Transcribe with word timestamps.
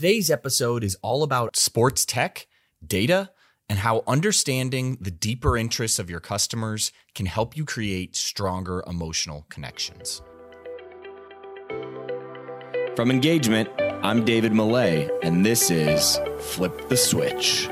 Today's 0.00 0.30
episode 0.30 0.82
is 0.82 0.96
all 1.02 1.22
about 1.22 1.56
sports 1.56 2.06
tech, 2.06 2.46
data, 2.82 3.32
and 3.68 3.80
how 3.80 4.02
understanding 4.06 4.96
the 4.98 5.10
deeper 5.10 5.58
interests 5.58 5.98
of 5.98 6.08
your 6.08 6.20
customers 6.20 6.90
can 7.14 7.26
help 7.26 7.54
you 7.54 7.66
create 7.66 8.16
stronger 8.16 8.82
emotional 8.86 9.44
connections. 9.50 10.22
From 12.96 13.10
Engagement, 13.10 13.68
I'm 14.02 14.24
David 14.24 14.54
Millay, 14.54 15.06
and 15.22 15.44
this 15.44 15.70
is 15.70 16.18
Flip 16.38 16.88
the 16.88 16.96
Switch. 16.96 17.68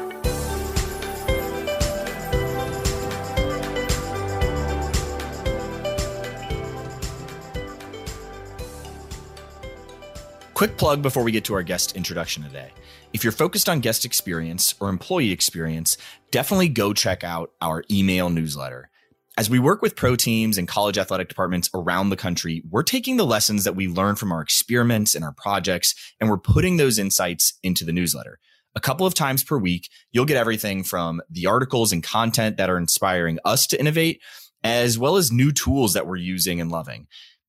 Quick 10.58 10.76
plug 10.76 11.02
before 11.02 11.22
we 11.22 11.30
get 11.30 11.44
to 11.44 11.54
our 11.54 11.62
guest 11.62 11.94
introduction 11.94 12.42
today. 12.42 12.72
If 13.12 13.22
you're 13.22 13.30
focused 13.30 13.68
on 13.68 13.78
guest 13.78 14.04
experience 14.04 14.74
or 14.80 14.88
employee 14.88 15.30
experience, 15.30 15.96
definitely 16.32 16.68
go 16.68 16.92
check 16.92 17.22
out 17.22 17.52
our 17.62 17.84
email 17.92 18.28
newsletter. 18.28 18.90
As 19.36 19.48
we 19.48 19.60
work 19.60 19.82
with 19.82 19.94
pro 19.94 20.16
teams 20.16 20.58
and 20.58 20.66
college 20.66 20.98
athletic 20.98 21.28
departments 21.28 21.70
around 21.74 22.10
the 22.10 22.16
country, 22.16 22.64
we're 22.68 22.82
taking 22.82 23.18
the 23.18 23.24
lessons 23.24 23.62
that 23.62 23.76
we 23.76 23.86
learn 23.86 24.16
from 24.16 24.32
our 24.32 24.40
experiments 24.40 25.14
and 25.14 25.24
our 25.24 25.30
projects, 25.30 25.94
and 26.18 26.28
we're 26.28 26.36
putting 26.36 26.76
those 26.76 26.98
insights 26.98 27.56
into 27.62 27.84
the 27.84 27.92
newsletter. 27.92 28.40
A 28.74 28.80
couple 28.80 29.06
of 29.06 29.14
times 29.14 29.44
per 29.44 29.58
week, 29.58 29.88
you'll 30.10 30.24
get 30.24 30.36
everything 30.36 30.82
from 30.82 31.22
the 31.30 31.46
articles 31.46 31.92
and 31.92 32.02
content 32.02 32.56
that 32.56 32.68
are 32.68 32.78
inspiring 32.78 33.38
us 33.44 33.68
to 33.68 33.78
innovate, 33.78 34.20
as 34.64 34.98
well 34.98 35.18
as 35.18 35.30
new 35.30 35.52
tools 35.52 35.92
that 35.92 36.08
we're 36.08 36.16
using 36.16 36.60
and 36.60 36.72
loving. 36.72 37.06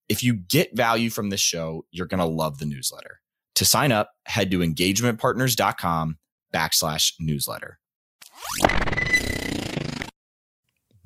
If 0.09 0.23
you 0.23 0.34
get 0.34 0.76
value 0.76 1.12
from 1.12 1.30
this 1.30 1.40
show, 1.40 1.86
you're 1.91 2.08
going 2.08 2.20
to 2.20 2.26
love 2.26 2.58
the 2.58 2.66
newsletter. 2.66 3.22
To 3.55 3.63
sign 3.63 3.91
up, 3.91 4.09
head 4.26 4.49
to 4.49 4.59
engagementpartners.com 4.59 6.18
backslash 6.52 7.13
newsletter. 7.20 7.77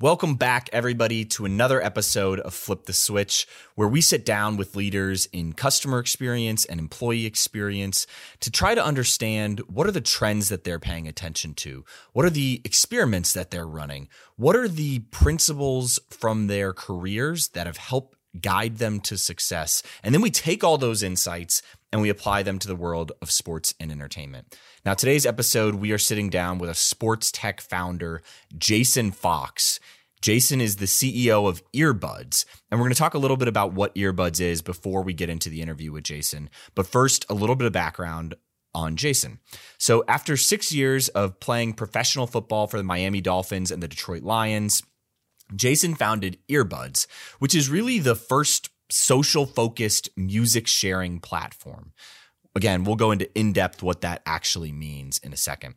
Welcome 0.00 0.34
back, 0.34 0.68
everybody, 0.72 1.24
to 1.26 1.44
another 1.44 1.82
episode 1.82 2.40
of 2.40 2.52
Flip 2.52 2.84
the 2.84 2.92
Switch, 2.92 3.46
where 3.74 3.88
we 3.88 4.00
sit 4.00 4.24
down 4.24 4.56
with 4.56 4.74
leaders 4.74 5.26
in 5.32 5.52
customer 5.52 5.98
experience 5.98 6.64
and 6.64 6.80
employee 6.80 7.26
experience 7.26 8.06
to 8.40 8.50
try 8.50 8.74
to 8.74 8.84
understand 8.84 9.60
what 9.60 9.86
are 9.86 9.92
the 9.92 10.00
trends 10.00 10.48
that 10.48 10.64
they're 10.64 10.80
paying 10.80 11.06
attention 11.06 11.54
to? 11.54 11.84
What 12.12 12.24
are 12.24 12.30
the 12.30 12.60
experiments 12.64 13.32
that 13.34 13.50
they're 13.50 13.66
running? 13.66 14.08
What 14.36 14.56
are 14.56 14.68
the 14.68 15.00
principles 15.10 16.00
from 16.10 16.48
their 16.48 16.72
careers 16.72 17.48
that 17.50 17.66
have 17.66 17.76
helped 17.76 18.13
guide 18.40 18.78
them 18.78 19.00
to 19.00 19.16
success. 19.16 19.82
And 20.02 20.14
then 20.14 20.22
we 20.22 20.30
take 20.30 20.64
all 20.64 20.78
those 20.78 21.02
insights 21.02 21.62
and 21.92 22.02
we 22.02 22.08
apply 22.08 22.42
them 22.42 22.58
to 22.58 22.68
the 22.68 22.76
world 22.76 23.12
of 23.22 23.30
sports 23.30 23.74
and 23.78 23.92
entertainment. 23.92 24.56
Now, 24.84 24.94
today's 24.94 25.26
episode, 25.26 25.76
we 25.76 25.92
are 25.92 25.98
sitting 25.98 26.28
down 26.28 26.58
with 26.58 26.70
a 26.70 26.74
sports 26.74 27.30
tech 27.30 27.60
founder, 27.60 28.22
Jason 28.58 29.12
Fox. 29.12 29.78
Jason 30.20 30.60
is 30.60 30.76
the 30.76 30.86
CEO 30.86 31.46
of 31.46 31.62
Earbuds, 31.72 32.46
and 32.70 32.80
we're 32.80 32.86
going 32.86 32.94
to 32.94 32.98
talk 32.98 33.12
a 33.12 33.18
little 33.18 33.36
bit 33.36 33.46
about 33.46 33.74
what 33.74 33.94
Earbuds 33.94 34.40
is 34.40 34.62
before 34.62 35.02
we 35.02 35.12
get 35.12 35.28
into 35.28 35.50
the 35.50 35.60
interview 35.60 35.92
with 35.92 36.04
Jason. 36.04 36.48
But 36.74 36.86
first, 36.86 37.26
a 37.28 37.34
little 37.34 37.56
bit 37.56 37.66
of 37.66 37.74
background 37.74 38.34
on 38.74 38.96
Jason. 38.96 39.38
So, 39.78 40.02
after 40.08 40.36
six 40.36 40.72
years 40.72 41.08
of 41.10 41.40
playing 41.40 41.74
professional 41.74 42.26
football 42.26 42.66
for 42.66 42.78
the 42.78 42.82
Miami 42.82 43.20
Dolphins 43.20 43.70
and 43.70 43.82
the 43.82 43.88
Detroit 43.88 44.22
Lions, 44.22 44.82
Jason 45.54 45.94
founded 45.94 46.38
Earbuds, 46.48 47.06
which 47.38 47.54
is 47.54 47.68
really 47.68 47.98
the 47.98 48.14
first 48.14 48.70
social 48.90 49.46
focused 49.46 50.08
music 50.16 50.66
sharing 50.66 51.20
platform. 51.20 51.92
Again, 52.54 52.84
we'll 52.84 52.96
go 52.96 53.10
into 53.10 53.32
in 53.38 53.52
depth 53.52 53.82
what 53.82 54.02
that 54.02 54.22
actually 54.26 54.72
means 54.72 55.18
in 55.18 55.32
a 55.32 55.36
second. 55.36 55.74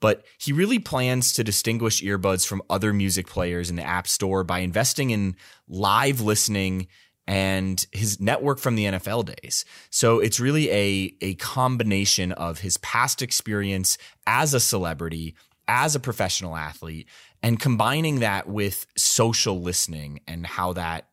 But 0.00 0.24
he 0.38 0.52
really 0.52 0.78
plans 0.78 1.32
to 1.34 1.44
distinguish 1.44 2.02
earbuds 2.02 2.46
from 2.46 2.62
other 2.70 2.92
music 2.92 3.26
players 3.26 3.68
in 3.68 3.76
the 3.76 3.82
App 3.82 4.08
Store 4.08 4.44
by 4.44 4.60
investing 4.60 5.10
in 5.10 5.36
live 5.68 6.20
listening 6.20 6.88
and 7.26 7.86
his 7.92 8.20
network 8.20 8.58
from 8.58 8.74
the 8.76 8.86
NFL 8.86 9.34
days. 9.36 9.64
So 9.90 10.18
it's 10.18 10.40
really 10.40 10.70
a, 10.70 11.14
a 11.20 11.34
combination 11.34 12.32
of 12.32 12.60
his 12.60 12.76
past 12.78 13.22
experience 13.22 13.98
as 14.26 14.54
a 14.54 14.60
celebrity, 14.60 15.36
as 15.68 15.94
a 15.94 16.00
professional 16.00 16.56
athlete, 16.56 17.08
and 17.42 17.58
combining 17.60 18.20
that 18.20 18.48
with 18.48 18.86
social 18.96 19.60
listening 19.60 20.20
and 20.26 20.46
how 20.46 20.72
that 20.74 21.06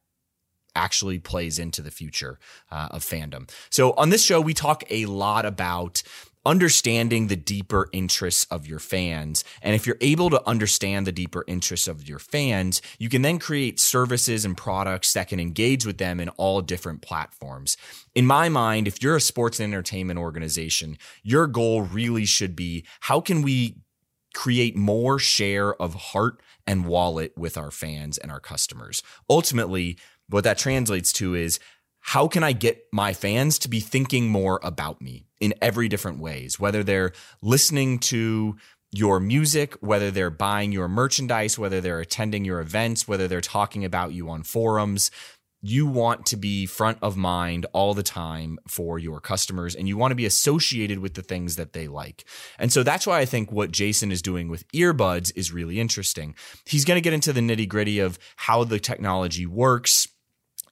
actually 0.76 1.20
plays 1.20 1.58
into 1.58 1.82
the 1.82 1.92
future 1.92 2.40
uh, 2.72 2.90
of 2.92 3.04
fandom. 3.04 3.50
So 3.70 3.94
on 3.94 4.10
this 4.10 4.24
show, 4.24 4.40
we 4.40 4.54
talk 4.54 4.84
a 4.90 5.06
lot 5.08 5.46
about 5.46 6.04
understanding 6.48 7.28
the 7.28 7.36
deeper 7.36 7.90
interests 7.92 8.48
of 8.50 8.66
your 8.66 8.80
fans. 8.80 9.44
And 9.62 9.76
if 9.76 9.86
you're 9.86 9.98
able 10.00 10.30
to 10.30 10.48
understand 10.48 11.06
the 11.06 11.12
deeper 11.12 11.44
interests 11.46 11.90
of 11.90 12.08
your 12.08 12.20
fans, 12.20 12.82
you 12.98 13.10
can 13.10 13.22
then 13.22 13.38
create 13.38 13.82
services 13.82 14.46
and 14.46 14.56
products 14.56 15.12
that 15.12 15.28
can 15.28 15.42
engage 15.42 15.86
with 15.86 15.98
them 15.98 16.22
in 16.22 16.30
all 16.30 16.62
different 16.62 17.02
platforms. 17.02 17.76
In 18.16 18.26
my 18.26 18.48
mind, 18.48 18.88
if 18.88 19.04
you're 19.04 19.18
a 19.18 19.22
sports 19.22 19.60
and 19.60 19.74
entertainment 19.74 20.20
organization, 20.20 20.98
your 21.22 21.48
goal 21.48 21.82
really 21.82 22.26
should 22.26 22.56
be 22.56 22.86
how 23.02 23.20
can 23.20 23.42
we 23.42 23.76
create 24.38 24.76
more 24.76 25.18
share 25.18 25.74
of 25.82 25.96
heart 25.96 26.40
and 26.68 26.86
wallet 26.86 27.36
with 27.36 27.58
our 27.58 27.72
fans 27.72 28.20
and 28.20 28.32
our 28.32 28.40
customers. 28.40 29.02
Ultimately, 29.28 29.98
what 30.30 30.44
that 30.44 30.60
translates 30.60 31.12
to 31.14 31.34
is 31.34 31.60
how 32.02 32.28
can 32.28 32.44
I 32.44 32.52
get 32.52 32.86
my 32.94 33.14
fans 33.14 33.58
to 33.58 33.68
be 33.68 33.80
thinking 33.80 34.30
more 34.30 34.60
about 34.62 35.02
me 35.02 35.26
in 35.40 35.56
every 35.60 35.88
different 35.90 36.20
ways, 36.20 36.60
whether 36.60 36.84
they're 36.84 37.14
listening 37.42 37.98
to 38.14 38.58
your 38.92 39.20
music, 39.20 39.74
whether 39.82 40.12
they're 40.12 40.30
buying 40.30 40.72
your 40.72 40.88
merchandise, 40.88 41.58
whether 41.58 41.82
they're 41.82 42.00
attending 42.00 42.46
your 42.46 42.62
events, 42.62 43.08
whether 43.08 43.28
they're 43.28 43.42
talking 43.42 43.84
about 43.84 44.14
you 44.14 44.30
on 44.30 44.44
forums, 44.44 45.10
you 45.62 45.88
want 45.88 46.26
to 46.28 46.38
be 46.38 46.66
front 46.66 46.98
of 47.02 47.18
mind 47.18 47.66
all 47.74 47.94
the 47.94 48.04
time 48.04 48.60
for 48.68 49.00
your 49.00 49.20
customers 49.20 49.76
and 49.76 49.88
you 49.88 49.98
want 49.98 50.12
to 50.12 50.16
be 50.16 50.26
associated 50.26 51.00
with 51.00 51.16
the 51.16 51.22
things 51.22 51.56
that 51.56 51.74
they 51.74 51.88
like. 51.88 52.26
And 52.60 52.72
so 52.72 52.84
that's 52.84 53.08
why 53.08 53.20
I 53.20 53.26
think 53.26 53.52
what 53.52 53.72
Jason 53.72 54.12
is 54.12 54.22
doing 54.22 54.50
with 54.50 54.68
earbuds 54.72 55.32
is 55.36 55.52
really 55.52 55.80
interesting. 55.80 56.36
He's 56.66 56.86
going 56.86 56.98
to 56.98 57.02
get 57.02 57.14
into 57.14 57.34
the 57.34 57.42
nitty 57.42 57.68
gritty 57.68 58.00
of 58.00 58.20
how 58.36 58.64
the 58.64 58.80
technology 58.80 59.46
works 59.46 60.08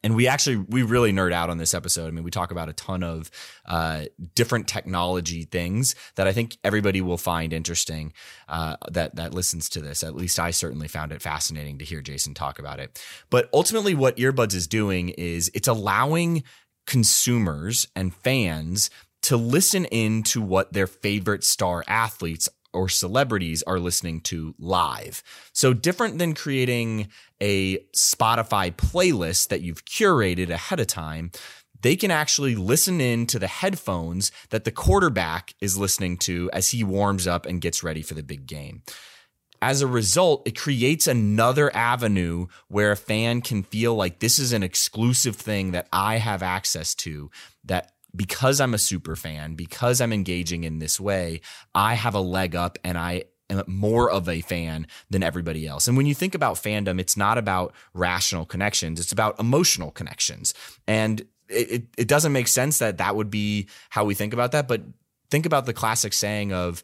and 0.05 0.16
we 0.16 0.27
actually 0.27 0.57
we 0.57 0.83
really 0.83 1.11
nerd 1.11 1.33
out 1.33 1.49
on 1.49 1.57
this 1.57 1.73
episode. 1.73 2.07
I 2.07 2.11
mean, 2.11 2.23
we 2.23 2.29
talk 2.29 2.51
about 2.51 2.69
a 2.69 2.73
ton 2.73 3.01
of 3.01 3.31
uh, 3.66 4.05
different 4.35 4.67
technology 4.67 5.45
things 5.45 5.95
that 6.13 6.27
I 6.27 6.31
think 6.31 6.57
everybody 6.63 7.01
will 7.01 7.17
find 7.17 7.51
interesting 7.51 8.13
uh, 8.47 8.77
that 8.91 9.15
that 9.15 9.33
listens 9.33 9.67
to 9.69 9.81
this. 9.81 10.03
At 10.03 10.15
least 10.15 10.39
I 10.39 10.51
certainly 10.51 10.88
found 10.88 11.11
it 11.11 11.23
fascinating 11.23 11.79
to 11.79 11.85
hear 11.85 12.01
Jason 12.01 12.35
talk 12.35 12.59
about 12.59 12.79
it. 12.79 13.01
But 13.31 13.49
ultimately, 13.51 13.95
what 13.95 14.15
Earbuds 14.17 14.53
is 14.53 14.67
doing 14.67 15.09
is 15.09 15.49
it's 15.55 15.67
allowing 15.67 16.44
consumers 16.85 17.88
and 17.95 18.13
fans 18.13 18.91
to 19.23 19.38
listen 19.38 19.85
in 19.85 20.21
to 20.21 20.39
what 20.39 20.71
their 20.71 20.85
favorite 20.85 21.44
star 21.44 21.83
athletes 21.88 22.47
or 22.75 22.90
celebrities 22.90 23.63
are 23.63 23.80
listening 23.80 24.22
to 24.22 24.53
live. 24.59 25.24
So 25.53 25.74
different 25.74 26.19
than 26.19 26.36
creating 26.36 27.08
a 27.41 27.80
Spotify 27.96 28.72
playlist 28.75 29.47
that 29.47 29.62
you've 29.62 29.86
curated 29.86 30.50
ahead 30.50 30.80
of 30.80 30.88
time, 30.88 31.31
they 31.81 31.96
can 31.96 32.12
actually 32.12 32.56
listen 32.56 33.00
in 33.00 33.25
to 33.28 33.40
the 33.40 33.47
headphones 33.47 34.31
that 34.50 34.63
the 34.63 34.72
quarterback 34.72 35.53
is 35.62 35.78
listening 35.78 36.18
to 36.18 36.50
as 36.52 36.72
he 36.72 36.84
warms 36.84 37.28
up 37.28 37.46
and 37.46 37.62
gets 37.62 37.84
ready 37.84 38.02
for 38.02 38.13
the 38.13 38.24
big 38.24 38.46
game. 38.46 38.84
As 39.62 39.81
a 39.81 39.88
result, 39.88 40.47
it 40.47 40.57
creates 40.57 41.07
another 41.07 41.75
avenue 41.75 42.47
where 42.68 42.92
a 42.92 42.97
fan 42.97 43.42
can 43.42 43.63
feel 43.63 43.96
like 43.96 44.19
this 44.19 44.38
is 44.38 44.53
an 44.53 44.63
exclusive 44.63 45.36
thing 45.36 45.72
that 45.72 45.88
I 45.92 46.18
have 46.18 46.44
access 46.44 46.94
to 46.96 47.31
that 47.63 47.94
because 48.15 48.61
I'm 48.61 48.73
a 48.73 48.79
super 48.79 49.15
fan, 49.15 49.55
because 49.55 50.01
I'm 50.01 50.13
engaging 50.13 50.63
in 50.63 50.79
this 50.79 50.99
way, 50.99 51.41
I 51.73 51.95
have 51.95 52.15
a 52.15 52.19
leg 52.19 52.56
up 52.56 52.77
and 52.83 52.97
I 52.97 53.25
am 53.50 53.63
more 53.67 54.09
of 54.09 54.27
a 54.27 54.41
fan 54.41 54.88
than 55.09 55.23
everybody 55.23 55.67
else. 55.67 55.88
And 55.88 55.97
when 55.97 56.06
you 56.06 56.15
think 56.15 56.35
about 56.35 56.56
fandom, 56.56 57.00
it's 57.00 57.17
not 57.17 57.38
about 57.38 57.73
rational 57.94 58.45
connections, 58.45 59.00
it's 59.00 59.12
about 59.12 59.39
emotional 59.39 59.91
connections. 59.91 60.53
And 60.88 61.21
it, 61.47 61.71
it, 61.71 61.83
it 61.97 62.07
doesn't 62.07 62.33
make 62.33 62.47
sense 62.47 62.79
that 62.79 62.97
that 62.97 63.15
would 63.15 63.29
be 63.29 63.67
how 63.89 64.06
we 64.06 64.15
think 64.15 64.33
about 64.33 64.51
that. 64.53 64.68
But 64.68 64.81
think 65.29 65.45
about 65.45 65.65
the 65.65 65.73
classic 65.73 66.13
saying 66.13 66.53
of, 66.53 66.83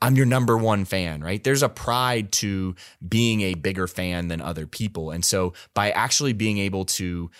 I'm 0.00 0.14
your 0.14 0.26
number 0.26 0.56
one 0.56 0.84
fan, 0.84 1.22
right? 1.22 1.42
There's 1.42 1.64
a 1.64 1.68
pride 1.68 2.30
to 2.32 2.76
being 3.06 3.40
a 3.40 3.54
bigger 3.54 3.88
fan 3.88 4.28
than 4.28 4.40
other 4.40 4.66
people. 4.66 5.10
And 5.10 5.24
so 5.24 5.54
by 5.74 5.90
actually 5.90 6.32
being 6.32 6.58
able 6.58 6.84
to 6.84 7.30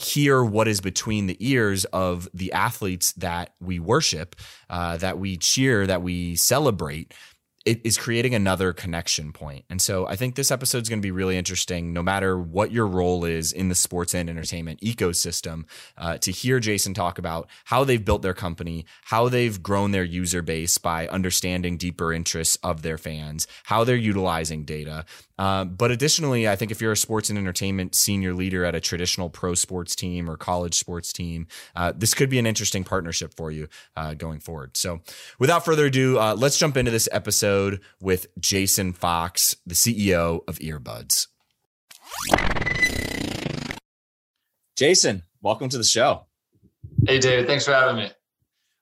hear 0.00 0.42
what 0.42 0.66
is 0.66 0.80
between 0.80 1.26
the 1.26 1.36
ears 1.40 1.84
of 1.86 2.28
the 2.32 2.52
athletes 2.52 3.12
that 3.12 3.54
we 3.60 3.78
worship, 3.78 4.36
uh, 4.70 4.96
that 4.96 5.18
we 5.18 5.36
cheer, 5.36 5.86
that 5.86 6.02
we 6.02 6.36
celebrate, 6.36 7.12
it 7.66 7.80
is 7.84 7.98
creating 7.98 8.34
another 8.34 8.72
connection 8.72 9.32
point. 9.32 9.66
And 9.68 9.82
so 9.82 10.06
I 10.06 10.16
think 10.16 10.34
this 10.34 10.50
episode 10.50 10.82
is 10.82 10.88
going 10.88 11.00
to 11.00 11.06
be 11.06 11.10
really 11.10 11.36
interesting, 11.36 11.92
no 11.92 12.02
matter 12.02 12.38
what 12.38 12.72
your 12.72 12.86
role 12.86 13.26
is 13.26 13.52
in 13.52 13.68
the 13.68 13.74
sports 13.74 14.14
and 14.14 14.30
entertainment 14.30 14.80
ecosystem, 14.80 15.64
uh, 15.98 16.16
to 16.18 16.32
hear 16.32 16.58
Jason 16.58 16.94
talk 16.94 17.18
about 17.18 17.48
how 17.66 17.84
they've 17.84 18.04
built 18.04 18.22
their 18.22 18.32
company, 18.32 18.86
how 19.04 19.28
they've 19.28 19.62
grown 19.62 19.90
their 19.90 20.04
user 20.04 20.40
base 20.40 20.78
by 20.78 21.06
understanding 21.08 21.76
deeper 21.76 22.14
interests 22.14 22.56
of 22.62 22.80
their 22.80 22.96
fans, 22.96 23.46
how 23.64 23.84
they're 23.84 23.96
utilizing 23.96 24.64
data. 24.64 25.04
Uh, 25.38 25.64
but 25.64 25.90
additionally, 25.90 26.48
I 26.48 26.56
think 26.56 26.70
if 26.70 26.80
you're 26.80 26.92
a 26.92 26.96
sports 26.96 27.30
and 27.30 27.38
entertainment 27.38 27.94
senior 27.94 28.34
leader 28.34 28.64
at 28.64 28.74
a 28.74 28.80
traditional 28.80 29.30
pro 29.30 29.54
sports 29.54 29.94
team 29.94 30.30
or 30.30 30.36
college 30.36 30.78
sports 30.78 31.12
team, 31.12 31.46
uh, 31.76 31.92
this 31.96 32.14
could 32.14 32.30
be 32.30 32.38
an 32.38 32.46
interesting 32.46 32.84
partnership 32.84 33.34
for 33.34 33.50
you 33.50 33.68
uh, 33.96 34.14
going 34.14 34.40
forward. 34.40 34.76
So 34.76 35.00
without 35.38 35.64
further 35.64 35.86
ado, 35.86 36.18
uh, 36.18 36.34
let's 36.36 36.58
jump 36.58 36.76
into 36.76 36.90
this 36.90 37.08
episode 37.10 37.49
episode 37.50 37.80
with 38.00 38.26
Jason 38.38 38.92
Fox, 38.92 39.56
the 39.66 39.74
CEO 39.74 40.40
of 40.46 40.58
Earbuds. 40.58 41.26
Jason, 44.76 45.24
welcome 45.42 45.68
to 45.68 45.76
the 45.76 45.84
show. 45.84 46.26
Hey, 47.06 47.18
David. 47.18 47.46
Thanks 47.46 47.64
for 47.64 47.72
having 47.72 47.96
me. 47.96 48.10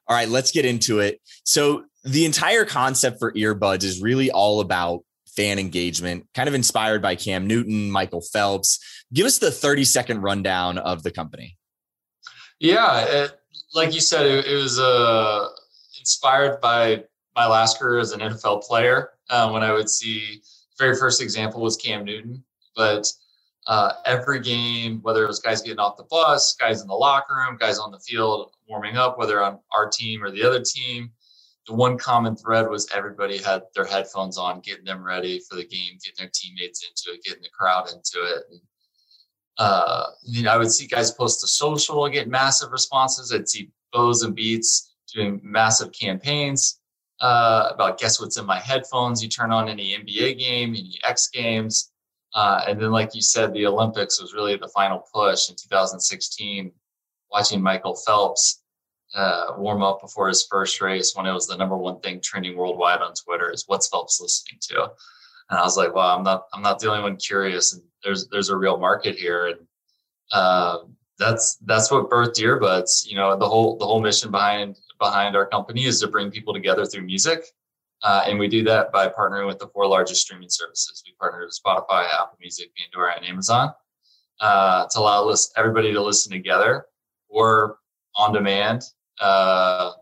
All 0.07 0.17
right, 0.17 0.29
let's 0.29 0.53
get 0.53 0.67
into 0.67 1.01
it. 1.01 1.21
So, 1.45 1.85
the 2.05 2.25
entire 2.25 2.65
concept 2.65 3.19
for 3.19 3.33
Earbuds 3.33 3.85
is 3.85 4.01
really 4.03 4.31
all 4.31 4.61
about 4.61 5.01
fan 5.35 5.59
engagement, 5.59 6.27
kind 6.35 6.49
of 6.49 6.55
inspired 6.55 7.03
by 7.03 7.17
Cam 7.17 7.47
Newton, 7.47 7.91
Michael 7.91 8.23
Phelps. 8.33 8.79
Give 9.13 9.27
us 9.27 9.39
the 9.39 9.51
30 9.51 9.85
second 9.85 10.21
rundown 10.21 10.79
of 10.79 11.03
the 11.03 11.11
company. 11.11 11.57
Yeah, 12.61 13.01
it, 13.01 13.33
like 13.75 13.95
you 13.95 14.01
said, 14.01 14.27
it, 14.27 14.47
it 14.47 14.55
was 14.55 14.79
uh, 14.79 15.49
inspired 15.99 16.61
by 16.61 17.05
my 17.39 17.47
last 17.47 17.79
career 17.79 18.01
as 18.01 18.11
an 18.11 18.19
NFL 18.19 18.65
player 18.65 19.11
uh, 19.31 19.49
when 19.51 19.63
I 19.63 19.73
would 19.73 19.89
see 19.89 20.43
very 20.77 20.97
first 20.97 21.23
example 21.23 21.61
was 21.61 21.77
Cam 21.77 22.05
Newton, 22.05 22.43
but 22.75 23.07
uh, 23.69 23.93
every 24.07 24.41
game, 24.41 25.01
whether 25.03 25.23
it 25.23 25.29
was 25.29 25.39
guys 25.39 25.63
getting 25.63 25.79
off 25.79 25.97
the 25.97 26.03
bus, 26.11 26.57
guys 26.59 26.83
in 26.83 26.89
the 26.89 26.95
locker 26.95 27.37
room, 27.37 27.57
guys 27.57 27.79
on 27.79 27.93
the 27.93 28.01
field 28.01 28.51
warming 28.69 28.97
up, 28.97 29.19
whether 29.19 29.41
on 29.41 29.61
our 29.73 29.89
team 29.89 30.21
or 30.21 30.33
the 30.33 30.43
other 30.43 30.61
team, 30.61 31.13
the 31.69 31.75
one 31.75 31.97
common 31.97 32.35
thread 32.35 32.69
was 32.69 32.89
everybody 32.93 33.39
had 33.39 33.63
their 33.73 33.85
headphones 33.85 34.37
on, 34.37 34.59
getting 34.59 34.85
them 34.85 35.05
ready 35.05 35.41
for 35.49 35.55
the 35.55 35.67
game, 35.67 35.97
getting 36.03 36.19
their 36.19 36.31
teammates 36.35 36.85
into 36.85 37.17
it, 37.17 37.23
getting 37.23 37.43
the 37.43 37.51
crowd 37.57 37.89
into 37.89 38.27
it. 38.27 38.43
And, 38.51 38.61
uh, 39.59 40.07
you 40.25 40.43
know, 40.43 40.51
I 40.51 40.57
would 40.57 40.73
see 40.73 40.89
guys 40.89 41.13
post 41.13 41.41
to 41.43 41.47
social, 41.47 42.09
get 42.09 42.27
massive 42.27 42.73
responses. 42.73 43.33
I'd 43.33 43.49
see 43.49 43.71
Bose 43.93 44.25
and 44.25 44.35
Beats 44.35 44.97
doing 45.15 45.41
massive 45.45 45.93
campaigns 45.93 46.81
uh, 47.21 47.71
about 47.73 47.99
guess 47.99 48.21
what's 48.21 48.39
in 48.39 48.47
my 48.47 48.59
headphones. 48.59 49.23
You 49.23 49.29
turn 49.29 49.53
on 49.53 49.69
any 49.69 49.97
NBA 49.97 50.39
game, 50.39 50.71
any 50.71 50.99
X 51.05 51.29
Games, 51.29 51.93
uh, 52.35 52.63
and 52.69 52.81
then 52.81 52.91
like 52.91 53.15
you 53.15 53.23
said, 53.23 53.53
the 53.53 53.67
Olympics 53.67 54.21
was 54.21 54.35
really 54.35 54.57
the 54.57 54.69
final 54.69 55.05
push 55.13 55.49
in 55.49 55.57
2016. 55.57 56.73
Watching 57.31 57.61
Michael 57.61 57.95
Phelps 57.95 58.63
uh, 59.15 59.55
warm 59.57 59.83
up 59.83 60.01
before 60.01 60.29
his 60.29 60.47
first 60.51 60.81
race, 60.81 61.15
when 61.15 61.27
it 61.27 61.33
was 61.33 61.47
the 61.47 61.57
number 61.57 61.77
one 61.77 62.01
thing 62.01 62.21
trending 62.23 62.57
worldwide 62.57 63.01
on 63.01 63.13
Twitter, 63.15 63.51
is 63.51 63.65
what's 63.67 63.89
Phelps 63.89 64.21
listening 64.21 64.59
to? 64.63 64.91
And 65.51 65.59
I 65.59 65.63
was 65.63 65.77
like, 65.77 65.95
well, 65.95 66.17
I'm 66.17 66.23
not, 66.23 66.45
I'm 66.53 66.63
not 66.63 66.79
the 66.79 66.91
only 66.91 67.03
one 67.03 67.17
curious, 67.17 67.75
and 67.75 67.83
there's, 68.05 68.29
there's 68.29 68.51
a 68.51 68.57
real 68.57 68.79
market 68.79 69.17
here, 69.17 69.49
and 69.49 69.61
uh, 70.33 70.79
that's, 71.19 71.57
that's 71.67 71.91
what 71.91 72.11
birthed 72.11 72.37
earbuds. 72.37 73.07
You 73.07 73.17
know, 73.17 73.37
the 73.37 73.49
whole, 73.49 73.77
the 73.77 73.87
whole 73.87 74.01
mission 74.01 74.31
behind 74.31 74.77
behind 74.99 75.37
our 75.37 75.47
company 75.47 75.85
is 75.85 76.01
to 76.01 76.09
bring 76.09 76.31
people 76.31 76.53
together 76.53 76.85
through 76.85 77.03
music. 77.03 77.45
Uh, 78.03 78.25
and 78.27 78.39
we 78.39 78.49
do 78.49 78.63
that 78.65 78.93
by 78.93 79.09
partnering 79.09 79.47
with 79.47 79.59
the 79.59 79.69
four 79.69 79.87
largest 79.87 80.23
streaming 80.23 80.49
services. 80.49 81.03
We 81.07 81.15
partner 81.19 81.41
with 81.41 81.59
Spotify, 81.65 82.07
Apple 82.13 82.39
Music, 82.41 82.71
Pandora, 82.77 83.17
and 83.17 83.27
Amazon 83.27 83.73
uh, 84.41 84.87
to 84.87 84.99
allow 85.01 85.25
list, 85.25 85.53
everybody 85.57 85.93
to 85.93 86.01
listen 86.01 86.31
together 86.31 86.87
or 87.29 87.79
on 88.17 88.33
demand, 88.33 88.83
uh, 89.21 89.93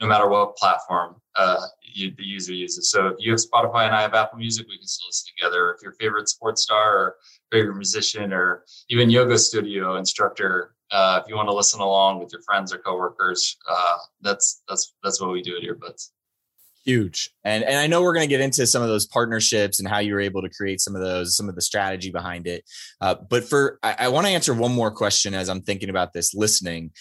no 0.00 0.06
matter 0.06 0.28
what 0.28 0.56
platform 0.56 1.16
uh, 1.36 1.60
you, 1.80 2.12
the 2.16 2.24
user 2.24 2.52
uses. 2.52 2.90
So 2.90 3.08
if 3.08 3.16
you 3.18 3.30
have 3.32 3.40
Spotify 3.40 3.86
and 3.86 3.94
I 3.94 4.02
have 4.02 4.14
Apple 4.14 4.38
Music, 4.38 4.66
we 4.68 4.78
can 4.78 4.86
still 4.86 5.08
listen 5.08 5.32
together. 5.36 5.74
If 5.74 5.82
your 5.82 5.92
favorite 5.92 6.28
sports 6.28 6.62
star 6.62 6.96
or 6.96 7.16
favorite 7.50 7.76
musician 7.76 8.32
or 8.32 8.64
even 8.90 9.10
yoga 9.10 9.38
studio 9.38 9.96
instructor 9.96 10.76
uh, 10.90 11.20
if 11.22 11.28
you 11.28 11.36
want 11.36 11.48
to 11.48 11.54
listen 11.54 11.80
along 11.80 12.20
with 12.20 12.32
your 12.32 12.42
friends 12.42 12.72
or 12.72 12.78
coworkers, 12.78 13.56
uh, 13.68 13.96
that's 14.20 14.62
that's 14.68 14.94
that's 15.02 15.20
what 15.20 15.32
we 15.32 15.42
do 15.42 15.56
at 15.56 15.62
Earbuds. 15.62 16.10
Huge, 16.84 17.30
and 17.44 17.64
and 17.64 17.76
I 17.76 17.88
know 17.88 18.02
we're 18.02 18.14
going 18.14 18.28
to 18.28 18.32
get 18.32 18.40
into 18.40 18.66
some 18.66 18.82
of 18.82 18.88
those 18.88 19.06
partnerships 19.06 19.80
and 19.80 19.88
how 19.88 19.98
you 19.98 20.14
were 20.14 20.20
able 20.20 20.42
to 20.42 20.50
create 20.50 20.80
some 20.80 20.94
of 20.94 21.02
those, 21.02 21.36
some 21.36 21.48
of 21.48 21.56
the 21.56 21.62
strategy 21.62 22.12
behind 22.12 22.46
it. 22.46 22.64
Uh, 23.00 23.16
but 23.28 23.44
for 23.44 23.80
I, 23.82 23.96
I 24.00 24.08
want 24.08 24.26
to 24.26 24.32
answer 24.32 24.54
one 24.54 24.72
more 24.72 24.92
question 24.92 25.34
as 25.34 25.48
I'm 25.48 25.62
thinking 25.62 25.90
about 25.90 26.12
this 26.12 26.34
listening. 26.34 26.92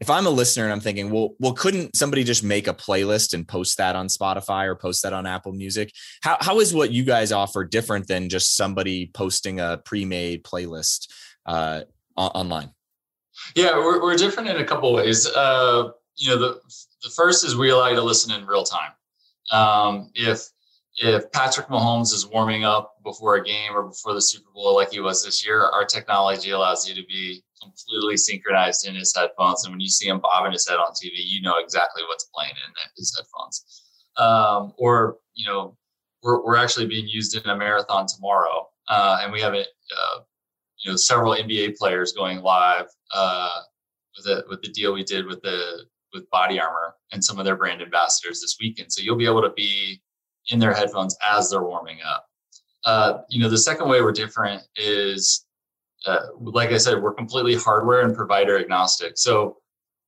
If 0.00 0.08
I'm 0.08 0.26
a 0.26 0.30
listener 0.30 0.64
and 0.64 0.72
I'm 0.72 0.80
thinking, 0.80 1.10
well, 1.10 1.34
well, 1.38 1.52
couldn't 1.52 1.94
somebody 1.94 2.24
just 2.24 2.42
make 2.42 2.66
a 2.66 2.72
playlist 2.74 3.34
and 3.34 3.46
post 3.46 3.76
that 3.76 3.96
on 3.96 4.08
Spotify 4.08 4.66
or 4.66 4.74
post 4.74 5.02
that 5.02 5.12
on 5.12 5.26
Apple 5.26 5.52
Music? 5.52 5.92
How 6.22 6.38
how 6.40 6.60
is 6.60 6.72
what 6.74 6.90
you 6.90 7.04
guys 7.04 7.32
offer 7.32 7.64
different 7.64 8.08
than 8.08 8.28
just 8.28 8.56
somebody 8.56 9.10
posting 9.12 9.60
a 9.60 9.78
pre-made 9.84 10.42
playlist 10.42 11.08
uh, 11.44 11.82
online? 12.16 12.70
Yeah, 13.54 13.76
we're, 13.76 14.02
we're 14.02 14.16
different 14.16 14.48
in 14.48 14.56
a 14.56 14.64
couple 14.64 14.92
ways. 14.92 15.26
Uh, 15.26 15.90
you 16.16 16.30
know, 16.30 16.38
the 16.38 16.60
the 17.02 17.10
first 17.10 17.44
is 17.44 17.56
we 17.56 17.70
allow 17.70 17.88
you 17.88 17.96
to 17.96 18.02
listen 18.02 18.32
in 18.32 18.46
real 18.46 18.64
time. 18.64 18.92
Um, 19.50 20.10
if 20.14 20.48
if 20.96 21.30
Patrick 21.32 21.68
Mahomes 21.68 22.12
is 22.12 22.26
warming 22.26 22.64
up 22.64 22.96
before 23.04 23.36
a 23.36 23.44
game 23.44 23.72
or 23.74 23.84
before 23.84 24.14
the 24.14 24.20
Super 24.20 24.50
Bowl 24.52 24.74
like 24.74 24.92
he 24.92 25.00
was 25.00 25.24
this 25.24 25.44
year, 25.44 25.62
our 25.62 25.84
technology 25.84 26.50
allows 26.50 26.88
you 26.88 26.94
to 26.94 27.06
be 27.06 27.42
completely 27.62 28.16
synchronized 28.16 28.86
in 28.86 28.94
his 28.94 29.14
headphones. 29.14 29.64
And 29.64 29.72
when 29.72 29.80
you 29.80 29.88
see 29.88 30.08
him 30.08 30.20
bobbing 30.20 30.52
his 30.52 30.68
head 30.68 30.76
on 30.76 30.92
TV, 30.92 31.12
you 31.14 31.42
know 31.42 31.58
exactly 31.58 32.02
what's 32.08 32.28
playing 32.34 32.52
in 32.52 32.72
his 32.96 33.16
headphones. 33.16 33.82
Um, 34.16 34.72
or, 34.78 35.18
you 35.34 35.46
know, 35.46 35.76
we're, 36.22 36.44
we're 36.44 36.56
actually 36.56 36.86
being 36.86 37.08
used 37.08 37.36
in 37.36 37.48
a 37.48 37.56
marathon 37.56 38.06
tomorrow. 38.06 38.66
Uh, 38.88 39.20
and 39.22 39.32
we 39.32 39.40
have 39.40 39.54
a, 39.54 39.60
uh, 39.60 40.20
you 40.84 40.90
know 40.90 40.96
several 40.96 41.34
NBA 41.34 41.76
players 41.76 42.12
going 42.12 42.40
live 42.40 42.86
uh, 43.14 43.60
with 44.16 44.24
the 44.24 44.44
with 44.48 44.62
the 44.62 44.68
deal 44.68 44.92
we 44.92 45.04
did 45.04 45.26
with 45.26 45.40
the 45.42 45.84
with 46.12 46.28
Body 46.30 46.58
Armor 46.58 46.94
and 47.12 47.24
some 47.24 47.38
of 47.38 47.44
their 47.44 47.56
brand 47.56 47.82
ambassadors 47.82 48.40
this 48.40 48.56
weekend. 48.60 48.92
So 48.92 49.02
you'll 49.02 49.16
be 49.16 49.26
able 49.26 49.42
to 49.42 49.52
be 49.56 50.00
in 50.48 50.58
their 50.58 50.72
headphones 50.72 51.16
as 51.24 51.50
they're 51.50 51.62
warming 51.62 51.98
up. 52.04 52.26
Uh, 52.84 53.18
you 53.28 53.40
know, 53.40 53.48
the 53.48 53.58
second 53.58 53.88
way 53.88 54.00
we're 54.00 54.10
different 54.10 54.62
is, 54.76 55.46
uh, 56.06 56.18
like 56.40 56.70
I 56.70 56.78
said, 56.78 57.02
we're 57.02 57.14
completely 57.14 57.54
hardware 57.54 58.00
and 58.02 58.14
provider 58.14 58.58
agnostic. 58.58 59.12
So 59.16 59.58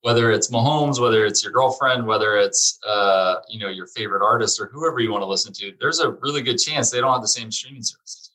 whether 0.02 0.32
it's 0.32 0.50
Mahomes, 0.50 1.00
whether 1.00 1.24
it's 1.24 1.44
your 1.44 1.52
girlfriend, 1.52 2.06
whether 2.06 2.36
it's 2.36 2.78
uh, 2.86 3.36
you 3.48 3.58
know 3.58 3.68
your 3.68 3.86
favorite 3.86 4.24
artist 4.24 4.60
or 4.60 4.66
whoever 4.66 5.00
you 5.00 5.10
want 5.10 5.22
to 5.22 5.26
listen 5.26 5.52
to, 5.54 5.72
there's 5.80 6.00
a 6.00 6.10
really 6.22 6.42
good 6.42 6.58
chance 6.58 6.90
they 6.90 7.00
don't 7.00 7.12
have 7.12 7.22
the 7.22 7.28
same 7.28 7.50
streaming 7.50 7.82
services. 7.82 8.32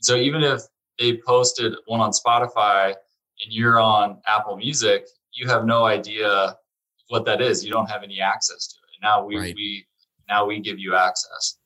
So 0.00 0.16
even 0.16 0.42
if 0.42 0.62
they 0.98 1.18
posted 1.18 1.74
one 1.86 2.00
on 2.00 2.10
Spotify 2.10 2.88
and 2.88 3.52
you're 3.52 3.80
on 3.80 4.18
Apple 4.26 4.56
Music, 4.56 5.06
you 5.32 5.48
have 5.48 5.64
no 5.64 5.84
idea 5.84 6.56
what 7.08 7.24
that 7.24 7.40
is. 7.40 7.64
You 7.64 7.72
don't 7.72 7.88
have 7.90 8.02
any 8.02 8.20
access 8.20 8.68
to 8.68 8.76
it. 8.76 9.02
Now 9.02 9.24
we, 9.24 9.38
right. 9.38 9.54
we 9.54 9.86
now 10.28 10.44
we 10.44 10.60
give 10.60 10.78
you 10.78 10.94
access. 10.94 11.58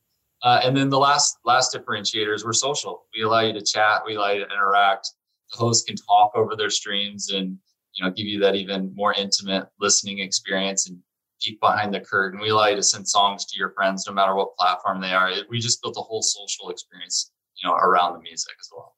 Uh, 0.43 0.61
and 0.63 0.77
then 0.77 0.89
the 0.89 0.99
last 0.99 1.37
last 1.45 1.75
differentiators 1.75 2.45
were 2.45 2.53
social. 2.53 3.05
We 3.15 3.23
allow 3.23 3.41
you 3.41 3.53
to 3.53 3.61
chat. 3.61 4.03
We 4.05 4.15
allow 4.15 4.31
you 4.31 4.45
to 4.45 4.51
interact. 4.51 5.09
The 5.51 5.57
host 5.57 5.87
can 5.87 5.95
talk 5.95 6.31
over 6.35 6.55
their 6.55 6.69
streams 6.69 7.31
and 7.31 7.57
you 7.93 8.05
know 8.05 8.11
give 8.11 8.27
you 8.27 8.39
that 8.41 8.55
even 8.55 8.93
more 8.95 9.13
intimate 9.13 9.67
listening 9.79 10.19
experience 10.19 10.87
and 10.87 10.99
peek 11.41 11.59
behind 11.59 11.93
the 11.93 12.01
curtain. 12.01 12.39
We 12.39 12.49
allow 12.49 12.67
you 12.67 12.75
to 12.75 12.83
send 12.83 13.07
songs 13.07 13.45
to 13.45 13.57
your 13.57 13.71
friends 13.71 14.05
no 14.07 14.13
matter 14.13 14.35
what 14.35 14.55
platform 14.57 15.01
they 15.01 15.13
are. 15.13 15.29
It, 15.29 15.47
we 15.49 15.59
just 15.59 15.81
built 15.81 15.97
a 15.97 16.01
whole 16.01 16.21
social 16.21 16.69
experience 16.69 17.31
you 17.61 17.67
know 17.67 17.75
around 17.75 18.13
the 18.13 18.19
music 18.19 18.53
as 18.59 18.69
well. 18.71 18.93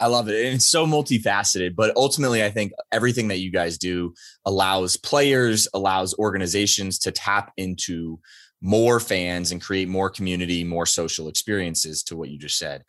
I 0.00 0.06
love 0.06 0.28
it. 0.28 0.44
And 0.44 0.56
it's 0.56 0.66
so 0.66 0.84
multifaceted, 0.84 1.76
but 1.76 1.94
ultimately, 1.94 2.42
I 2.42 2.50
think 2.50 2.72
everything 2.90 3.28
that 3.28 3.38
you 3.38 3.52
guys 3.52 3.78
do 3.78 4.14
allows 4.44 4.96
players, 4.96 5.68
allows 5.74 6.12
organizations 6.14 6.98
to 7.00 7.12
tap 7.12 7.52
into 7.56 8.18
more 8.62 9.00
fans 9.00 9.52
and 9.52 9.60
create 9.60 9.88
more 9.88 10.08
community, 10.08 10.64
more 10.64 10.86
social 10.86 11.28
experiences 11.28 12.02
to 12.04 12.16
what 12.16 12.30
you 12.30 12.38
just 12.38 12.56
said. 12.56 12.84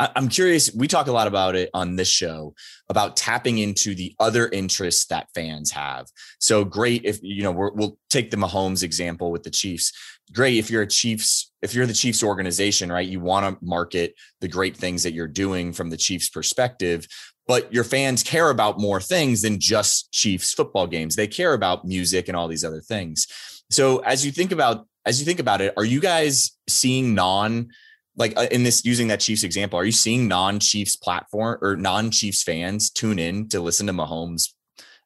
I'm 0.00 0.28
curious. 0.28 0.72
We 0.72 0.86
talk 0.86 1.08
a 1.08 1.12
lot 1.12 1.26
about 1.26 1.56
it 1.56 1.70
on 1.74 1.96
this 1.96 2.08
show 2.08 2.54
about 2.88 3.16
tapping 3.16 3.58
into 3.58 3.96
the 3.96 4.14
other 4.20 4.48
interests 4.48 5.06
that 5.06 5.26
fans 5.34 5.72
have. 5.72 6.06
So 6.38 6.64
great 6.64 7.04
if 7.04 7.18
you 7.20 7.42
know 7.42 7.50
we 7.50 7.70
will 7.74 7.98
take 8.08 8.30
the 8.30 8.36
Mahomes 8.36 8.84
example 8.84 9.32
with 9.32 9.42
the 9.42 9.50
Chiefs. 9.50 9.92
Great 10.32 10.58
if 10.58 10.70
you're 10.70 10.82
a 10.82 10.86
Chiefs 10.86 11.50
if 11.62 11.74
you're 11.74 11.86
the 11.86 11.92
Chiefs 11.92 12.22
organization, 12.22 12.92
right? 12.92 13.08
You 13.08 13.18
want 13.18 13.46
to 13.46 13.64
market 13.64 14.14
the 14.40 14.46
great 14.46 14.76
things 14.76 15.02
that 15.02 15.14
you're 15.14 15.26
doing 15.26 15.72
from 15.72 15.90
the 15.90 15.96
Chiefs 15.96 16.28
perspective, 16.28 17.08
but 17.48 17.72
your 17.74 17.82
fans 17.82 18.22
care 18.22 18.50
about 18.50 18.78
more 18.78 19.00
things 19.00 19.42
than 19.42 19.58
just 19.58 20.12
Chiefs 20.12 20.54
football 20.54 20.86
games. 20.86 21.16
They 21.16 21.26
care 21.26 21.54
about 21.54 21.84
music 21.84 22.28
and 22.28 22.36
all 22.36 22.46
these 22.46 22.64
other 22.64 22.80
things. 22.80 23.26
So 23.70 23.98
as 23.98 24.24
you 24.24 24.32
think 24.32 24.52
about 24.52 24.86
as 25.08 25.18
you 25.18 25.24
think 25.24 25.40
about 25.40 25.62
it, 25.62 25.72
are 25.76 25.84
you 25.84 26.00
guys 26.00 26.52
seeing 26.68 27.14
non 27.14 27.70
like 28.16 28.36
uh, 28.36 28.46
in 28.50 28.62
this 28.64 28.84
using 28.84 29.08
that 29.08 29.20
Chiefs 29.20 29.42
example, 29.42 29.78
are 29.78 29.84
you 29.84 29.92
seeing 29.92 30.28
non-Chiefs 30.28 30.96
platform 30.96 31.56
or 31.62 31.76
non-Chiefs 31.76 32.42
fans 32.42 32.90
tune 32.90 33.18
in 33.18 33.48
to 33.48 33.60
listen 33.60 33.86
to 33.86 33.92
Mahomes 33.92 34.52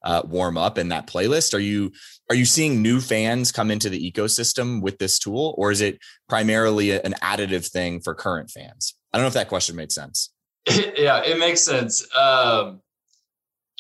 uh, 0.02 0.22
warm 0.24 0.56
up 0.56 0.78
in 0.78 0.88
that 0.88 1.06
playlist? 1.06 1.54
Are 1.54 1.60
you 1.60 1.92
are 2.30 2.34
you 2.34 2.46
seeing 2.46 2.82
new 2.82 3.00
fans 3.00 3.52
come 3.52 3.70
into 3.70 3.90
the 3.90 4.10
ecosystem 4.10 4.80
with 4.80 4.98
this 4.98 5.18
tool, 5.18 5.54
or 5.58 5.70
is 5.70 5.80
it 5.80 5.98
primarily 6.28 6.92
an 6.92 7.14
additive 7.22 7.70
thing 7.70 8.00
for 8.00 8.14
current 8.14 8.50
fans? 8.50 8.94
I 9.12 9.18
don't 9.18 9.24
know 9.24 9.28
if 9.28 9.34
that 9.34 9.48
question 9.48 9.76
made 9.76 9.92
sense. 9.92 10.30
yeah, 10.96 11.22
it 11.22 11.38
makes 11.38 11.60
sense. 11.60 12.04
Um, 12.16 12.80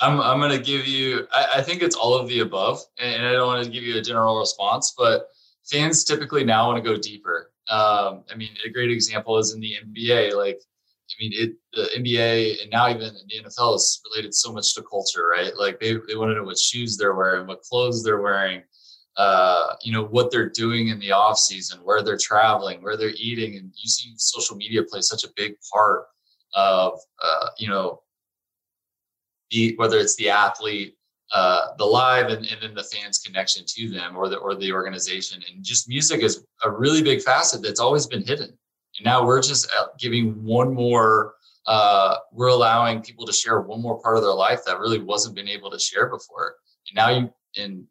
I'm 0.00 0.20
I'm 0.20 0.50
to 0.50 0.58
give 0.58 0.86
you. 0.86 1.26
I, 1.32 1.46
I, 1.56 1.62
think 1.62 1.82
it's 1.82 1.96
all 1.96 2.14
of 2.14 2.28
the 2.28 2.40
above, 2.40 2.82
and 2.98 3.24
I 3.24 3.32
don't 3.32 3.46
want 3.46 3.64
to 3.64 3.70
give 3.70 3.84
you 3.84 3.96
a 3.96 4.02
general 4.02 4.38
response, 4.38 4.94
but 4.96 5.28
fans 5.70 6.04
typically 6.04 6.44
now 6.44 6.68
want 6.68 6.82
to 6.82 6.90
go 6.90 6.98
deeper. 6.98 7.50
Um, 7.68 8.24
I 8.30 8.36
mean, 8.36 8.50
a 8.64 8.70
great 8.70 8.90
example 8.90 9.38
is 9.38 9.54
in 9.54 9.60
the 9.60 9.76
NBA. 9.84 10.34
Like, 10.34 10.60
I 11.10 11.14
mean, 11.20 11.32
it 11.34 11.52
the 11.72 11.88
NBA 11.98 12.62
and 12.62 12.70
now 12.70 12.88
even 12.88 13.14
the 13.28 13.42
NFL 13.44 13.76
is 13.76 14.00
related 14.10 14.34
so 14.34 14.52
much 14.52 14.74
to 14.74 14.82
culture, 14.82 15.26
right? 15.26 15.52
Like 15.56 15.78
they 15.80 15.94
they 16.08 16.16
want 16.16 16.30
to 16.30 16.34
know 16.34 16.44
what 16.44 16.58
shoes 16.58 16.96
they're 16.96 17.14
wearing, 17.14 17.46
what 17.46 17.62
clothes 17.62 18.02
they're 18.02 18.20
wearing, 18.20 18.62
uh, 19.16 19.74
you 19.82 19.92
know, 19.92 20.04
what 20.04 20.30
they're 20.30 20.48
doing 20.48 20.88
in 20.88 20.98
the 20.98 21.12
off 21.12 21.38
season, 21.38 21.80
where 21.84 22.02
they're 22.02 22.18
traveling, 22.18 22.82
where 22.82 22.96
they're 22.96 23.12
eating, 23.16 23.56
and 23.56 23.72
you 23.76 23.88
see 23.88 24.12
social 24.16 24.56
media 24.56 24.82
play 24.82 25.00
such 25.00 25.24
a 25.24 25.32
big 25.36 25.54
part 25.72 26.04
of 26.54 26.98
uh, 27.22 27.48
you 27.58 27.68
know 27.68 28.00
the 29.50 29.74
whether 29.76 29.98
it's 29.98 30.16
the 30.16 30.30
athlete 30.30 30.96
uh, 31.32 31.68
the 31.78 31.84
live 31.84 32.28
and, 32.28 32.44
and 32.46 32.60
then 32.60 32.74
the 32.74 32.84
fans 32.84 33.18
connection 33.18 33.64
to 33.66 33.88
them 33.88 34.16
or 34.16 34.28
the 34.28 34.36
or 34.36 34.54
the 34.54 34.72
organization. 34.72 35.42
And 35.50 35.64
just 35.64 35.88
music 35.88 36.22
is 36.22 36.44
a 36.64 36.70
really 36.70 37.02
big 37.02 37.22
facet 37.22 37.62
that's 37.62 37.80
always 37.80 38.06
been 38.06 38.24
hidden. 38.24 38.48
And 38.98 39.04
now 39.04 39.24
we're 39.24 39.42
just 39.42 39.70
uh, 39.78 39.86
giving 39.98 40.44
one 40.44 40.74
more 40.74 41.34
uh, 41.66 42.16
we're 42.32 42.48
allowing 42.48 43.00
people 43.00 43.24
to 43.24 43.32
share 43.32 43.60
one 43.60 43.80
more 43.80 44.00
part 44.00 44.16
of 44.16 44.22
their 44.22 44.32
life 44.32 44.60
that 44.66 44.80
really 44.80 44.98
wasn't 44.98 45.34
been 45.34 45.48
able 45.48 45.70
to 45.70 45.78
share 45.78 46.08
before. 46.08 46.56
And 46.88 46.96
now 46.96 47.08
you 47.10 47.32
and 47.56 47.84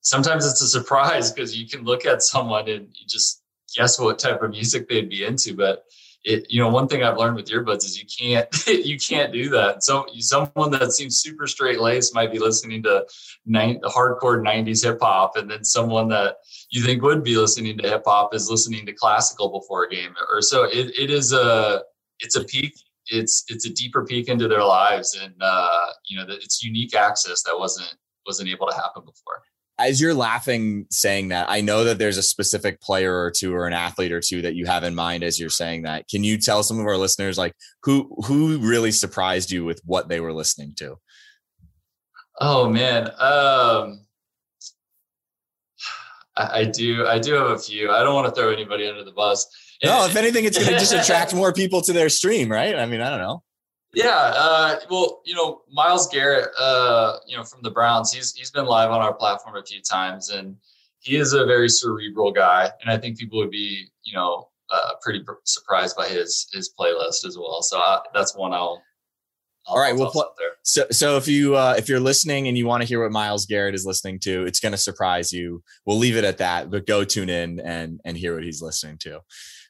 sometimes 0.00 0.46
it's 0.46 0.62
a 0.62 0.68
surprise 0.68 1.32
because 1.32 1.56
you 1.56 1.66
can 1.68 1.84
look 1.84 2.06
at 2.06 2.22
someone 2.22 2.68
and 2.68 2.86
you 2.86 3.06
just 3.08 3.42
guess 3.74 3.98
what 3.98 4.18
type 4.18 4.42
of 4.42 4.50
music 4.50 4.88
they'd 4.88 5.08
be 5.08 5.24
into 5.24 5.54
but 5.54 5.84
it, 6.26 6.50
you 6.50 6.60
know, 6.60 6.68
one 6.68 6.88
thing 6.88 7.04
I've 7.04 7.18
learned 7.18 7.36
with 7.36 7.46
earbuds 7.46 7.84
is 7.84 7.96
you 7.96 8.04
can't 8.04 8.48
you 8.66 8.98
can't 8.98 9.32
do 9.32 9.48
that. 9.50 9.84
So 9.84 10.06
someone 10.18 10.72
that 10.72 10.92
seems 10.92 11.20
super 11.20 11.46
straight 11.46 11.80
laced 11.80 12.14
might 12.14 12.32
be 12.32 12.40
listening 12.40 12.82
to 12.82 13.06
nine, 13.46 13.80
hardcore 13.84 14.42
'90s 14.42 14.84
hip 14.84 14.98
hop, 15.00 15.36
and 15.36 15.48
then 15.48 15.62
someone 15.62 16.08
that 16.08 16.38
you 16.70 16.82
think 16.82 17.02
would 17.02 17.22
be 17.22 17.36
listening 17.36 17.78
to 17.78 17.88
hip 17.88 18.02
hop 18.04 18.34
is 18.34 18.50
listening 18.50 18.84
to 18.86 18.92
classical 18.92 19.48
before 19.48 19.84
a 19.84 19.88
game, 19.88 20.14
or 20.32 20.42
so. 20.42 20.64
It, 20.64 20.98
it 20.98 21.10
is 21.10 21.32
a 21.32 21.82
it's 22.18 22.34
a 22.34 22.44
peek. 22.44 22.74
It's 23.06 23.44
it's 23.46 23.64
a 23.64 23.72
deeper 23.72 24.04
peek 24.04 24.28
into 24.28 24.48
their 24.48 24.64
lives, 24.64 25.16
and 25.22 25.34
uh, 25.40 25.86
you 26.08 26.18
know, 26.18 26.24
it's 26.28 26.64
unique 26.64 26.96
access 26.96 27.44
that 27.44 27.56
wasn't 27.56 27.94
wasn't 28.26 28.48
able 28.48 28.66
to 28.66 28.74
happen 28.74 29.04
before 29.04 29.42
as 29.78 30.00
you're 30.00 30.14
laughing 30.14 30.86
saying 30.90 31.28
that, 31.28 31.50
I 31.50 31.60
know 31.60 31.84
that 31.84 31.98
there's 31.98 32.16
a 32.16 32.22
specific 32.22 32.80
player 32.80 33.14
or 33.14 33.30
two 33.30 33.54
or 33.54 33.66
an 33.66 33.72
athlete 33.72 34.12
or 34.12 34.20
two 34.20 34.42
that 34.42 34.54
you 34.54 34.66
have 34.66 34.84
in 34.84 34.94
mind 34.94 35.22
as 35.22 35.38
you're 35.38 35.50
saying 35.50 35.82
that. 35.82 36.08
Can 36.08 36.24
you 36.24 36.38
tell 36.38 36.62
some 36.62 36.80
of 36.80 36.86
our 36.86 36.96
listeners 36.96 37.36
like 37.36 37.52
who 37.82 38.16
who 38.24 38.58
really 38.58 38.92
surprised 38.92 39.50
you 39.50 39.64
with 39.64 39.80
what 39.84 40.08
they 40.08 40.20
were 40.20 40.32
listening 40.32 40.74
to? 40.76 40.96
Oh 42.40 42.68
man. 42.68 43.08
Um 43.18 44.00
I, 46.36 46.60
I 46.60 46.64
do 46.64 47.06
I 47.06 47.18
do 47.18 47.34
have 47.34 47.50
a 47.50 47.58
few. 47.58 47.90
I 47.90 48.02
don't 48.02 48.14
want 48.14 48.34
to 48.34 48.40
throw 48.40 48.50
anybody 48.50 48.86
under 48.86 49.04
the 49.04 49.12
bus. 49.12 49.46
No, 49.84 50.06
if 50.06 50.16
anything, 50.16 50.46
it's 50.46 50.56
going 50.56 50.72
to 50.72 50.78
just 50.78 50.94
attract 50.94 51.34
more 51.34 51.52
people 51.52 51.82
to 51.82 51.92
their 51.92 52.08
stream, 52.08 52.50
right? 52.50 52.74
I 52.76 52.86
mean, 52.86 53.02
I 53.02 53.10
don't 53.10 53.18
know. 53.18 53.42
Yeah, 53.94 54.32
uh, 54.36 54.76
well, 54.90 55.22
you 55.24 55.34
know, 55.34 55.62
Myles 55.72 56.08
Garrett, 56.08 56.48
uh, 56.58 57.16
you 57.26 57.36
know, 57.36 57.44
from 57.44 57.62
the 57.62 57.70
Browns, 57.70 58.12
he's 58.12 58.34
he's 58.34 58.50
been 58.50 58.66
live 58.66 58.90
on 58.90 59.00
our 59.00 59.14
platform 59.14 59.56
a 59.56 59.62
few 59.62 59.80
times, 59.80 60.30
and 60.30 60.56
he 61.00 61.16
is 61.16 61.32
a 61.32 61.46
very 61.46 61.68
cerebral 61.68 62.32
guy, 62.32 62.70
and 62.82 62.90
I 62.90 62.98
think 62.98 63.18
people 63.18 63.38
would 63.38 63.50
be, 63.50 63.86
you 64.04 64.12
know, 64.14 64.48
uh, 64.70 64.90
pretty 65.00 65.24
surprised 65.44 65.96
by 65.96 66.08
his 66.08 66.48
his 66.52 66.72
playlist 66.78 67.24
as 67.26 67.38
well. 67.38 67.62
So 67.62 67.78
I, 67.78 67.94
uh, 67.94 68.00
that's 68.12 68.36
one 68.36 68.52
I'll. 68.52 68.82
I'll 69.68 69.76
All 69.76 69.80
right, 69.80 69.96
well, 69.96 70.10
pl- 70.10 70.32
so 70.62 70.84
so 70.90 71.16
if 71.16 71.26
you 71.26 71.56
uh, 71.56 71.74
if 71.78 71.88
you're 71.88 72.00
listening 72.00 72.48
and 72.48 72.58
you 72.58 72.66
want 72.66 72.82
to 72.82 72.88
hear 72.88 73.02
what 73.02 73.12
Myles 73.12 73.46
Garrett 73.46 73.74
is 73.74 73.86
listening 73.86 74.18
to, 74.20 74.44
it's 74.44 74.60
going 74.60 74.72
to 74.72 74.78
surprise 74.78 75.32
you. 75.32 75.62
We'll 75.86 75.98
leave 75.98 76.16
it 76.16 76.24
at 76.24 76.38
that, 76.38 76.70
but 76.70 76.86
go 76.86 77.04
tune 77.04 77.30
in 77.30 77.60
and 77.60 78.00
and 78.04 78.16
hear 78.16 78.34
what 78.34 78.44
he's 78.44 78.60
listening 78.60 78.98
to. 78.98 79.20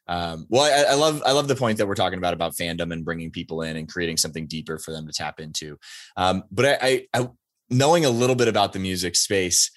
Um, 0.08 0.46
well, 0.48 0.62
I, 0.62 0.92
I, 0.92 0.94
love 0.94 1.22
I 1.26 1.32
love 1.32 1.48
the 1.48 1.56
point 1.56 1.78
that 1.78 1.86
we're 1.86 1.94
talking 1.94 2.18
about 2.18 2.34
about 2.34 2.54
fandom 2.54 2.92
and 2.92 3.04
bringing 3.04 3.30
people 3.30 3.62
in 3.62 3.76
and 3.76 3.88
creating 3.88 4.16
something 4.16 4.46
deeper 4.46 4.78
for 4.78 4.92
them 4.92 5.06
to 5.06 5.12
tap 5.12 5.40
into. 5.40 5.78
Um, 6.16 6.44
but 6.50 6.64
I, 6.64 6.78
I, 6.82 7.06
I, 7.20 7.28
knowing 7.70 8.04
a 8.04 8.10
little 8.10 8.36
bit 8.36 8.48
about 8.48 8.72
the 8.72 8.78
music 8.78 9.16
space, 9.16 9.70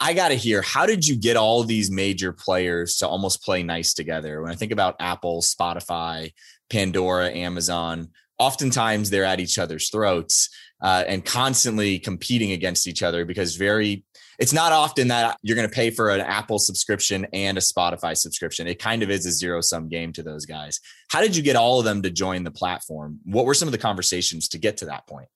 I 0.00 0.12
got 0.12 0.28
to 0.28 0.34
hear 0.34 0.62
how 0.62 0.86
did 0.86 1.06
you 1.06 1.16
get 1.16 1.36
all 1.36 1.64
these 1.64 1.90
major 1.90 2.32
players 2.32 2.96
to 2.98 3.08
almost 3.08 3.42
play 3.42 3.62
nice 3.62 3.94
together? 3.94 4.42
When 4.42 4.52
I 4.52 4.56
think 4.56 4.72
about 4.72 4.96
Apple, 5.00 5.40
Spotify, 5.40 6.32
Pandora, 6.70 7.30
Amazon, 7.30 8.08
oftentimes 8.38 9.10
they're 9.10 9.24
at 9.24 9.40
each 9.40 9.58
other's 9.58 9.90
throats 9.90 10.48
uh, 10.82 11.04
and 11.06 11.24
constantly 11.24 11.98
competing 11.98 12.52
against 12.52 12.86
each 12.86 13.02
other 13.02 13.24
because 13.24 13.56
very 13.56 14.04
it's 14.38 14.52
not 14.52 14.72
often 14.72 15.08
that 15.08 15.38
you're 15.42 15.56
going 15.56 15.68
to 15.68 15.74
pay 15.74 15.90
for 15.90 16.10
an 16.10 16.20
Apple 16.20 16.58
subscription 16.58 17.26
and 17.32 17.56
a 17.58 17.60
Spotify 17.60 18.16
subscription. 18.16 18.66
It 18.66 18.78
kind 18.78 19.02
of 19.02 19.10
is 19.10 19.26
a 19.26 19.30
zero 19.30 19.60
sum 19.60 19.88
game 19.88 20.12
to 20.14 20.22
those 20.22 20.46
guys. 20.46 20.80
How 21.08 21.20
did 21.20 21.36
you 21.36 21.42
get 21.42 21.56
all 21.56 21.78
of 21.78 21.84
them 21.84 22.02
to 22.02 22.10
join 22.10 22.44
the 22.44 22.50
platform? 22.50 23.20
What 23.24 23.46
were 23.46 23.54
some 23.54 23.68
of 23.68 23.72
the 23.72 23.78
conversations 23.78 24.48
to 24.48 24.58
get 24.58 24.76
to 24.78 24.86
that 24.86 25.06
point? 25.06 25.28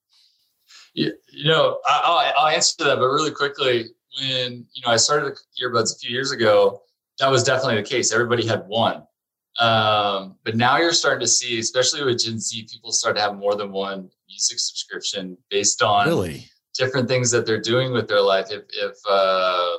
You, 0.95 1.12
you 1.33 1.49
know, 1.49 1.78
I'll, 1.87 2.33
I'll 2.37 2.49
answer 2.49 2.85
that, 2.85 2.97
but 2.97 3.09
really 3.09 3.31
quickly, 3.31 3.87
when 4.19 4.67
you 4.73 4.83
know 4.85 4.93
I 4.93 4.97
started 4.97 5.38
earbuds 5.62 5.95
a 5.95 5.99
few 5.99 6.11
years 6.11 6.33
ago, 6.33 6.83
that 7.19 7.31
was 7.31 7.43
definitely 7.45 7.76
the 7.76 7.88
case. 7.88 8.12
Everybody 8.12 8.47
had 8.47 8.67
one, 8.67 9.02
um, 9.61 10.37
but 10.45 10.57
now 10.57 10.78
you're 10.78 10.93
starting 10.93 11.21
to 11.21 11.26
see, 11.26 11.59
especially 11.59 12.02
with 12.02 12.25
Gen 12.25 12.38
Z, 12.38 12.67
people 12.73 12.90
start 12.90 13.17
to 13.17 13.23
have 13.23 13.37
more 13.37 13.55
than 13.55 13.71
one 13.71 14.11
music 14.28 14.59
subscription 14.59 15.37
based 15.50 15.83
on 15.83 16.09
really 16.09 16.49
different 16.78 17.08
things 17.08 17.30
that 17.32 17.44
they're 17.44 17.61
doing 17.61 17.92
with 17.92 18.08
their 18.08 18.23
life. 18.23 18.47
If, 18.50 18.62
if 18.70 18.97
uh, 19.06 19.78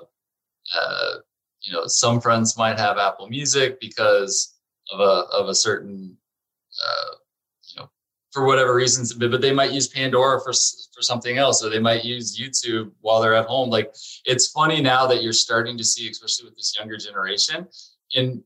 uh, 0.76 1.14
you 1.62 1.74
know, 1.74 1.88
some 1.88 2.22
friends 2.22 2.58
might 2.58 2.78
have 2.78 2.98
Apple 2.98 3.28
Music 3.28 3.80
because 3.80 4.56
of 4.92 5.00
a 5.00 5.28
of 5.34 5.48
a 5.50 5.56
certain, 5.56 6.16
uh, 6.86 7.16
you 7.70 7.82
know, 7.82 7.90
for 8.32 8.46
whatever 8.46 8.76
reasons, 8.76 9.14
but 9.14 9.42
they 9.42 9.54
might 9.54 9.72
use 9.72 9.88
Pandora 9.88 10.40
for 10.40 10.52
for 10.52 11.02
something 11.02 11.38
else, 11.38 11.64
or 11.64 11.70
they 11.70 11.80
might 11.80 12.06
use 12.06 12.40
YouTube 12.40 12.92
while 13.02 13.22
they're 13.22 13.34
at 13.34 13.48
home. 13.48 13.70
Like 13.70 13.94
it's 14.26 14.52
funny 14.52 14.82
now 14.82 15.08
that 15.08 15.24
you're 15.24 15.34
starting 15.34 15.78
to 15.78 15.84
see, 15.84 16.10
especially 16.10 16.46
with 16.46 16.56
this 16.56 16.76
younger 16.78 16.98
generation, 16.98 17.68
in 18.14 18.44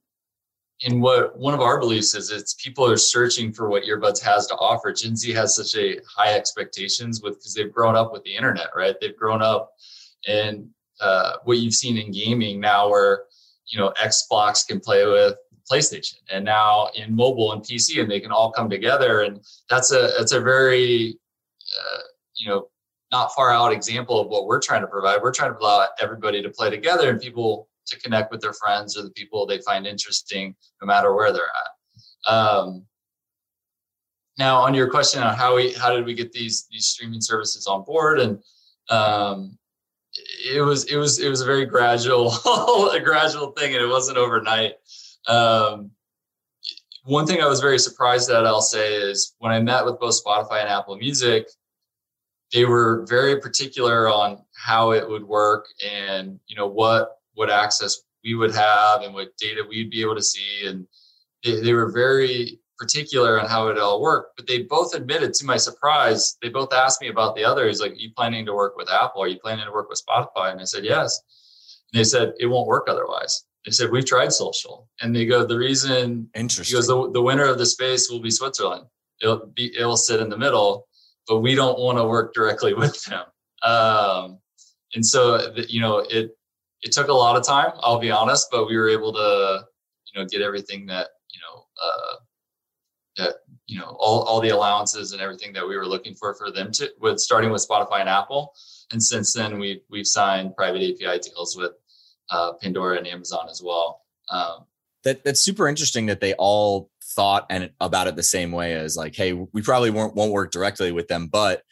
in 0.84 1.00
what 1.00 1.38
one 1.38 1.54
of 1.54 1.62
our 1.62 1.80
beliefs 1.80 2.14
is 2.14 2.30
it's 2.30 2.54
people 2.56 2.86
are 2.86 2.98
searching 2.98 3.54
for 3.54 3.70
what 3.70 3.84
earbuds 3.84 4.22
has 4.22 4.48
to 4.48 4.56
offer. 4.56 4.92
Gen 4.92 5.16
z 5.16 5.32
has 5.32 5.56
such 5.56 5.76
a 5.76 6.00
high 6.08 6.34
expectations 6.34 7.22
with 7.22 7.36
because 7.36 7.54
they've 7.54 7.72
grown 7.72 7.96
up 7.96 8.12
with 8.12 8.24
the 8.24 8.36
internet 8.36 8.68
right? 8.76 8.96
They've 9.00 9.16
grown 9.16 9.42
up 9.42 9.74
and 10.28 10.68
uh, 11.02 11.34
what 11.44 11.58
you've 11.58 11.74
seen 11.74 11.98
in 11.98 12.12
gaming 12.12 12.60
now 12.60 12.90
where 12.90 13.24
you 13.68 13.80
know 13.80 13.94
xbox 14.02 14.66
can 14.68 14.80
play 14.80 15.06
with 15.06 15.36
playstation 15.70 16.16
and 16.32 16.46
now 16.46 16.90
in 16.96 17.16
mobile 17.16 17.54
and 17.54 17.62
pc 17.64 18.00
and 18.00 18.10
they 18.12 18.20
can 18.20 18.32
all 18.32 18.52
come 18.52 18.70
together 18.70 19.22
and 19.22 19.40
that's 19.70 19.92
a 19.92 20.12
that's 20.18 20.34
a 20.34 20.40
very 20.40 21.18
uh, 21.80 22.00
you 22.36 22.48
know 22.48 22.68
not 23.14 23.32
far 23.34 23.52
out 23.52 23.72
example 23.72 24.20
of 24.20 24.28
what 24.28 24.48
we're 24.48 24.60
trying 24.60 24.82
to 24.82 24.88
provide. 24.88 25.22
We're 25.22 25.32
trying 25.32 25.54
to 25.54 25.60
allow 25.60 25.88
everybody 26.02 26.42
to 26.42 26.50
play 26.50 26.72
together 26.72 27.12
and 27.12 27.22
people 27.22 27.70
to 27.94 28.00
connect 28.00 28.32
with 28.32 28.42
their 28.42 28.54
friends 28.54 28.98
or 28.98 29.04
the 29.04 29.12
people 29.12 29.46
they 29.46 29.60
find 29.60 29.86
interesting, 29.86 30.56
no 30.82 30.88
matter 30.88 31.14
where 31.14 31.32
they're 31.32 31.44
at. 31.44 32.34
Um, 32.34 32.86
now, 34.38 34.62
on 34.62 34.74
your 34.74 34.90
question 34.90 35.22
on 35.22 35.36
how 35.36 35.56
we 35.56 35.74
how 35.74 35.96
did 35.96 36.06
we 36.06 36.14
get 36.14 36.32
these 36.32 36.68
these 36.72 36.88
streaming 36.88 37.22
services 37.22 37.68
on 37.68 37.84
board, 37.84 38.20
and 38.20 38.40
um, 38.90 39.58
it 40.46 40.62
was 40.62 40.86
it 40.86 40.96
was 40.96 41.20
it 41.20 41.30
was 41.30 41.42
a 41.42 41.46
very 41.46 41.66
gradual 41.66 42.32
a 42.92 43.00
gradual 43.00 43.52
thing, 43.52 43.74
and 43.74 43.84
it 43.84 43.88
wasn't 43.88 44.18
overnight. 44.18 44.74
Um, 45.28 45.92
one 47.06 47.28
thing 47.28 47.42
I 47.42 47.48
was 47.48 47.60
very 47.60 47.80
surprised 47.80 48.30
at, 48.32 48.46
I'll 48.46 48.62
say, 48.62 48.96
is 48.96 49.36
when 49.40 49.52
I 49.52 49.60
met 49.60 49.86
with 49.86 50.00
both 50.00 50.24
Spotify 50.24 50.62
and 50.62 50.70
Apple 50.70 50.96
Music, 50.96 51.48
they 52.54 52.66
were 52.66 53.06
very 53.10 53.40
particular 53.40 54.08
on 54.08 54.40
how 54.56 54.92
it 54.92 55.08
would 55.08 55.24
work 55.24 55.68
and 55.86 56.40
you 56.48 56.56
know 56.56 56.68
what 56.68 57.18
what 57.34 57.50
access 57.50 58.02
we 58.24 58.36
would 58.36 58.54
have 58.54 59.02
and 59.02 59.14
what 59.14 59.36
data 59.38 59.64
we'd 59.68 59.90
be 59.90 60.02
able 60.02 60.16
to 60.16 60.24
see. 60.24 60.66
And 60.66 60.88
they, 61.44 61.60
they 61.60 61.74
were 61.74 61.92
very 61.92 62.60
particular 62.78 63.40
on 63.40 63.48
how 63.48 63.68
it 63.68 63.78
all 63.78 64.02
worked. 64.02 64.36
But 64.38 64.48
they 64.48 64.64
both 64.64 64.96
admitted, 64.96 65.34
to 65.36 65.46
my 65.46 65.58
surprise, 65.58 66.38
they 66.42 66.50
both 66.50 66.74
asked 66.74 67.02
me 67.02 67.10
about 67.10 67.36
the 67.36 67.44
others. 67.44 67.80
Like, 67.80 67.92
are 67.92 67.96
you 67.96 68.12
planning 68.16 68.46
to 68.46 68.54
work 68.54 68.76
with 68.78 68.90
Apple? 68.90 69.24
Are 69.24 69.28
you 69.28 69.40
planning 69.40 69.66
to 69.66 69.72
work 69.72 69.90
with 69.90 70.02
Spotify? 70.08 70.52
And 70.52 70.62
I 70.62 70.66
said, 70.66 70.84
yes. 70.84 71.22
And 71.92 72.00
they 72.00 72.04
said, 72.04 72.34
it 72.40 72.48
won't 72.48 72.68
work 72.68 72.88
otherwise. 72.88 73.46
They 73.66 73.72
said, 73.72 73.92
we've 73.92 74.06
tried 74.06 74.34
social. 74.34 74.90
And 75.02 75.16
they 75.16 75.26
go, 75.26 75.46
the 75.46 75.58
reason, 75.58 76.30
Interesting. 76.36 76.74
because 76.74 76.88
the, 76.88 77.12
the 77.12 77.22
winner 77.22 77.46
of 77.46 77.58
the 77.58 77.66
space 77.66 78.10
will 78.10 78.20
be 78.20 78.32
Switzerland. 78.32 78.86
It'll 79.22 79.48
be, 79.56 79.74
it'll 79.78 79.98
sit 79.98 80.20
in 80.20 80.30
the 80.30 80.38
middle, 80.38 80.88
but 81.28 81.40
we 81.40 81.56
don't 81.56 81.80
want 81.80 81.98
to 81.98 82.06
work 82.06 82.34
directly 82.34 82.74
with 82.84 83.02
them. 83.06 83.24
Um, 83.64 84.40
and 84.96 85.06
so, 85.06 85.54
you 85.70 85.80
know, 85.80 86.00
it, 86.00 86.36
it 86.84 86.92
took 86.92 87.08
a 87.08 87.14
lot 87.14 87.36
of 87.36 87.46
time, 87.46 87.72
I'll 87.80 88.00
be 88.00 88.12
honest, 88.12 88.48
but 88.52 88.68
we 88.68 88.78
were 88.78 88.90
able 88.90 89.14
to, 89.14 89.66
you 90.14 90.20
know, 90.22 90.28
get 90.28 90.42
everything 90.42 90.86
that, 90.88 91.08
you 91.32 91.40
know, 91.42 91.66
uh, 91.84 92.16
that, 93.18 93.36
you 93.68 93.80
know, 93.80 93.96
all, 94.00 94.24
all 94.24 94.42
the 94.42 94.50
allowances 94.50 95.14
and 95.14 95.22
everything 95.22 95.54
that 95.54 95.68
we 95.68 95.78
were 95.78 95.86
looking 95.86 96.14
for 96.14 96.36
for 96.36 96.52
them 96.52 96.72
to, 96.74 96.92
with 97.00 97.20
starting 97.20 97.52
with 97.52 97.66
Spotify 97.68 98.02
and 98.02 98.10
Apple. 98.10 98.54
And 98.92 99.02
since 99.02 99.34
then 99.34 99.60
we've, 99.60 99.82
we've 99.90 100.08
signed 100.08 100.56
private 100.56 100.82
API 100.82 101.20
deals 101.20 101.56
with 101.58 101.72
uh, 102.30 102.54
Pandora 102.62 102.98
and 102.98 103.08
Amazon 103.08 103.48
as 103.50 103.62
well. 103.64 104.02
Um, 104.30 104.66
that 105.04 105.24
that's 105.24 105.42
super 105.42 105.68
interesting 105.68 106.06
that 106.08 106.22
they 106.22 106.34
all 106.36 106.90
thought 107.04 107.46
and 107.50 107.72
about 107.82 108.08
it 108.08 108.16
the 108.16 108.24
same 108.24 108.52
way 108.52 108.74
as 108.74 108.96
like, 108.96 109.16
hey, 109.16 109.34
we 109.34 109.62
probably 109.62 109.90
won't 109.90 110.16
won't 110.16 110.32
work 110.32 110.52
directly 110.52 110.92
with 110.92 111.08
them, 111.10 111.28
but 111.28 111.64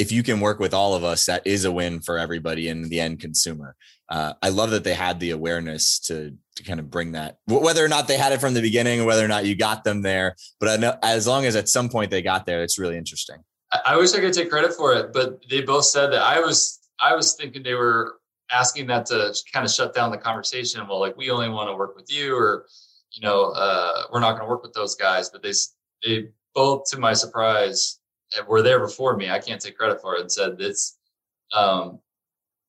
if 0.00 0.10
you 0.10 0.22
can 0.22 0.40
work 0.40 0.58
with 0.58 0.72
all 0.72 0.94
of 0.94 1.04
us, 1.04 1.26
that 1.26 1.46
is 1.46 1.66
a 1.66 1.70
win 1.70 2.00
for 2.00 2.16
everybody 2.16 2.68
and 2.70 2.86
the 2.86 2.98
end 2.98 3.20
consumer. 3.20 3.76
Uh, 4.08 4.32
I 4.42 4.48
love 4.48 4.70
that 4.70 4.82
they 4.82 4.94
had 4.94 5.20
the 5.20 5.32
awareness 5.32 5.98
to 6.00 6.34
to 6.56 6.62
kind 6.62 6.80
of 6.80 6.90
bring 6.90 7.12
that, 7.12 7.38
whether 7.46 7.84
or 7.84 7.88
not 7.88 8.08
they 8.08 8.16
had 8.16 8.32
it 8.32 8.40
from 8.40 8.54
the 8.54 8.62
beginning, 8.62 9.04
whether 9.04 9.24
or 9.24 9.28
not 9.28 9.44
you 9.44 9.54
got 9.54 9.84
them 9.84 10.00
there. 10.00 10.36
But 10.58 10.68
I 10.70 10.76
know 10.76 10.96
as 11.02 11.26
long 11.26 11.44
as 11.44 11.54
at 11.54 11.68
some 11.68 11.90
point 11.90 12.10
they 12.10 12.22
got 12.22 12.46
there, 12.46 12.62
it's 12.62 12.78
really 12.78 12.96
interesting. 12.96 13.36
I 13.84 13.96
wish 13.96 14.14
I 14.14 14.20
could 14.20 14.32
take 14.32 14.50
credit 14.50 14.72
for 14.72 14.94
it, 14.94 15.12
but 15.12 15.44
they 15.50 15.60
both 15.60 15.84
said 15.84 16.08
that 16.12 16.22
I 16.22 16.40
was 16.40 16.80
I 16.98 17.14
was 17.14 17.34
thinking 17.34 17.62
they 17.62 17.74
were 17.74 18.16
asking 18.50 18.86
that 18.88 19.04
to 19.06 19.34
kind 19.52 19.66
of 19.66 19.70
shut 19.70 19.94
down 19.94 20.10
the 20.10 20.18
conversation. 20.18 20.80
Well, 20.88 20.98
like 20.98 21.16
we 21.18 21.30
only 21.30 21.50
want 21.50 21.68
to 21.68 21.76
work 21.76 21.94
with 21.94 22.10
you, 22.10 22.34
or 22.34 22.66
you 23.12 23.20
know, 23.20 23.50
uh, 23.50 24.04
we're 24.10 24.20
not 24.20 24.32
going 24.32 24.44
to 24.44 24.48
work 24.48 24.62
with 24.62 24.72
those 24.72 24.94
guys. 24.94 25.28
But 25.28 25.42
they 25.42 25.52
they 26.02 26.28
both, 26.54 26.90
to 26.90 26.98
my 26.98 27.12
surprise, 27.12 27.99
were 28.46 28.62
there 28.62 28.80
before 28.80 29.16
me. 29.16 29.30
I 29.30 29.38
can't 29.38 29.60
take 29.60 29.76
credit 29.76 30.00
for 30.00 30.16
it, 30.16 30.22
and 30.22 30.32
said 30.32 30.58
this. 30.58 30.98
Um, 31.52 31.98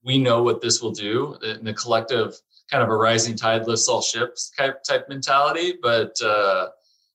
we 0.03 0.17
know 0.17 0.41
what 0.41 0.61
this 0.61 0.81
will 0.81 0.91
do 0.91 1.37
in 1.43 1.63
the 1.63 1.73
collective 1.73 2.35
kind 2.69 2.81
of 2.81 2.89
a 2.89 2.95
rising 2.95 3.35
tide 3.35 3.67
lifts 3.67 3.87
all 3.87 4.01
ships 4.01 4.51
type 4.57 4.83
type 4.83 5.07
mentality. 5.09 5.77
But 5.81 6.19
uh, 6.21 6.69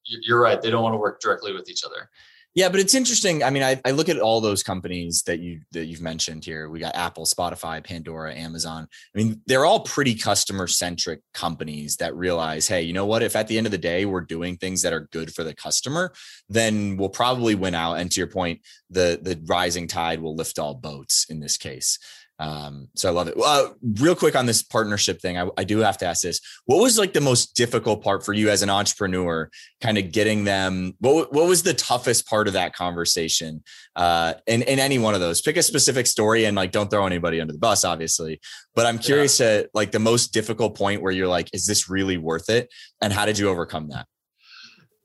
you're 0.05 0.41
right; 0.41 0.61
they 0.61 0.71
don't 0.71 0.83
want 0.83 0.95
to 0.95 0.99
work 0.99 1.21
directly 1.21 1.53
with 1.53 1.69
each 1.69 1.85
other. 1.85 2.11
Yeah, 2.57 2.71
but 2.71 2.81
it's 2.81 2.95
interesting. 2.95 3.45
I 3.45 3.51
mean, 3.51 3.63
I, 3.63 3.79
I 3.85 3.91
look 3.91 4.09
at 4.09 4.19
all 4.19 4.41
those 4.41 4.63
companies 4.63 5.23
that 5.27 5.41
you 5.41 5.61
that 5.73 5.85
you've 5.85 6.01
mentioned 6.01 6.43
here. 6.43 6.71
We 6.71 6.81
got 6.81 6.97
Apple, 6.97 7.27
Spotify, 7.27 7.85
Pandora, 7.85 8.35
Amazon. 8.35 8.89
I 9.15 9.19
mean, 9.19 9.43
they're 9.47 9.67
all 9.67 9.81
pretty 9.81 10.15
customer 10.15 10.67
centric 10.67 11.21
companies 11.35 11.97
that 11.99 12.17
realize, 12.17 12.67
hey, 12.67 12.81
you 12.81 12.95
know 12.95 13.05
what? 13.05 13.23
If 13.23 13.37
at 13.37 13.47
the 13.47 13.59
end 13.59 13.67
of 13.67 13.73
the 13.73 13.79
day 13.79 14.07
we're 14.07 14.23
doing 14.23 14.57
things 14.57 14.81
that 14.83 14.95
are 14.95 15.07
good 15.13 15.35
for 15.35 15.45
the 15.45 15.55
customer, 15.55 16.15
then 16.49 16.97
we'll 16.97 17.11
probably 17.11 17.55
win 17.55 17.75
out. 17.75 17.99
And 17.99 18.11
to 18.11 18.21
your 18.21 18.27
point, 18.27 18.63
the 18.89 19.21
the 19.21 19.39
rising 19.45 19.87
tide 19.87 20.23
will 20.23 20.35
lift 20.35 20.59
all 20.59 20.73
boats 20.73 21.27
in 21.29 21.41
this 21.41 21.59
case. 21.59 21.99
Um, 22.39 22.89
so 22.95 23.09
I 23.09 23.13
love 23.13 23.29
it. 23.29 23.35
Uh, 23.43 23.71
real 24.01 24.15
quick 24.15 24.37
on 24.37 24.45
this 24.45 24.63
partnership 24.63 25.23
thing, 25.23 25.39
I, 25.39 25.49
I, 25.57 25.65
do 25.65 25.79
have 25.79 25.97
to 25.99 26.07
ask 26.07 26.21
this: 26.21 26.41
What 26.67 26.83
was 26.83 26.99
like 26.99 27.15
the 27.15 27.21
most 27.21 27.57
difficult 27.57 28.05
part 28.05 28.27
for 28.27 28.35
you 28.35 28.51
as 28.51 28.61
an 28.61 28.69
entrepreneur, 28.69 29.49
kind 29.81 29.97
of 29.97 30.13
getting 30.13 30.45
them? 30.45 30.95
What 31.01 31.33
What 31.33 31.49
was 31.49 31.63
the 31.63 31.73
toughest 31.73 32.27
part 32.27 32.47
of 32.47 32.53
that 32.53 32.75
conversation? 32.75 33.63
Uh, 33.95 34.35
in 34.47 34.61
in 34.63 34.79
any 34.79 34.99
one 34.99 35.15
of 35.15 35.21
those, 35.21 35.41
pick 35.41 35.57
a 35.57 35.63
specific 35.63 36.07
story 36.07 36.45
and 36.45 36.57
like 36.57 36.73
don't 36.73 36.91
throw 36.91 37.07
anybody 37.07 37.41
under 37.41 37.55
the 37.55 37.59
bus, 37.59 37.87
obviously. 37.87 38.39
But 38.75 38.85
I'm 38.85 38.99
curious 38.99 39.41
yeah. 39.41 39.63
to 39.63 39.71
like 39.73 39.93
the 39.93 39.99
most 39.99 40.35
difficult 40.35 40.77
point 40.77 41.01
where 41.01 41.13
you're 41.13 41.29
like, 41.29 41.49
is 41.55 41.65
this 41.65 41.89
really 41.89 42.19
worth 42.19 42.51
it? 42.51 42.69
And 43.01 43.15
how 43.15 43.25
did 43.25 43.39
you 43.39 43.49
overcome 43.49 43.89
that? 43.89 44.07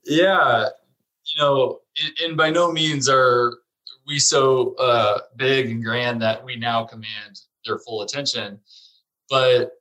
Yeah, 0.04 0.68
you 1.24 1.40
know, 1.40 1.78
and, 1.98 2.12
and 2.22 2.36
by 2.36 2.50
no 2.50 2.70
means 2.72 3.08
are 3.08 3.54
we 4.06 4.18
so 4.18 4.74
uh, 4.76 5.20
big 5.36 5.70
and 5.70 5.84
grand 5.84 6.20
that 6.22 6.44
we 6.44 6.56
now 6.56 6.84
command 6.84 7.40
their 7.64 7.78
full 7.78 8.02
attention. 8.02 8.58
But 9.30 9.72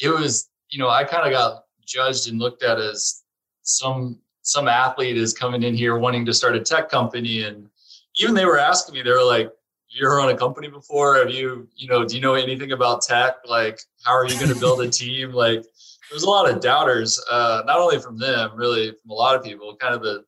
it 0.00 0.08
was, 0.08 0.50
you 0.70 0.78
know, 0.78 0.88
I 0.88 1.04
kind 1.04 1.26
of 1.26 1.32
got 1.32 1.64
judged 1.84 2.28
and 2.28 2.38
looked 2.38 2.62
at 2.62 2.78
as 2.78 3.22
some 3.62 4.18
some 4.42 4.68
athlete 4.68 5.16
is 5.16 5.34
coming 5.34 5.64
in 5.64 5.74
here 5.74 5.98
wanting 5.98 6.24
to 6.24 6.32
start 6.32 6.54
a 6.54 6.60
tech 6.60 6.88
company, 6.88 7.42
and 7.42 7.68
even 8.16 8.34
they 8.34 8.44
were 8.44 8.58
asking 8.58 8.94
me, 8.94 9.02
they 9.02 9.10
were 9.10 9.24
like, 9.24 9.50
"You 9.88 10.06
run 10.08 10.28
a 10.28 10.36
company 10.36 10.68
before? 10.68 11.16
Have 11.16 11.30
you, 11.30 11.68
you 11.74 11.88
know, 11.88 12.04
do 12.04 12.14
you 12.14 12.20
know 12.20 12.34
anything 12.34 12.72
about 12.72 13.02
tech? 13.02 13.36
Like, 13.44 13.80
how 14.04 14.12
are 14.12 14.26
you 14.26 14.34
going 14.34 14.52
to 14.52 14.60
build 14.60 14.82
a 14.82 14.88
team? 14.88 15.32
Like, 15.32 15.64
there's 16.10 16.22
a 16.22 16.30
lot 16.30 16.48
of 16.48 16.60
doubters, 16.60 17.20
uh, 17.30 17.62
not 17.66 17.80
only 17.80 17.98
from 17.98 18.18
them, 18.18 18.52
really 18.54 18.92
from 18.92 19.10
a 19.10 19.14
lot 19.14 19.34
of 19.34 19.42
people. 19.42 19.74
Kind 19.76 19.94
of 19.94 20.02
the 20.02 20.24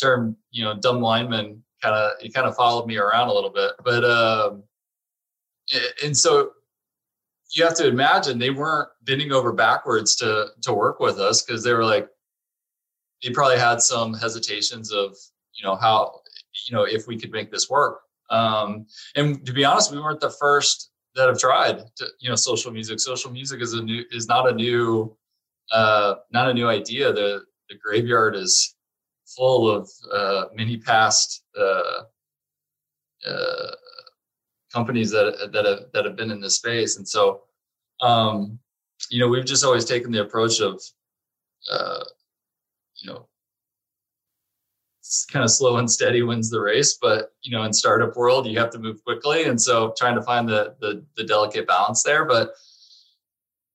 term, 0.00 0.36
you 0.50 0.64
know, 0.64 0.74
dumb 0.74 1.00
lineman 1.00 1.62
kind 1.86 1.96
of 1.96 2.12
he 2.20 2.30
kind 2.30 2.46
of 2.46 2.56
followed 2.56 2.86
me 2.86 2.96
around 2.96 3.28
a 3.28 3.32
little 3.32 3.50
bit. 3.50 3.72
But 3.84 4.04
um, 4.04 4.64
and 6.04 6.16
so 6.16 6.52
you 7.54 7.64
have 7.64 7.76
to 7.76 7.86
imagine 7.86 8.38
they 8.38 8.50
weren't 8.50 8.88
bending 9.02 9.32
over 9.32 9.52
backwards 9.52 10.16
to 10.16 10.48
to 10.62 10.72
work 10.72 11.00
with 11.00 11.18
us 11.18 11.42
because 11.42 11.62
they 11.62 11.72
were 11.72 11.84
like 11.84 12.08
they 13.22 13.30
probably 13.30 13.58
had 13.58 13.80
some 13.80 14.14
hesitations 14.14 14.92
of 14.92 15.16
you 15.54 15.64
know 15.64 15.76
how 15.76 16.20
you 16.68 16.74
know 16.74 16.84
if 16.84 17.06
we 17.06 17.18
could 17.18 17.30
make 17.30 17.50
this 17.50 17.70
work. 17.70 18.00
Um, 18.28 18.86
and 19.14 19.46
to 19.46 19.52
be 19.52 19.64
honest, 19.64 19.92
we 19.92 20.00
weren't 20.00 20.20
the 20.20 20.30
first 20.30 20.90
that 21.14 21.28
have 21.28 21.38
tried 21.38 21.78
to, 21.96 22.06
you 22.20 22.28
know 22.28 22.36
social 22.36 22.72
music. 22.72 22.98
Social 22.98 23.30
music 23.30 23.60
is 23.60 23.74
a 23.74 23.82
new 23.82 24.04
is 24.10 24.26
not 24.26 24.48
a 24.48 24.52
new 24.52 25.16
uh, 25.70 26.16
not 26.32 26.50
a 26.50 26.54
new 26.54 26.68
idea. 26.68 27.12
The 27.12 27.42
the 27.68 27.76
graveyard 27.76 28.34
is 28.34 28.75
full 29.26 29.70
of 29.70 29.90
uh, 30.12 30.44
many 30.54 30.76
past 30.76 31.44
uh, 31.58 32.02
uh, 33.26 33.70
companies 34.72 35.10
that 35.10 35.50
that 35.52 35.64
have 35.64 35.80
that 35.92 36.04
have 36.04 36.16
been 36.16 36.30
in 36.30 36.40
this 36.40 36.56
space, 36.56 36.96
and 36.96 37.08
so 37.08 37.42
um, 38.00 38.58
you 39.10 39.20
know 39.20 39.28
we've 39.28 39.44
just 39.44 39.64
always 39.64 39.84
taken 39.84 40.10
the 40.12 40.22
approach 40.22 40.60
of 40.60 40.80
uh, 41.70 42.04
you 43.02 43.10
know 43.10 43.28
kind 45.30 45.44
of 45.44 45.50
slow 45.50 45.76
and 45.76 45.90
steady 45.90 46.22
wins 46.22 46.50
the 46.50 46.60
race. 46.60 46.98
But 47.00 47.32
you 47.42 47.56
know 47.56 47.64
in 47.64 47.72
startup 47.72 48.16
world 48.16 48.46
you 48.46 48.58
have 48.58 48.70
to 48.70 48.78
move 48.78 49.02
quickly. 49.04 49.44
And 49.44 49.60
so 49.60 49.94
trying 49.96 50.16
to 50.16 50.22
find 50.22 50.48
the 50.48 50.74
the, 50.80 51.04
the 51.16 51.24
delicate 51.24 51.66
balance 51.66 52.02
there. 52.02 52.24
But 52.24 52.52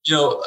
you 0.05 0.15
know 0.15 0.43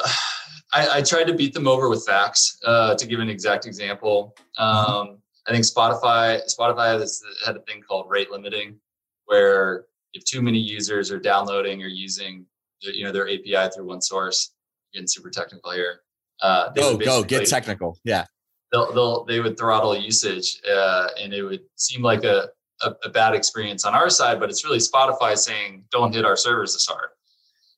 I, 0.73 0.97
I, 0.97 1.01
tried 1.01 1.25
to 1.25 1.33
beat 1.33 1.53
them 1.53 1.67
over 1.67 1.89
with 1.89 2.05
facts. 2.05 2.57
Uh, 2.65 2.95
to 2.95 3.07
give 3.07 3.19
an 3.19 3.29
exact 3.29 3.65
example, 3.65 4.35
um, 4.57 5.19
I 5.47 5.51
think 5.51 5.63
Spotify 5.63 6.41
Spotify 6.47 6.99
has 6.99 7.21
had 7.45 7.55
a 7.55 7.61
thing 7.61 7.81
called 7.81 8.09
rate 8.09 8.31
limiting, 8.31 8.77
where 9.25 9.85
if 10.13 10.23
too 10.25 10.41
many 10.41 10.57
users 10.57 11.11
are 11.11 11.19
downloading 11.19 11.83
or 11.83 11.87
using 11.87 12.45
you 12.81 13.03
know 13.03 13.11
their 13.11 13.27
API 13.27 13.69
through 13.73 13.85
one 13.85 14.01
source, 14.01 14.53
getting 14.93 15.07
super 15.07 15.29
technical 15.29 15.71
here. 15.71 16.01
Uh, 16.41 16.71
oh, 16.79 16.97
go 16.97 17.23
get 17.23 17.47
technical. 17.47 17.97
Yeah, 18.03 18.25
they'll, 18.71 18.91
they'll 18.93 19.23
they 19.25 19.39
would 19.39 19.57
throttle 19.57 19.95
usage, 19.95 20.61
uh, 20.69 21.07
and 21.19 21.33
it 21.33 21.43
would 21.43 21.61
seem 21.75 22.01
like 22.01 22.23
a, 22.23 22.49
a, 22.81 22.93
a 23.05 23.09
bad 23.09 23.35
experience 23.35 23.85
on 23.85 23.93
our 23.93 24.09
side, 24.09 24.39
but 24.39 24.49
it's 24.49 24.65
really 24.65 24.79
Spotify 24.79 25.37
saying 25.37 25.85
don't 25.91 26.13
hit 26.13 26.25
our 26.25 26.35
servers 26.35 26.73
this 26.73 26.85
hard. 26.85 27.09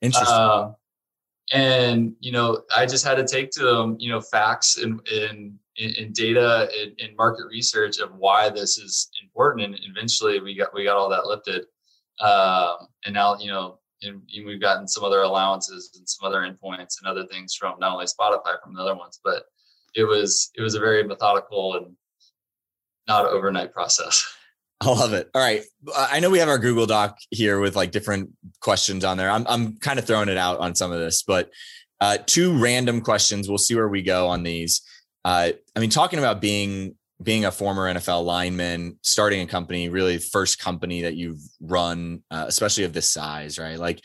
Interesting. 0.01 0.27
Uh, 0.27 0.71
and 1.53 2.13
you 2.19 2.31
know 2.31 2.61
i 2.75 2.85
just 2.85 3.05
had 3.05 3.15
to 3.15 3.25
take 3.25 3.49
to 3.51 3.63
them 3.63 3.95
you 3.99 4.09
know 4.11 4.19
facts 4.19 4.77
and 4.77 4.99
and, 5.07 5.57
and 5.79 6.13
data 6.13 6.67
and, 6.81 6.91
and, 6.99 7.15
market 7.15 7.45
research 7.49 7.99
of 7.99 8.09
why 8.15 8.49
this 8.49 8.77
is 8.77 9.09
important. 9.23 9.75
And 9.75 9.79
eventually 9.83 10.39
we 10.39 10.55
got 10.55 10.73
we 10.73 10.83
got 10.83 10.97
all 10.97 11.09
that 11.09 11.27
lifted. 11.27 11.65
Um, 12.19 12.87
and 13.05 13.13
now 13.13 13.37
you 13.37 13.51
know 13.51 13.79
and, 14.03 14.21
we've 14.45 14.61
gotten 14.61 14.87
some 14.87 15.03
other 15.03 15.21
allowances 15.21 15.91
and 15.97 16.07
some 16.07 16.27
other 16.27 16.41
endpoints 16.41 16.95
and 16.99 17.07
other 17.07 17.25
things 17.27 17.55
from 17.55 17.79
not 17.79 17.93
only 17.93 18.05
spotify 18.05 18.61
from 18.63 18.73
the 18.73 18.81
other 18.81 18.95
ones 18.95 19.19
but 19.23 19.43
it 19.95 20.03
was 20.03 20.51
it 20.55 20.61
was 20.61 20.75
a 20.75 20.79
very 20.79 21.03
methodical 21.03 21.75
and 21.75 21.95
not 23.07 23.25
overnight 23.25 23.73
process 23.73 24.35
I 24.81 24.89
love 24.89 25.13
it. 25.13 25.29
All 25.33 25.41
right. 25.41 25.63
I 25.95 26.19
know 26.19 26.29
we 26.29 26.39
have 26.39 26.49
our 26.49 26.59
Google 26.59 26.85
Doc 26.85 27.17
here 27.31 27.59
with 27.59 27.75
like 27.75 27.91
different 27.91 28.29
questions 28.59 29.03
on 29.03 29.17
there. 29.17 29.29
I'm, 29.29 29.45
I'm 29.47 29.77
kind 29.77 29.97
of 29.97 30.05
throwing 30.05 30.29
it 30.29 30.37
out 30.37 30.59
on 30.59 30.75
some 30.75 30.91
of 30.91 30.99
this, 30.99 31.23
but 31.23 31.49
uh, 31.99 32.17
two 32.25 32.57
random 32.61 33.01
questions. 33.01 33.49
We'll 33.49 33.57
see 33.57 33.75
where 33.75 33.87
we 33.87 34.03
go 34.03 34.27
on 34.27 34.43
these. 34.43 34.81
Uh, 35.25 35.51
I 35.75 35.79
mean, 35.79 35.89
talking 35.89 36.19
about 36.19 36.41
being 36.41 36.95
being 37.23 37.45
a 37.45 37.51
former 37.51 37.91
NFL 37.91 38.25
lineman, 38.25 38.99
starting 39.01 39.41
a 39.41 39.47
company, 39.47 39.89
really 39.89 40.19
first 40.19 40.59
company 40.59 41.01
that 41.01 41.15
you've 41.15 41.39
run, 41.59 42.21
uh, 42.29 42.45
especially 42.47 42.83
of 42.83 42.93
this 42.93 43.09
size, 43.09 43.57
right? 43.57 43.79
Like 43.79 44.01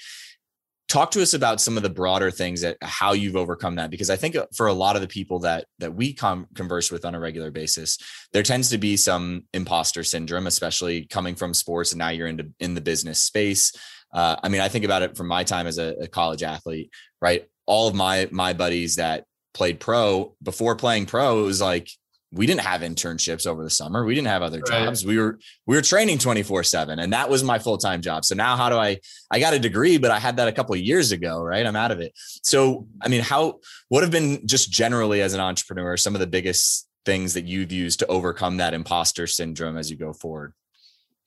talk 0.88 1.10
to 1.10 1.22
us 1.22 1.32
about 1.32 1.60
some 1.60 1.76
of 1.76 1.82
the 1.82 1.88
broader 1.88 2.30
things 2.30 2.60
that 2.60 2.76
how 2.82 3.12
you've 3.12 3.36
overcome 3.36 3.76
that 3.76 3.90
because 3.90 4.10
i 4.10 4.16
think 4.16 4.36
uh, 4.36 4.46
for 4.54 4.66
a 4.66 4.72
lot 4.72 4.94
of 4.96 5.02
the 5.02 5.08
people 5.08 5.38
that 5.38 5.64
that 5.78 5.94
we 5.94 6.12
com- 6.12 6.46
converse 6.54 6.90
with 6.90 7.04
on 7.04 7.14
a 7.14 7.20
regular 7.20 7.50
basis 7.50 7.98
there 8.32 8.42
tends 8.42 8.68
to 8.68 8.78
be 8.78 8.96
some 8.96 9.44
imposter 9.54 10.04
syndrome 10.04 10.46
especially 10.46 11.06
coming 11.06 11.34
from 11.34 11.54
sports 11.54 11.92
and 11.92 11.98
now 11.98 12.10
you're 12.10 12.26
into 12.26 12.50
in 12.60 12.74
the 12.74 12.80
business 12.80 13.22
space. 13.22 13.72
Uh, 14.12 14.36
i 14.42 14.48
mean 14.48 14.60
i 14.60 14.68
think 14.68 14.84
about 14.84 15.02
it 15.02 15.16
from 15.16 15.26
my 15.26 15.42
time 15.42 15.66
as 15.66 15.78
a, 15.78 15.94
a 16.02 16.06
college 16.06 16.42
athlete 16.42 16.90
right? 17.22 17.48
All 17.64 17.88
of 17.88 17.94
my 17.94 18.28
my 18.30 18.52
buddies 18.52 18.96
that 18.96 19.24
played 19.54 19.80
pro 19.80 20.34
before 20.42 20.76
playing 20.76 21.06
pro, 21.06 21.40
it 21.40 21.44
was 21.44 21.62
like 21.62 21.88
we 22.32 22.46
didn't 22.46 22.62
have 22.62 22.80
internships 22.80 23.46
over 23.46 23.62
the 23.62 23.70
summer. 23.70 24.04
We 24.04 24.14
didn't 24.14 24.28
have 24.28 24.42
other 24.42 24.60
right. 24.60 24.84
jobs. 24.84 25.04
We 25.04 25.18
were 25.18 25.38
we 25.66 25.76
were 25.76 25.82
training 25.82 26.18
24/7 26.18 27.02
and 27.02 27.12
that 27.12 27.28
was 27.28 27.44
my 27.44 27.58
full-time 27.58 28.00
job. 28.00 28.24
So 28.24 28.34
now 28.34 28.56
how 28.56 28.70
do 28.70 28.76
I 28.76 28.98
I 29.30 29.38
got 29.38 29.52
a 29.54 29.58
degree 29.58 29.98
but 29.98 30.10
I 30.10 30.18
had 30.18 30.38
that 30.38 30.48
a 30.48 30.52
couple 30.52 30.74
of 30.74 30.80
years 30.80 31.12
ago, 31.12 31.42
right? 31.42 31.64
I'm 31.64 31.76
out 31.76 31.90
of 31.90 32.00
it. 32.00 32.12
So 32.42 32.88
I 33.02 33.08
mean 33.08 33.20
how 33.20 33.60
what 33.88 34.02
have 34.02 34.10
been 34.10 34.46
just 34.46 34.72
generally 34.72 35.20
as 35.20 35.34
an 35.34 35.40
entrepreneur 35.40 35.96
some 35.96 36.14
of 36.14 36.20
the 36.20 36.26
biggest 36.26 36.88
things 37.04 37.34
that 37.34 37.44
you've 37.44 37.72
used 37.72 37.98
to 37.98 38.06
overcome 38.06 38.56
that 38.58 38.74
imposter 38.74 39.26
syndrome 39.26 39.76
as 39.76 39.90
you 39.90 39.96
go 39.96 40.12
forward? 40.12 40.54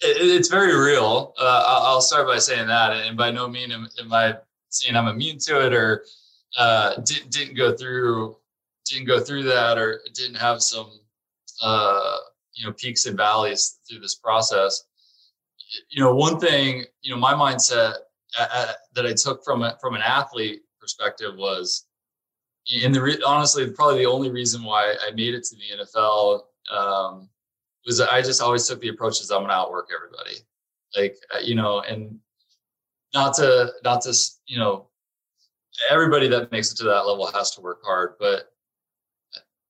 it's 0.02 0.50
very 0.50 0.76
real. 0.76 1.34
Uh, 1.39 1.63
I'll 1.65 2.02
start 2.02 2.28
by 2.28 2.38
saying 2.38 2.68
that, 2.68 2.91
and 2.91 3.15
by 3.15 3.32
no 3.32 3.48
means 3.48 3.74
am, 3.74 3.88
am 4.00 4.13
I 4.13 4.38
saying 4.70 4.96
I'm 4.96 5.08
immune 5.08 5.38
to 5.39 5.65
it 5.65 5.74
or 5.74 6.06
uh, 6.58 6.96
didn't 7.02 7.32
didn't 7.32 7.56
go 7.56 7.76
through 7.76 8.38
didn't 8.86 9.08
go 9.08 9.19
through 9.19 9.43
that 9.43 9.78
or 9.78 10.02
didn't 10.13 10.36
have 10.36 10.62
some 10.62 11.00
uh, 11.62 12.17
you 12.54 12.65
know 12.65 12.74
peaks 12.74 13.06
and 13.06 13.17
valleys 13.17 13.80
through 13.88 14.00
this 14.00 14.15
process 14.15 14.86
you 15.89 16.02
know 16.02 16.13
one 16.13 16.39
thing 16.39 16.84
you 17.02 17.13
know 17.13 17.19
my 17.19 17.34
mindset 17.34 17.93
at, 18.39 18.52
at, 18.54 18.76
that 18.93 19.06
i 19.06 19.13
took 19.13 19.43
from 19.43 19.63
a, 19.63 19.78
from 19.82 19.95
an 19.95 20.02
athlete 20.02 20.62
perspective 20.80 21.36
was 21.38 21.86
in 22.84 22.91
the 22.91 23.02
re- 23.02 23.21
honestly 23.26 23.69
probably 23.71 24.00
the 24.00 24.06
only 24.06 24.32
reason 24.32 24.63
why 24.63 24.95
i 25.06 25.12
made 25.12 25.34
it 25.34 25.43
to 25.43 25.56
the 25.56 25.84
nfl 25.84 26.41
um, 26.71 27.30
was 27.86 28.00
i 28.02 28.21
just 28.21 28.41
always 28.41 28.67
took 28.67 28.80
the 28.82 28.89
approach 28.89 29.21
as 29.21 29.32
i'm 29.32 29.39
going 29.39 29.50
to 29.50 29.56
outwork 29.56 29.89
everybody. 29.95 30.38
Like 30.95 31.17
uh, 31.34 31.39
you 31.39 31.56
know 31.56 31.82
and 31.82 32.19
not 33.13 33.34
to 33.36 33.71
not 33.84 34.02
to 34.04 34.13
you 34.45 34.58
know 34.58 34.88
everybody 35.89 36.28
that 36.30 36.52
makes 36.52 36.71
it 36.71 36.78
to 36.78 36.86
that 36.86 37.06
level 37.06 37.30
has 37.34 37.52
to 37.52 37.62
work 37.62 37.82
hard 37.84 38.13
but 38.17 38.55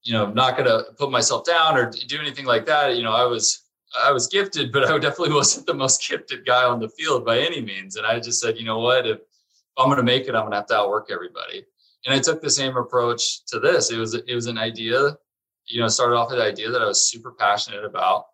you 0.06 0.14
know, 0.14 0.28
not 0.28 0.56
going 0.56 0.70
to 0.70 0.86
put 0.98 1.12
myself 1.12 1.44
down 1.46 1.76
or 1.76 1.92
do 2.08 2.20
anything 2.20 2.46
like 2.46 2.66
that. 2.68 2.96
You 2.96 3.04
know, 3.04 3.12
I 3.12 3.26
was 3.26 3.64
I 4.02 4.12
was 4.12 4.28
gifted, 4.28 4.72
but 4.72 4.86
I 4.90 4.98
definitely 5.00 5.34
wasn't 5.34 5.66
the 5.66 5.74
most 5.74 6.08
gifted 6.08 6.46
guy 6.46 6.64
on 6.64 6.80
the 6.80 6.90
field 6.90 7.26
by 7.26 7.40
any 7.40 7.62
means. 7.62 7.98
And 7.98 8.06
I 8.06 8.20
just 8.20 8.40
said, 8.40 8.58
you 8.58 8.66
know 8.66 8.80
what, 8.80 9.08
if, 9.08 9.20
I'm 9.78 9.88
going 9.88 9.98
to 9.98 10.04
make 10.04 10.28
it, 10.28 10.36
I'm 10.36 10.44
going 10.44 10.52
to 10.52 10.58
have 10.58 10.68
to 10.68 10.76
outwork 10.76 11.10
everybody. 11.12 11.66
And 12.06 12.14
I 12.14 12.20
took 12.20 12.42
the 12.42 12.50
same 12.50 12.78
approach 12.78 13.46
to 13.48 13.60
this. 13.60 13.92
It 13.92 13.98
was 13.98 14.14
it 14.14 14.34
was 14.34 14.46
an 14.46 14.60
idea, 14.60 15.18
you 15.66 15.82
know, 15.82 15.88
started 15.88 16.16
off 16.16 16.30
with 16.30 16.40
an 16.40 16.46
idea 16.46 16.70
that 16.70 16.82
I 16.82 16.86
was 16.86 17.10
super 17.10 17.32
passionate 17.32 17.84
about. 17.84 18.26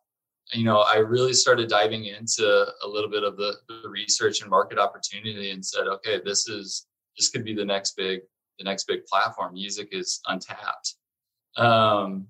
You 0.53 0.65
know, 0.65 0.81
I 0.81 0.97
really 0.97 1.33
started 1.33 1.69
diving 1.69 2.05
into 2.05 2.65
a 2.83 2.87
little 2.87 3.09
bit 3.09 3.23
of 3.23 3.37
the, 3.37 3.53
the 3.69 3.89
research 3.89 4.41
and 4.41 4.49
market 4.49 4.77
opportunity 4.77 5.51
and 5.51 5.65
said, 5.65 5.87
okay, 5.87 6.19
this 6.23 6.49
is 6.49 6.85
this 7.17 7.29
could 7.29 7.45
be 7.45 7.55
the 7.55 7.65
next 7.65 7.95
big 7.95 8.19
the 8.59 8.65
next 8.65 8.83
big 8.83 9.05
platform. 9.05 9.53
Music 9.53 9.87
is 9.93 10.19
untapped 10.27 10.95
um, 11.57 12.27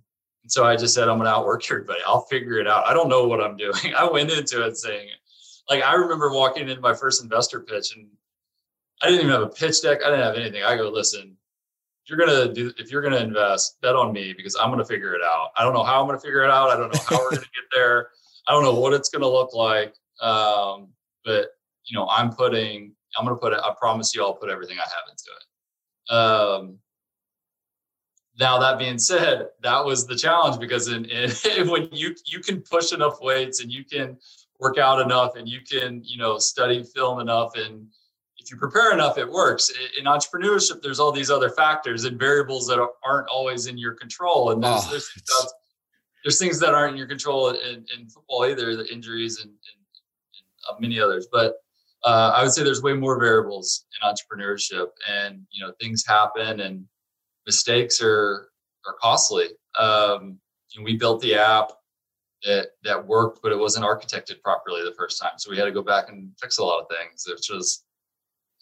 so 0.47 0.65
I 0.65 0.75
just 0.75 0.93
said, 0.93 1.07
I'm 1.07 1.17
going 1.17 1.27
to 1.27 1.35
outwork 1.35 1.69
everybody. 1.69 1.99
I'll 2.05 2.21
figure 2.21 2.59
it 2.59 2.67
out. 2.67 2.87
I 2.87 2.93
don't 2.93 3.09
know 3.09 3.27
what 3.27 3.41
I'm 3.41 3.57
doing. 3.57 3.93
I 3.97 4.09
went 4.09 4.31
into 4.31 4.65
it 4.65 4.77
saying, 4.77 5.09
like, 5.69 5.83
I 5.83 5.93
remember 5.93 6.31
walking 6.31 6.67
into 6.67 6.81
my 6.81 6.93
first 6.93 7.23
investor 7.23 7.61
pitch 7.61 7.95
and 7.95 8.07
I 9.01 9.07
didn't 9.07 9.21
even 9.21 9.31
have 9.31 9.41
a 9.43 9.49
pitch 9.49 9.81
deck. 9.81 9.99
I 10.05 10.09
didn't 10.09 10.25
have 10.25 10.35
anything. 10.35 10.63
I 10.63 10.75
go, 10.75 10.89
listen, 10.89 11.37
if 12.03 12.09
you're 12.09 12.17
going 12.17 12.47
to 12.47 12.53
do, 12.53 12.73
if 12.77 12.91
you're 12.91 13.01
going 13.01 13.13
to 13.13 13.21
invest, 13.21 13.79
bet 13.81 13.95
on 13.95 14.11
me 14.11 14.33
because 14.33 14.55
I'm 14.55 14.69
going 14.69 14.79
to 14.79 14.85
figure 14.85 15.13
it 15.13 15.21
out. 15.23 15.49
I 15.55 15.63
don't 15.63 15.73
know 15.73 15.83
how 15.83 16.01
I'm 16.01 16.07
going 16.07 16.19
to 16.19 16.23
figure 16.23 16.43
it 16.43 16.51
out. 16.51 16.69
I 16.69 16.75
don't 16.75 16.93
know 16.93 16.99
how 17.07 17.17
we're 17.17 17.29
going 17.31 17.43
to 17.43 17.49
get 17.55 17.63
there. 17.73 18.09
I 18.47 18.53
don't 18.53 18.63
know 18.63 18.79
what 18.79 18.93
it's 18.93 19.09
going 19.09 19.21
to 19.21 19.29
look 19.29 19.53
like. 19.53 19.93
Um, 20.21 20.89
but 21.23 21.49
you 21.85 21.97
know, 21.97 22.07
I'm 22.09 22.31
putting, 22.31 22.93
I'm 23.17 23.25
going 23.25 23.35
to 23.35 23.39
put 23.39 23.53
it, 23.53 23.59
I 23.63 23.73
promise 23.79 24.13
you 24.13 24.23
I'll 24.23 24.33
put 24.33 24.49
everything 24.49 24.77
I 24.77 24.81
have 24.81 25.09
into 25.09 25.29
it. 25.37 26.13
Um, 26.13 26.77
now 28.39 28.59
that 28.59 28.79
being 28.79 28.97
said, 28.97 29.47
that 29.61 29.83
was 29.83 30.07
the 30.07 30.15
challenge 30.15 30.59
because 30.59 30.87
in, 30.87 31.05
in, 31.05 31.31
when 31.69 31.89
you 31.91 32.15
you 32.25 32.39
can 32.39 32.61
push 32.61 32.93
enough 32.93 33.21
weights 33.21 33.61
and 33.61 33.71
you 33.71 33.83
can 33.83 34.17
work 34.59 34.77
out 34.77 35.01
enough 35.01 35.35
and 35.35 35.47
you 35.47 35.59
can 35.61 36.01
you 36.03 36.17
know 36.17 36.37
study 36.37 36.83
film 36.83 37.19
enough 37.19 37.55
and 37.55 37.87
if 38.41 38.51
you 38.51 38.57
prepare 38.57 38.91
enough, 38.91 39.17
it 39.17 39.29
works. 39.29 39.71
In 39.99 40.05
entrepreneurship, 40.05 40.81
there's 40.81 40.99
all 40.99 41.11
these 41.11 41.29
other 41.29 41.49
factors 41.49 42.05
and 42.05 42.17
variables 42.17 42.67
that 42.67 42.79
aren't 43.05 43.27
always 43.27 43.67
in 43.67 43.77
your 43.77 43.93
control, 43.93 44.51
and 44.51 44.63
there's, 44.63 44.81
oh, 44.83 44.89
there's, 44.89 45.53
there's 46.23 46.39
things 46.39 46.59
that 46.59 46.73
aren't 46.73 46.93
in 46.93 46.97
your 46.97 47.07
control 47.07 47.49
in, 47.49 47.85
in 47.95 48.09
football 48.09 48.45
either, 48.45 48.75
the 48.75 48.91
injuries 48.91 49.39
and, 49.39 49.49
and, 49.49 50.69
and 50.69 50.79
many 50.79 50.99
others. 50.99 51.27
But 51.31 51.55
uh, 52.03 52.31
I 52.35 52.43
would 52.43 52.51
say 52.51 52.63
there's 52.63 52.81
way 52.81 52.93
more 52.93 53.19
variables 53.19 53.85
in 54.01 54.09
entrepreneurship, 54.09 54.87
and 55.09 55.45
you 55.51 55.63
know 55.63 55.71
things 55.79 56.03
happen, 56.05 56.61
and 56.61 56.85
mistakes 57.45 58.01
are 58.01 58.49
are 58.85 58.95
costly. 59.01 59.47
Um, 59.79 60.39
we 60.83 60.97
built 60.97 61.21
the 61.21 61.35
app 61.35 61.71
that 62.43 62.69
that 62.83 63.05
worked, 63.05 63.39
but 63.43 63.51
it 63.51 63.59
wasn't 63.59 63.85
architected 63.85 64.41
properly 64.41 64.83
the 64.83 64.95
first 64.97 65.21
time, 65.21 65.33
so 65.37 65.51
we 65.51 65.57
had 65.57 65.65
to 65.65 65.71
go 65.71 65.83
back 65.83 66.09
and 66.09 66.31
fix 66.41 66.57
a 66.57 66.63
lot 66.63 66.81
of 66.81 66.87
things, 66.89 67.25
which 67.27 67.49
was 67.49 67.83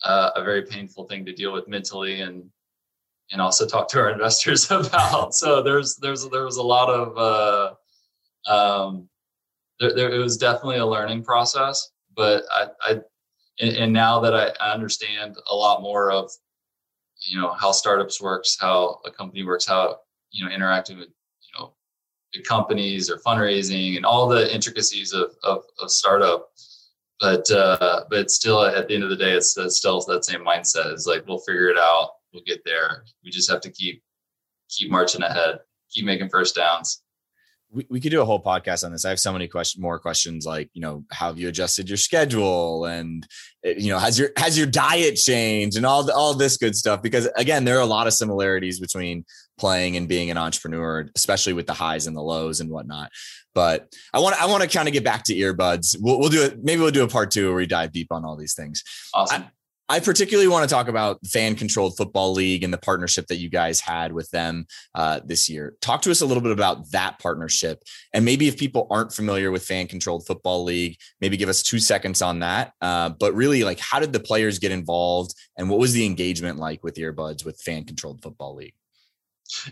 uh, 0.04 0.32
a 0.36 0.44
very 0.44 0.63
painful 0.63 1.06
thing 1.06 1.26
to 1.26 1.34
deal 1.34 1.54
with 1.54 1.68
mentally 1.68 2.22
and 2.22 2.50
and 3.32 3.42
also 3.42 3.65
talk 3.65 3.88
to 3.89 4.00
our 4.00 4.10
investors 4.13 4.70
about. 4.72 5.34
So 5.34 5.62
there's 5.62 5.96
there's 5.98 6.28
there 6.30 6.46
was 6.46 6.58
a 6.58 6.63
lot 6.63 6.89
of 6.89 7.78
uh, 8.48 8.52
um, 8.52 9.10
there, 9.80 9.94
there, 9.94 10.12
it 10.12 10.20
was 10.20 10.38
definitely 10.38 10.78
a 10.78 10.86
learning 10.86 11.24
process, 11.24 11.92
but 12.15 12.44
I, 12.52 12.68
I 12.82 13.00
and, 13.62 13.94
now 13.94 14.20
that 14.20 14.34
I 14.34 14.72
understand 14.72 15.36
a 15.50 15.56
lot 15.56 15.82
more 15.82 16.12
of 16.12 16.32
you 17.21 17.39
know 17.39 17.53
how 17.53 17.71
startups 17.71 18.21
works 18.21 18.58
how 18.60 18.99
a 19.05 19.12
company 19.12 19.43
works 19.43 19.65
how 19.65 19.97
you 20.32 20.45
know 20.45 20.51
interacting 20.51 20.97
with 20.97 21.10
you 21.41 21.60
know 21.60 21.73
big 22.34 22.43
companies 22.43 23.10
or 23.10 23.17
fundraising 23.17 23.97
and 23.97 24.05
all 24.05 24.27
the 24.27 24.53
intricacies 24.53 25.13
of 25.13 25.32
of, 25.43 25.63
of 25.82 25.91
startup. 25.91 26.49
But 27.19 27.49
uh 27.51 28.05
but 28.10 28.32
still 28.32 28.63
at 28.63 28.88
the 28.88 28.95
end 28.95 29.03
of 29.03 29.10
the 29.10 29.15
day 29.15 29.34
it's, 29.34 29.58
it's 29.58 29.77
still 29.77 29.99
that 30.08 30.25
same 30.25 30.45
mindset. 30.45 30.93
It's 30.93 31.05
like 31.05 31.27
we'll 31.27 31.39
figure 31.39 31.69
it 31.69 31.77
out. 31.77 32.12
We'll 32.34 32.43
get 32.45 32.63
there. 32.63 33.03
We 33.23 33.32
just 33.32 33.49
have 33.49 33.62
to 33.62 33.69
keep 33.69 34.01
keep 34.69 34.89
marching 34.89 35.23
ahead 35.23 35.60
keep 35.91 36.05
making 36.05 36.29
first 36.29 36.55
downs 36.55 37.01
we, 37.71 37.86
we 37.89 37.99
could 37.99 38.12
do 38.12 38.21
a 38.21 38.25
whole 38.25 38.41
podcast 38.41 38.84
on 38.84 38.91
this. 38.91 39.05
I 39.05 39.10
have 39.10 39.19
so 39.19 39.32
many 39.32 39.47
questions, 39.47 39.82
more 39.82 39.99
questions 39.99 40.45
like, 40.45 40.69
you 40.73 40.82
know, 40.82 41.03
how 41.12 41.27
have 41.27 41.38
you 41.38 41.47
adjusted 41.47 41.88
your 41.88 41.97
schedule 41.97 42.86
and, 42.86 43.27
eh, 43.63 43.75
you 43.77 43.89
know, 43.89 43.99
has 43.99 44.17
your, 44.17 44.29
has 44.38 44.58
your 44.58 44.67
diet 44.67 45.15
changed 45.15 45.77
and 45.77 45.86
all, 45.86 46.03
the, 46.03 46.13
all 46.13 46.34
this 46.34 46.58
good 46.58 46.75
stuff? 46.75 47.01
Because 47.01 47.27
again, 47.36 47.65
there 47.65 47.77
are 47.77 47.82
a 47.82 47.86
lot 47.86 48.08
of 48.08 48.13
similarities 48.13 48.79
between 48.79 49.23
playing 49.60 49.97
and 49.97 50.08
being 50.08 50.32
an 50.32 50.38
entrepreneur, 50.38 51.10
especially 51.15 51.53
with 51.53 51.67
the 51.67 51.73
highs 51.73 52.08
and 52.08 52.15
the 52.15 52.21
lows 52.21 52.60
and 52.60 52.69
whatnot. 52.69 53.12
But 53.53 53.93
I 54.13 54.19
want, 54.19 54.41
I 54.41 54.45
want 54.47 54.63
to 54.63 54.69
kind 54.69 54.88
of 54.88 54.93
get 54.93 55.03
back 55.03 55.23
to 55.25 55.36
earbuds. 55.36 55.95
We'll, 55.99 56.19
we'll 56.19 56.29
do 56.29 56.43
it. 56.43 56.63
Maybe 56.63 56.82
we'll 56.82 56.91
do 56.91 57.03
a 57.03 57.08
part 57.08 57.29
two 57.32 57.47
where 57.47 57.58
we 57.58 57.67
dive 57.67 57.91
deep 57.91 58.08
on 58.12 58.25
all 58.25 58.36
these 58.36 58.53
things. 58.55 58.84
Awesome. 59.13 59.43
I, 59.43 59.49
I 59.91 59.99
particularly 59.99 60.47
want 60.47 60.69
to 60.69 60.73
talk 60.73 60.88
about 60.88 61.25
fan 61.25 61.56
controlled 61.56 61.97
football 61.97 62.32
league 62.32 62.63
and 62.63 62.71
the 62.71 62.78
partnership 62.78 63.25
that 63.28 63.38
you 63.38 63.49
guys 63.49 63.80
had 63.80 64.13
with 64.13 64.30
them 64.30 64.67
uh, 64.93 65.19
this 65.25 65.49
year. 65.49 65.75
Talk 65.82 66.04
to 66.04 66.12
us 66.12 66.21
a 66.21 66.28
little 66.28 66.43
bit 66.43 66.52
about 66.52 66.91
that 66.91 67.17
partnership. 67.17 67.82
And 68.13 68.23
maybe 68.23 68.47
if 68.47 68.56
people 68.56 68.86
aren't 68.91 69.12
familiar 69.12 69.49
with 69.49 69.65
fan 69.65 69.88
controlled 69.88 70.28
football 70.28 70.63
league, 70.63 70.97
maybe 71.21 71.38
give 71.38 71.49
us 71.49 71.63
two 71.63 71.80
seconds 71.80 72.21
on 72.21 72.39
that. 72.39 72.73
Uh, 72.80 73.10
but 73.10 73.34
really, 73.34 73.63
like, 73.63 73.80
how 73.80 73.99
did 73.99 74.13
the 74.13 74.19
players 74.19 74.60
get 74.60 74.71
involved 74.71 75.34
and 75.58 75.71
what 75.71 75.80
was 75.80 75.93
the 75.93 76.06
engagement 76.06 76.60
like 76.60 76.84
with 76.84 76.93
earbuds 76.95 77.43
with 77.43 77.60
fan 77.60 77.84
controlled 77.84 78.21
football 78.21 78.54
league? 78.54 78.75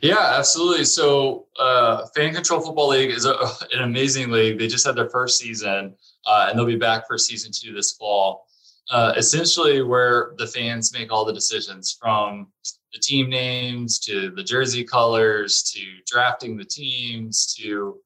Yeah, 0.01 0.33
absolutely. 0.39 0.85
So, 0.85 1.45
uh, 1.59 2.07
Fan 2.15 2.33
Control 2.33 2.59
Football 2.59 2.87
League 2.87 3.11
is 3.11 3.25
a, 3.25 3.35
an 3.71 3.83
amazing 3.83 4.31
league. 4.31 4.57
They 4.57 4.67
just 4.67 4.87
had 4.87 4.95
their 4.95 5.11
first 5.11 5.37
season, 5.37 5.93
uh, 6.25 6.47
and 6.49 6.57
they'll 6.57 6.65
be 6.65 6.75
back 6.75 7.05
for 7.07 7.19
season 7.19 7.51
two 7.53 7.73
this 7.73 7.91
fall 7.91 8.47
uh, 8.89 9.13
essentially 9.17 9.81
where 9.81 10.33
the 10.37 10.47
fans 10.47 10.93
make 10.93 11.11
all 11.11 11.25
the 11.25 11.33
decisions 11.33 11.97
from 11.99 12.47
the 12.93 12.99
team 12.99 13.29
names 13.29 13.99
to 13.99 14.31
the 14.31 14.43
jersey 14.43 14.83
colors 14.83 15.61
to 15.63 15.81
drafting 16.05 16.55
the 16.55 16.63
teams 16.63 17.53
to 17.53 17.97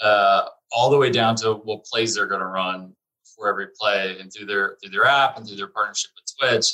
uh, 0.00 0.46
all 0.72 0.90
the 0.90 0.98
way 0.98 1.10
down 1.10 1.36
to 1.36 1.54
what 1.54 1.84
plays 1.84 2.14
they're 2.14 2.26
going 2.26 2.40
to 2.40 2.46
run 2.46 2.92
for 3.36 3.48
every 3.48 3.68
play 3.78 4.18
and 4.20 4.32
through 4.32 4.46
their 4.46 4.76
through 4.80 4.90
their 4.90 5.06
app 5.06 5.36
and 5.36 5.46
through 5.46 5.56
their 5.56 5.68
partnership 5.68 6.10
with 6.16 6.50
Twitch, 6.50 6.66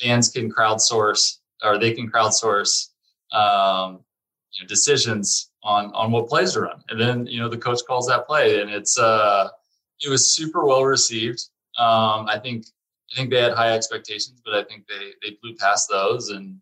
fans 0.00 0.30
can 0.30 0.50
crowdsource 0.50 1.38
or 1.62 1.78
they 1.78 1.92
can 1.92 2.10
crowdsource 2.10 2.88
um, 3.32 4.00
you 4.52 4.62
know, 4.62 4.68
decisions 4.68 5.50
on 5.62 5.92
on 5.94 6.10
what 6.10 6.28
plays 6.28 6.52
to 6.52 6.62
run, 6.62 6.82
and 6.90 7.00
then 7.00 7.26
you 7.26 7.40
know 7.40 7.48
the 7.48 7.58
coach 7.58 7.80
calls 7.86 8.06
that 8.08 8.26
play, 8.26 8.60
and 8.60 8.70
it's 8.70 8.98
uh, 8.98 9.48
it 10.00 10.08
was 10.08 10.32
super 10.32 10.64
well 10.64 10.84
received. 10.84 11.48
Um, 11.78 12.26
I 12.28 12.38
think 12.40 12.66
I 13.14 13.16
think 13.16 13.30
they 13.30 13.40
had 13.40 13.52
high 13.52 13.72
expectations, 13.72 14.40
but 14.44 14.54
I 14.54 14.64
think 14.64 14.86
they 14.88 15.12
they 15.22 15.36
blew 15.40 15.54
past 15.56 15.88
those, 15.88 16.30
and 16.30 16.58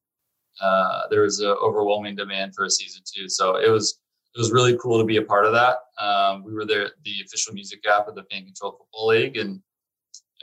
uh, 0.60 1.02
there 1.10 1.22
was 1.22 1.40
an 1.40 1.56
overwhelming 1.62 2.14
demand 2.14 2.54
for 2.54 2.64
a 2.64 2.70
season 2.70 3.02
two. 3.06 3.28
So 3.28 3.56
it 3.56 3.70
was 3.70 3.98
it 4.34 4.38
was 4.38 4.52
really 4.52 4.76
cool 4.78 4.98
to 4.98 5.04
be 5.04 5.16
a 5.16 5.22
part 5.22 5.46
of 5.46 5.52
that. 5.52 5.78
Um, 6.02 6.44
we 6.44 6.52
were 6.52 6.66
there, 6.66 6.90
the 7.04 7.14
official 7.24 7.54
music 7.54 7.80
app 7.86 8.08
of 8.08 8.14
the 8.14 8.24
Fan 8.30 8.44
Control 8.44 8.72
Football 8.72 9.08
League, 9.08 9.36
and 9.38 9.62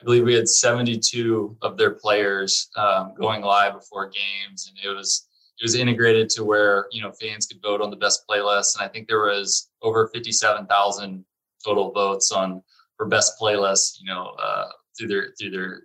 I 0.02 0.06
believe 0.06 0.24
we 0.24 0.34
had 0.34 0.48
72 0.48 1.58
of 1.62 1.78
their 1.78 1.92
players 1.92 2.70
um, 2.76 3.14
going 3.20 3.42
live 3.42 3.74
before 3.74 4.10
games, 4.10 4.68
and 4.68 4.78
it 4.84 4.96
was 4.96 5.28
it 5.60 5.64
was 5.64 5.76
integrated 5.76 6.30
to 6.30 6.44
where 6.44 6.88
you 6.92 7.04
know 7.04 7.12
fans 7.22 7.46
could 7.46 7.62
vote 7.62 7.82
on 7.82 7.92
the 7.92 7.98
best 7.98 8.24
playlist, 8.28 8.78
and 8.78 8.84
I 8.84 8.88
think 8.88 9.08
there 9.08 9.22
was 9.22 9.70
over 9.84 10.10
57,000 10.12 11.24
total 11.64 11.92
votes 11.92 12.32
on 12.32 12.64
for 12.98 13.06
best 13.06 13.34
playlists. 13.40 14.00
You 14.02 14.08
know, 14.08 14.36
uh, 14.42 14.70
through 14.98 15.10
their 15.10 15.34
through 15.40 15.52
their 15.52 15.82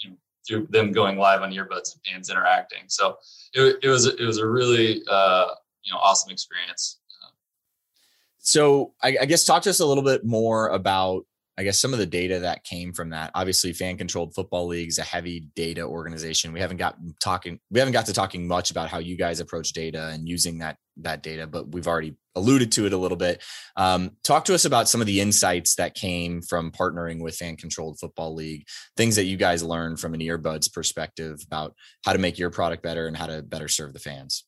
you 0.00 0.10
know 0.10 0.16
through 0.46 0.66
them 0.70 0.90
going 0.90 1.18
live 1.18 1.42
on 1.42 1.52
earbuds 1.52 1.94
and 1.94 2.02
fans 2.04 2.30
interacting. 2.30 2.84
So 2.88 3.16
it, 3.54 3.78
it 3.82 3.88
was 3.88 4.06
it 4.06 4.24
was 4.24 4.38
a 4.38 4.46
really 4.46 5.02
uh, 5.08 5.46
you 5.82 5.92
know 5.92 5.98
awesome 5.98 6.30
experience. 6.30 6.98
So 8.42 8.94
I, 9.02 9.18
I 9.20 9.24
guess 9.26 9.44
talk 9.44 9.62
to 9.64 9.70
us 9.70 9.80
a 9.80 9.86
little 9.86 10.02
bit 10.02 10.24
more 10.24 10.70
about 10.70 11.26
I 11.58 11.64
guess 11.64 11.78
some 11.78 11.92
of 11.92 11.98
the 11.98 12.06
data 12.06 12.40
that 12.40 12.64
came 12.64 12.92
from 12.92 13.10
that. 13.10 13.30
Obviously, 13.34 13.72
fan 13.72 13.96
controlled 13.96 14.34
football 14.34 14.66
leagues 14.66 14.98
a 14.98 15.02
heavy 15.02 15.48
data 15.54 15.82
organization. 15.82 16.52
We 16.52 16.60
haven't 16.60 16.78
got 16.78 16.96
talking 17.22 17.60
we 17.70 17.80
haven't 17.80 17.92
got 17.92 18.06
to 18.06 18.12
talking 18.12 18.48
much 18.48 18.70
about 18.70 18.88
how 18.88 18.98
you 18.98 19.16
guys 19.16 19.40
approach 19.40 19.72
data 19.72 20.08
and 20.08 20.28
using 20.28 20.58
that 20.58 20.76
that 21.02 21.22
data, 21.22 21.46
but 21.46 21.72
we've 21.72 21.86
already 21.86 22.14
alluded 22.34 22.72
to 22.72 22.86
it 22.86 22.92
a 22.92 22.96
little 22.96 23.16
bit. 23.16 23.42
Um, 23.76 24.12
talk 24.22 24.44
to 24.46 24.54
us 24.54 24.64
about 24.64 24.88
some 24.88 25.00
of 25.00 25.06
the 25.06 25.20
insights 25.20 25.74
that 25.76 25.94
came 25.94 26.42
from 26.42 26.70
partnering 26.70 27.20
with 27.20 27.36
fan 27.36 27.56
controlled 27.56 27.98
football 27.98 28.34
league, 28.34 28.64
things 28.96 29.16
that 29.16 29.24
you 29.24 29.36
guys 29.36 29.62
learned 29.62 29.98
from 29.98 30.14
an 30.14 30.20
earbuds 30.20 30.72
perspective 30.72 31.40
about 31.46 31.74
how 32.04 32.12
to 32.12 32.18
make 32.18 32.38
your 32.38 32.50
product 32.50 32.82
better 32.82 33.06
and 33.06 33.16
how 33.16 33.26
to 33.26 33.42
better 33.42 33.68
serve 33.68 33.92
the 33.92 33.98
fans. 33.98 34.44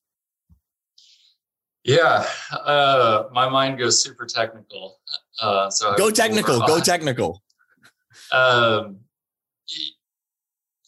Yeah, 1.85 2.25
uh, 2.53 3.25
my 3.33 3.49
mind 3.49 3.79
goes 3.79 4.03
super 4.03 4.25
technical. 4.25 5.01
Uh, 5.40 5.68
so 5.68 5.97
go 5.97 6.11
technical, 6.11 6.61
go 6.61 6.79
technical. 6.79 7.42
Um, 8.31 8.99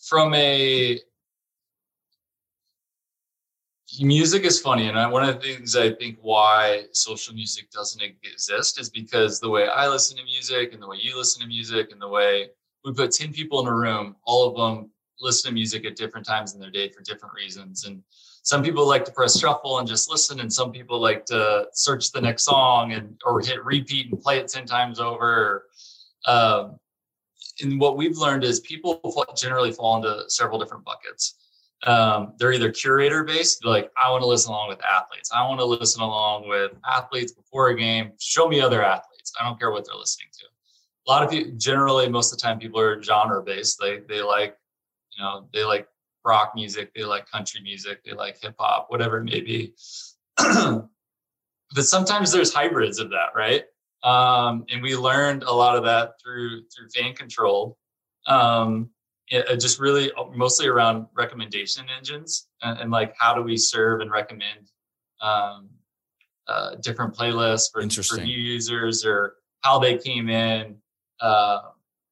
from 0.00 0.34
a 0.34 1.00
music 3.98 4.44
is 4.44 4.60
funny, 4.60 4.88
and 4.88 4.96
I, 4.96 5.08
one 5.08 5.28
of 5.28 5.34
the 5.34 5.40
things 5.40 5.74
I 5.74 5.92
think 5.94 6.18
why 6.22 6.84
social 6.92 7.34
music 7.34 7.70
doesn't 7.72 8.02
exist 8.02 8.78
is 8.80 8.88
because 8.88 9.40
the 9.40 9.50
way 9.50 9.66
I 9.66 9.88
listen 9.88 10.16
to 10.18 10.24
music, 10.24 10.72
and 10.72 10.80
the 10.80 10.86
way 10.86 10.98
you 11.00 11.16
listen 11.16 11.42
to 11.42 11.48
music, 11.48 11.90
and 11.90 12.00
the 12.00 12.08
way 12.08 12.50
we 12.84 12.92
put 12.92 13.10
ten 13.10 13.32
people 13.32 13.60
in 13.60 13.66
a 13.66 13.74
room, 13.74 14.14
all 14.24 14.48
of 14.48 14.56
them 14.56 14.90
listen 15.18 15.50
to 15.50 15.54
music 15.54 15.84
at 15.86 15.96
different 15.96 16.26
times 16.26 16.54
in 16.54 16.60
their 16.60 16.70
day 16.70 16.88
for 16.88 17.02
different 17.02 17.34
reasons, 17.34 17.84
and 17.84 18.00
some 18.44 18.62
people 18.62 18.86
like 18.86 19.06
to 19.06 19.10
press 19.10 19.38
shuffle 19.38 19.78
and 19.78 19.88
just 19.88 20.10
listen 20.10 20.38
and 20.40 20.52
some 20.52 20.70
people 20.70 21.00
like 21.00 21.24
to 21.24 21.66
search 21.72 22.12
the 22.12 22.20
next 22.20 22.44
song 22.44 22.92
and 22.92 23.18
or 23.24 23.40
hit 23.40 23.64
repeat 23.64 24.10
and 24.10 24.20
play 24.20 24.38
it 24.38 24.48
10 24.48 24.66
times 24.66 25.00
over. 25.00 25.64
Um, 26.26 26.78
and 27.62 27.80
what 27.80 27.96
we've 27.96 28.18
learned 28.18 28.44
is 28.44 28.60
people 28.60 29.00
generally 29.34 29.72
fall 29.72 29.96
into 29.96 30.28
several 30.28 30.58
different 30.58 30.84
buckets. 30.84 31.36
Um, 31.84 32.34
they're 32.38 32.52
either 32.52 32.70
curator 32.70 33.24
based 33.24 33.64
like 33.64 33.90
i 34.02 34.10
want 34.10 34.22
to 34.22 34.26
listen 34.26 34.50
along 34.50 34.68
with 34.68 34.84
athletes. 34.84 35.30
I 35.34 35.46
want 35.46 35.60
to 35.60 35.64
listen 35.64 36.02
along 36.02 36.46
with 36.46 36.72
athletes 36.86 37.32
before 37.32 37.68
a 37.68 37.76
game. 37.76 38.12
Show 38.20 38.46
me 38.46 38.60
other 38.60 38.84
athletes. 38.84 39.32
I 39.40 39.44
don't 39.44 39.58
care 39.58 39.70
what 39.70 39.86
they're 39.86 39.96
listening 39.96 40.28
to. 40.40 40.46
A 41.06 41.10
lot 41.10 41.22
of 41.22 41.30
people 41.30 41.52
generally 41.56 42.10
most 42.10 42.30
of 42.30 42.38
the 42.38 42.42
time 42.42 42.58
people 42.58 42.80
are 42.80 43.02
genre 43.02 43.42
based 43.42 43.78
they 43.80 44.00
they 44.06 44.20
like 44.20 44.54
you 45.16 45.24
know 45.24 45.48
they 45.54 45.64
like 45.64 45.88
rock 46.24 46.52
music, 46.54 46.92
they 46.94 47.04
like 47.04 47.30
country 47.30 47.60
music, 47.60 48.02
they 48.04 48.12
like 48.12 48.40
hip 48.40 48.54
hop, 48.58 48.86
whatever 48.88 49.18
it 49.18 49.24
may 49.24 49.40
be. 49.40 49.74
but 50.36 50.88
sometimes 51.82 52.32
there's 52.32 52.52
hybrids 52.52 52.98
of 52.98 53.10
that, 53.10 53.28
right? 53.34 53.64
Um, 54.02 54.64
and 54.70 54.82
we 54.82 54.96
learned 54.96 55.44
a 55.44 55.52
lot 55.52 55.76
of 55.76 55.84
that 55.84 56.12
through 56.22 56.64
through 56.64 56.88
fan 56.90 57.14
control. 57.14 57.78
Um, 58.26 58.90
it, 59.28 59.58
just 59.58 59.80
really 59.80 60.12
mostly 60.34 60.66
around 60.66 61.06
recommendation 61.14 61.86
engines 61.96 62.48
and, 62.62 62.78
and, 62.78 62.90
like 62.90 63.14
how 63.18 63.34
do 63.34 63.42
we 63.42 63.56
serve 63.56 64.00
and 64.00 64.10
recommend 64.10 64.70
um, 65.22 65.70
uh, 66.46 66.74
different 66.76 67.14
playlists 67.14 67.72
for, 67.72 67.80
for 68.02 68.22
new 68.22 68.36
users 68.36 69.04
or 69.04 69.36
how 69.62 69.78
they 69.78 69.96
came 69.96 70.28
in. 70.28 70.76
Uh, 71.20 71.60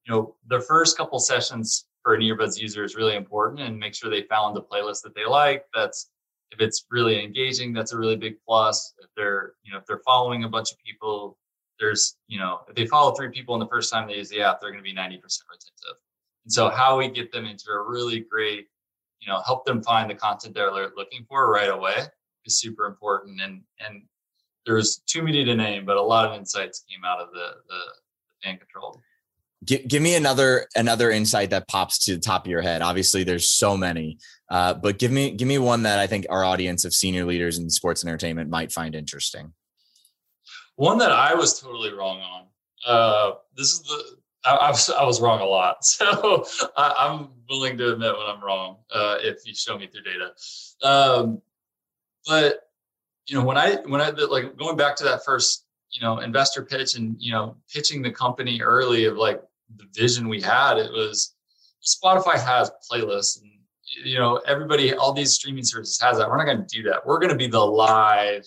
you 0.07 0.13
know, 0.13 0.35
the 0.49 0.61
first 0.61 0.97
couple 0.97 1.19
sessions 1.19 1.87
for 2.03 2.15
an 2.15 2.21
earbuds 2.21 2.59
user 2.59 2.85
is 2.85 2.97
really 2.97 3.17
important 3.17 3.61
and 3.61 3.79
make 3.79 3.95
sure 3.95 4.11
they 4.11 4.23
found 4.23 4.57
the 4.57 4.63
playlist 4.63 5.03
that 5.03 5.15
they 5.15 5.25
like. 5.25 5.65
That's 5.75 6.11
if 6.51 6.61
it's 6.61 6.85
really 6.91 7.23
engaging, 7.25 7.73
that's 7.73 7.93
a 7.93 7.99
really 7.99 8.17
big 8.17 8.37
plus. 8.47 8.95
If 9.03 9.09
they're, 9.17 9.55
you 9.63 9.73
know, 9.73 9.79
if 9.79 9.87
they're 9.87 10.03
following 10.05 10.45
a 10.45 10.49
bunch 10.49 10.71
of 10.71 10.79
people, 10.79 11.39
there's, 11.81 12.17
you 12.29 12.39
know, 12.39 12.61
if 12.69 12.75
they 12.75 12.87
follow 12.87 13.13
three 13.13 13.31
people 13.31 13.55
in 13.55 13.61
the 13.61 13.69
first 13.69 13.93
time 13.93 14.07
they 14.07 14.17
use 14.17 14.29
the 14.29 14.43
app, 14.43 14.61
they're 14.61 14.71
going 14.71 14.83
to 14.83 14.89
be 14.89 14.95
90% 14.95 14.95
retentive. 14.95 15.97
And 16.45 16.53
so 16.53 16.69
how 16.69 16.99
we 16.99 17.09
get 17.09 17.33
them 17.33 17.47
into 17.47 17.71
a 17.71 17.89
really 17.89 18.21
great, 18.21 18.67
you 19.21 19.29
know, 19.29 19.41
help 19.47 19.65
them 19.65 19.83
find 19.83 20.11
the 20.11 20.15
content 20.15 20.55
they're 20.55 20.71
looking 20.71 21.25
for 21.29 21.51
right 21.51 21.71
away 21.71 21.97
is 22.45 22.61
super 22.61 22.87
important. 22.87 23.41
And 23.41 23.63
and 23.81 24.03
there's 24.67 24.99
too 25.07 25.23
many 25.23 25.45
to 25.45 25.55
name, 25.55 25.85
but 25.85 25.97
a 25.97 26.03
lot 26.03 26.27
of 26.27 26.39
insights 26.39 26.85
came 26.89 27.05
out 27.05 27.21
of 27.21 27.33
the 27.33 27.55
the, 27.69 27.79
the 28.29 28.35
fan 28.45 28.59
control. 28.59 29.01
Give, 29.65 29.87
give 29.87 30.03
me 30.03 30.15
another 30.17 30.67
another 30.75 31.11
insight 31.11 31.51
that 31.51 31.69
pops 31.69 32.05
to 32.07 32.15
the 32.15 32.21
top 32.21 32.47
of 32.47 32.51
your 32.51 32.63
head. 32.63 32.83
Obviously, 32.83 33.23
there's 33.23 33.51
so 33.51 33.77
many, 33.77 34.19
uh, 34.51 34.75
but 34.75 34.99
give 34.99 35.13
me 35.13 35.31
give 35.31 35.47
me 35.47 35.59
one 35.59 35.85
that 35.85 35.99
I 35.99 36.07
think 36.07 36.27
our 36.31 36.45
audience 36.45 36.85
of 36.85 36.93
senior 36.93 37.25
leaders 37.25 37.59
in 37.59 37.71
sports 37.71 38.03
and 38.03 38.09
entertainment 38.09 38.51
might 38.51 38.73
find 38.73 38.95
interesting. 38.95 39.53
One 40.77 40.99
that 40.99 41.13
I 41.13 41.35
was 41.35 41.61
totally 41.61 41.93
wrong 41.93 42.21
on. 42.21 42.47
Uh, 42.85 43.35
this 43.57 43.69
is 43.73 43.83
the 43.83 44.17
I, 44.45 44.57
I, 44.57 44.71
was 44.71 44.91
I 44.91 45.05
was 45.05 45.21
wrong 45.21 45.41
a 45.41 45.45
lot, 45.45 45.85
so 45.85 46.45
I, 46.77 47.09
am 47.09 47.29
willing 47.49 47.79
to 47.79 47.93
admit 47.93 48.17
when 48.17 48.27
I'm 48.27 48.43
wrong 48.43 48.79
uh, 48.93 49.19
if 49.21 49.47
you 49.47 49.55
show 49.55 49.79
me 49.79 49.87
through 49.87 50.03
data. 50.03 50.33
Um, 50.83 51.41
but 52.27 52.69
you 53.27 53.39
know 53.39 53.45
when 53.45 53.57
I 53.57 53.77
when 53.87 54.01
I 54.01 54.11
like 54.11 54.57
going 54.57 54.77
back 54.77 54.97
to 54.97 55.05
that 55.05 55.25
first 55.25 55.67
you 55.91 56.01
know 56.01 56.19
investor 56.19 56.63
pitch 56.63 56.97
and 56.97 57.17
you 57.19 57.33
know 57.33 57.57
pitching 57.73 58.03
the 58.03 58.11
company 58.11 58.61
early 58.61 59.05
of 59.05 59.17
like 59.17 59.43
the 59.77 59.87
vision 59.95 60.29
we 60.29 60.41
had. 60.41 60.79
It 60.79 60.91
was 60.91 61.35
Spotify 61.85 62.35
has 62.35 62.71
playlists 62.91 63.41
and 63.41 63.51
you 64.05 64.19
know 64.19 64.41
everybody 64.47 64.95
all 64.95 65.13
these 65.13 65.35
streaming 65.35 65.65
services 65.65 66.01
has 66.01 66.19
that. 66.19 66.29
We're 66.29 66.39
not 66.39 66.47
going 66.47 66.67
to 66.67 66.77
do 66.77 66.83
that. 66.91 67.05
We're 67.07 67.19
going 67.19 67.33
to 67.33 67.37
be 67.37 67.49
the 67.49 67.61
live 67.61 68.47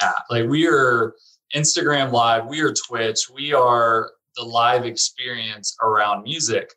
app. 0.00 0.24
Like 0.30 0.48
we 0.48 0.66
are 0.68 1.14
instagram 1.54 2.12
live 2.12 2.46
we 2.46 2.60
are 2.60 2.72
twitch 2.72 3.28
we 3.34 3.52
are 3.52 4.12
the 4.36 4.44
live 4.44 4.84
experience 4.84 5.76
around 5.82 6.22
music. 6.22 6.72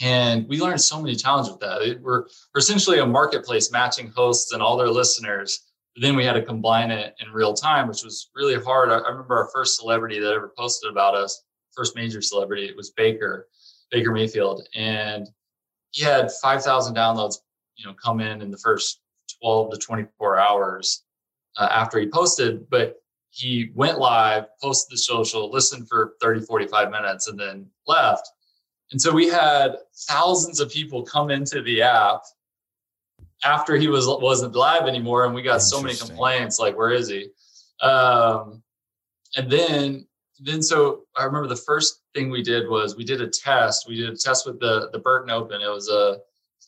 And 0.00 0.48
we 0.48 0.60
learned 0.60 0.80
so 0.80 1.02
many 1.02 1.16
challenges 1.16 1.52
with 1.52 1.60
that. 1.60 2.00
We're, 2.00 2.22
we're 2.22 2.58
essentially 2.58 3.00
a 3.00 3.06
marketplace 3.06 3.72
matching 3.72 4.12
hosts 4.14 4.52
and 4.52 4.62
all 4.62 4.76
their 4.76 4.88
listeners. 4.88 5.66
But 5.94 6.02
then 6.02 6.14
we 6.16 6.24
had 6.24 6.34
to 6.34 6.42
combine 6.42 6.90
it 6.90 7.14
in 7.20 7.32
real 7.32 7.52
time 7.52 7.88
which 7.88 8.04
was 8.04 8.30
really 8.34 8.62
hard. 8.62 8.90
I, 8.90 8.98
I 8.98 9.08
remember 9.10 9.36
our 9.36 9.50
first 9.52 9.76
celebrity 9.76 10.20
that 10.20 10.32
ever 10.32 10.52
posted 10.56 10.90
about 10.90 11.14
us 11.14 11.42
first 11.74 11.94
major 11.96 12.22
celebrity. 12.22 12.66
It 12.66 12.76
was 12.76 12.90
Baker, 12.90 13.48
Baker 13.90 14.12
Mayfield, 14.12 14.66
and 14.74 15.28
he 15.90 16.04
had 16.04 16.30
5,000 16.42 16.94
downloads, 16.94 17.38
you 17.76 17.86
know, 17.86 17.94
come 17.94 18.20
in 18.20 18.42
in 18.42 18.50
the 18.50 18.58
first 18.58 19.00
12 19.40 19.72
to 19.72 19.78
24 19.78 20.38
hours 20.38 21.04
uh, 21.56 21.68
after 21.70 21.98
he 21.98 22.06
posted. 22.06 22.68
But 22.70 22.96
he 23.30 23.70
went 23.74 23.98
live, 23.98 24.46
posted 24.60 24.94
the 24.94 24.98
social, 24.98 25.50
listened 25.50 25.88
for 25.88 26.14
30, 26.20 26.40
45 26.40 26.90
minutes, 26.90 27.28
and 27.28 27.38
then 27.38 27.66
left. 27.86 28.28
And 28.90 29.00
so 29.00 29.12
we 29.12 29.28
had 29.28 29.76
thousands 30.08 30.60
of 30.60 30.70
people 30.70 31.02
come 31.02 31.30
into 31.30 31.62
the 31.62 31.82
app 31.82 32.22
after 33.44 33.76
he 33.76 33.88
was 33.88 34.06
wasn't 34.06 34.54
live 34.56 34.88
anymore, 34.88 35.24
and 35.24 35.34
we 35.34 35.42
got 35.42 35.62
so 35.62 35.80
many 35.80 35.94
complaints 35.94 36.58
like, 36.58 36.76
"Where 36.76 36.90
is 36.90 37.08
he?" 37.08 37.28
Um, 37.80 38.62
and 39.36 39.50
then 39.50 40.07
then 40.40 40.62
so 40.62 41.04
I 41.16 41.24
remember 41.24 41.48
the 41.48 41.56
first 41.56 42.02
thing 42.14 42.30
we 42.30 42.42
did 42.42 42.68
was 42.68 42.96
we 42.96 43.04
did 43.04 43.20
a 43.20 43.28
test. 43.28 43.88
We 43.88 43.96
did 43.96 44.10
a 44.10 44.16
test 44.16 44.46
with 44.46 44.60
the 44.60 44.88
the 44.92 44.98
Burton 44.98 45.30
Open. 45.30 45.60
It 45.60 45.68
was 45.68 45.88
a 45.88 46.18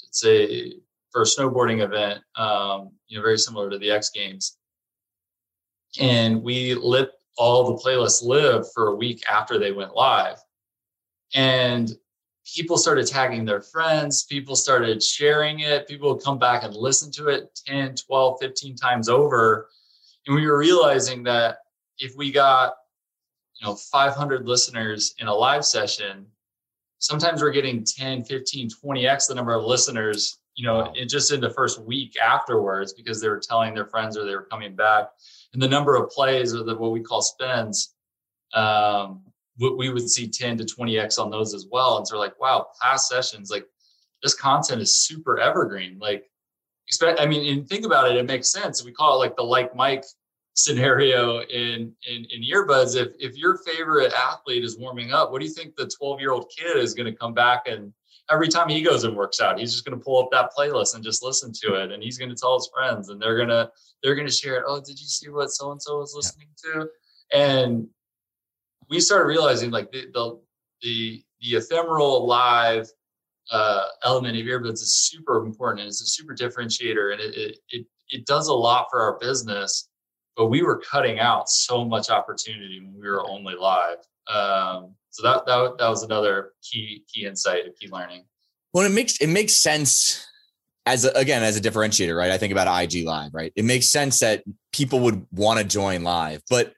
it's 0.08 0.24
a 0.24 0.74
for 1.10 1.22
a 1.22 1.24
snowboarding 1.24 1.82
event, 1.82 2.20
um, 2.36 2.90
you 3.08 3.18
know, 3.18 3.22
very 3.22 3.38
similar 3.38 3.68
to 3.70 3.78
the 3.78 3.90
X 3.90 4.10
Games. 4.10 4.56
And 5.98 6.42
we 6.42 6.74
let 6.74 7.10
all 7.36 7.74
the 7.74 7.82
playlists 7.82 8.22
live 8.22 8.70
for 8.72 8.88
a 8.88 8.94
week 8.94 9.22
after 9.28 9.58
they 9.58 9.72
went 9.72 9.94
live. 9.94 10.36
And 11.34 11.90
people 12.44 12.76
started 12.76 13.06
tagging 13.06 13.44
their 13.44 13.60
friends, 13.60 14.24
people 14.24 14.56
started 14.56 15.02
sharing 15.02 15.60
it, 15.60 15.88
people 15.88 16.12
would 16.12 16.24
come 16.24 16.38
back 16.38 16.64
and 16.64 16.74
listen 16.74 17.10
to 17.12 17.28
it 17.28 17.58
10, 17.66 17.96
12, 17.96 18.38
15 18.40 18.76
times 18.76 19.08
over. 19.08 19.68
And 20.26 20.36
we 20.36 20.46
were 20.46 20.58
realizing 20.58 21.22
that 21.24 21.58
if 21.98 22.16
we 22.16 22.30
got 22.30 22.74
you 23.60 23.66
know 23.66 23.74
500 23.74 24.46
listeners 24.46 25.14
in 25.18 25.26
a 25.26 25.34
live 25.34 25.64
session 25.64 26.26
sometimes 26.98 27.42
we're 27.42 27.50
getting 27.50 27.84
10 27.84 28.24
15 28.24 28.70
20x 28.70 29.28
the 29.28 29.34
number 29.34 29.54
of 29.54 29.64
listeners 29.64 30.38
you 30.56 30.64
know 30.64 30.78
wow. 30.78 30.92
just 31.06 31.32
in 31.32 31.40
the 31.40 31.50
first 31.50 31.80
week 31.82 32.18
afterwards 32.18 32.92
because 32.92 33.20
they 33.20 33.28
were 33.28 33.40
telling 33.40 33.74
their 33.74 33.86
friends 33.86 34.16
or 34.16 34.24
they 34.24 34.34
were 34.34 34.48
coming 34.50 34.74
back 34.74 35.08
and 35.52 35.62
the 35.62 35.68
number 35.68 35.94
of 35.96 36.10
plays 36.10 36.54
or 36.54 36.64
the 36.64 36.76
what 36.76 36.92
we 36.92 37.00
call 37.00 37.22
spins 37.22 37.94
um, 38.54 39.22
we 39.60 39.90
would 39.90 40.08
see 40.08 40.26
10 40.26 40.56
to 40.58 40.64
20x 40.64 41.18
on 41.18 41.30
those 41.30 41.54
as 41.54 41.66
well. 41.70 41.98
And 41.98 42.06
so 42.06 42.16
we're 42.16 42.20
like, 42.20 42.40
wow, 42.40 42.68
past 42.80 43.08
sessions, 43.08 43.50
like 43.50 43.66
this 44.22 44.34
content 44.34 44.80
is 44.80 44.98
super 44.98 45.38
evergreen. 45.38 45.98
Like, 45.98 46.24
expect, 46.88 47.20
I 47.20 47.26
mean, 47.26 47.46
and 47.52 47.68
think 47.68 47.84
about 47.84 48.10
it, 48.10 48.16
it 48.16 48.26
makes 48.26 48.50
sense. 48.50 48.84
We 48.84 48.92
call 48.92 49.16
it 49.16 49.18
like 49.18 49.36
the 49.36 49.42
like 49.42 49.76
Mike 49.76 50.04
scenario 50.64 51.40
in, 51.40 51.92
in, 52.08 52.26
in 52.30 52.42
earbuds. 52.42 52.96
If, 52.96 53.08
if 53.18 53.36
your 53.36 53.58
favorite 53.58 54.12
athlete 54.12 54.64
is 54.64 54.78
warming 54.78 55.12
up, 55.12 55.30
what 55.30 55.40
do 55.40 55.46
you 55.46 55.52
think 55.52 55.76
the 55.76 55.90
12 55.98 56.20
year 56.20 56.32
old 56.32 56.50
kid 56.56 56.76
is 56.76 56.94
going 56.94 57.10
to 57.10 57.16
come 57.18 57.34
back 57.34 57.66
and 57.66 57.92
every 58.30 58.48
time 58.48 58.68
he 58.68 58.82
goes 58.82 59.04
and 59.04 59.16
works 59.16 59.40
out, 59.40 59.58
he's 59.58 59.72
just 59.72 59.84
going 59.84 59.98
to 59.98 60.04
pull 60.04 60.22
up 60.22 60.30
that 60.30 60.52
playlist 60.56 60.94
and 60.94 61.02
just 61.02 61.22
listen 61.22 61.52
to 61.52 61.74
it. 61.74 61.90
And 61.90 62.02
he's 62.02 62.16
going 62.16 62.30
to 62.30 62.36
tell 62.36 62.54
his 62.54 62.70
friends 62.74 63.08
and 63.08 63.20
they're 63.20 63.36
going 63.36 63.48
to, 63.48 63.70
they're 64.02 64.14
going 64.14 64.26
to 64.26 64.32
share 64.32 64.56
it. 64.56 64.64
Oh, 64.66 64.80
did 64.80 65.00
you 65.00 65.06
see 65.06 65.28
what 65.28 65.50
so-and-so 65.50 65.98
was 65.98 66.14
listening 66.14 66.48
to? 66.64 66.88
And 67.32 67.88
we 68.88 69.00
started 69.00 69.26
realizing 69.26 69.70
like 69.70 69.90
the, 69.90 70.06
the, 70.14 70.40
the, 70.82 71.24
the 71.40 71.56
ephemeral 71.56 72.26
live 72.26 72.88
uh, 73.50 73.84
element 74.04 74.38
of 74.38 74.46
earbuds 74.46 74.74
is 74.74 74.94
super 74.94 75.44
important 75.44 75.80
and 75.80 75.88
it's 75.88 76.02
a 76.02 76.06
super 76.06 76.34
differentiator 76.34 77.12
and 77.12 77.20
it, 77.20 77.34
it, 77.36 77.58
it, 77.70 77.86
it 78.10 78.26
does 78.26 78.48
a 78.48 78.54
lot 78.54 78.86
for 78.90 79.00
our 79.00 79.18
business 79.18 79.88
but 80.36 80.46
we 80.46 80.62
were 80.62 80.78
cutting 80.78 81.18
out 81.18 81.48
so 81.48 81.84
much 81.84 82.10
opportunity 82.10 82.80
when 82.80 82.94
we 83.00 83.08
were 83.08 83.28
only 83.28 83.54
live 83.54 83.98
um, 84.30 84.94
so 85.10 85.22
that, 85.24 85.44
that 85.46 85.78
that 85.78 85.88
was 85.88 86.02
another 86.02 86.52
key 86.62 87.04
key 87.12 87.26
insight, 87.26 87.66
a 87.66 87.72
key 87.72 87.88
learning. 87.90 88.24
Well, 88.72 88.86
it 88.86 88.92
makes 88.92 89.18
it 89.18 89.26
makes 89.26 89.54
sense 89.54 90.26
as 90.86 91.04
a, 91.04 91.10
again 91.10 91.42
as 91.42 91.56
a 91.56 91.60
differentiator, 91.60 92.16
right? 92.16 92.30
I 92.30 92.38
think 92.38 92.52
about 92.52 92.82
IG 92.82 93.04
Live, 93.04 93.34
right? 93.34 93.52
It 93.56 93.64
makes 93.64 93.90
sense 93.90 94.20
that 94.20 94.44
people 94.72 95.00
would 95.00 95.26
want 95.32 95.58
to 95.58 95.64
join 95.64 96.04
live, 96.04 96.42
but 96.48 96.72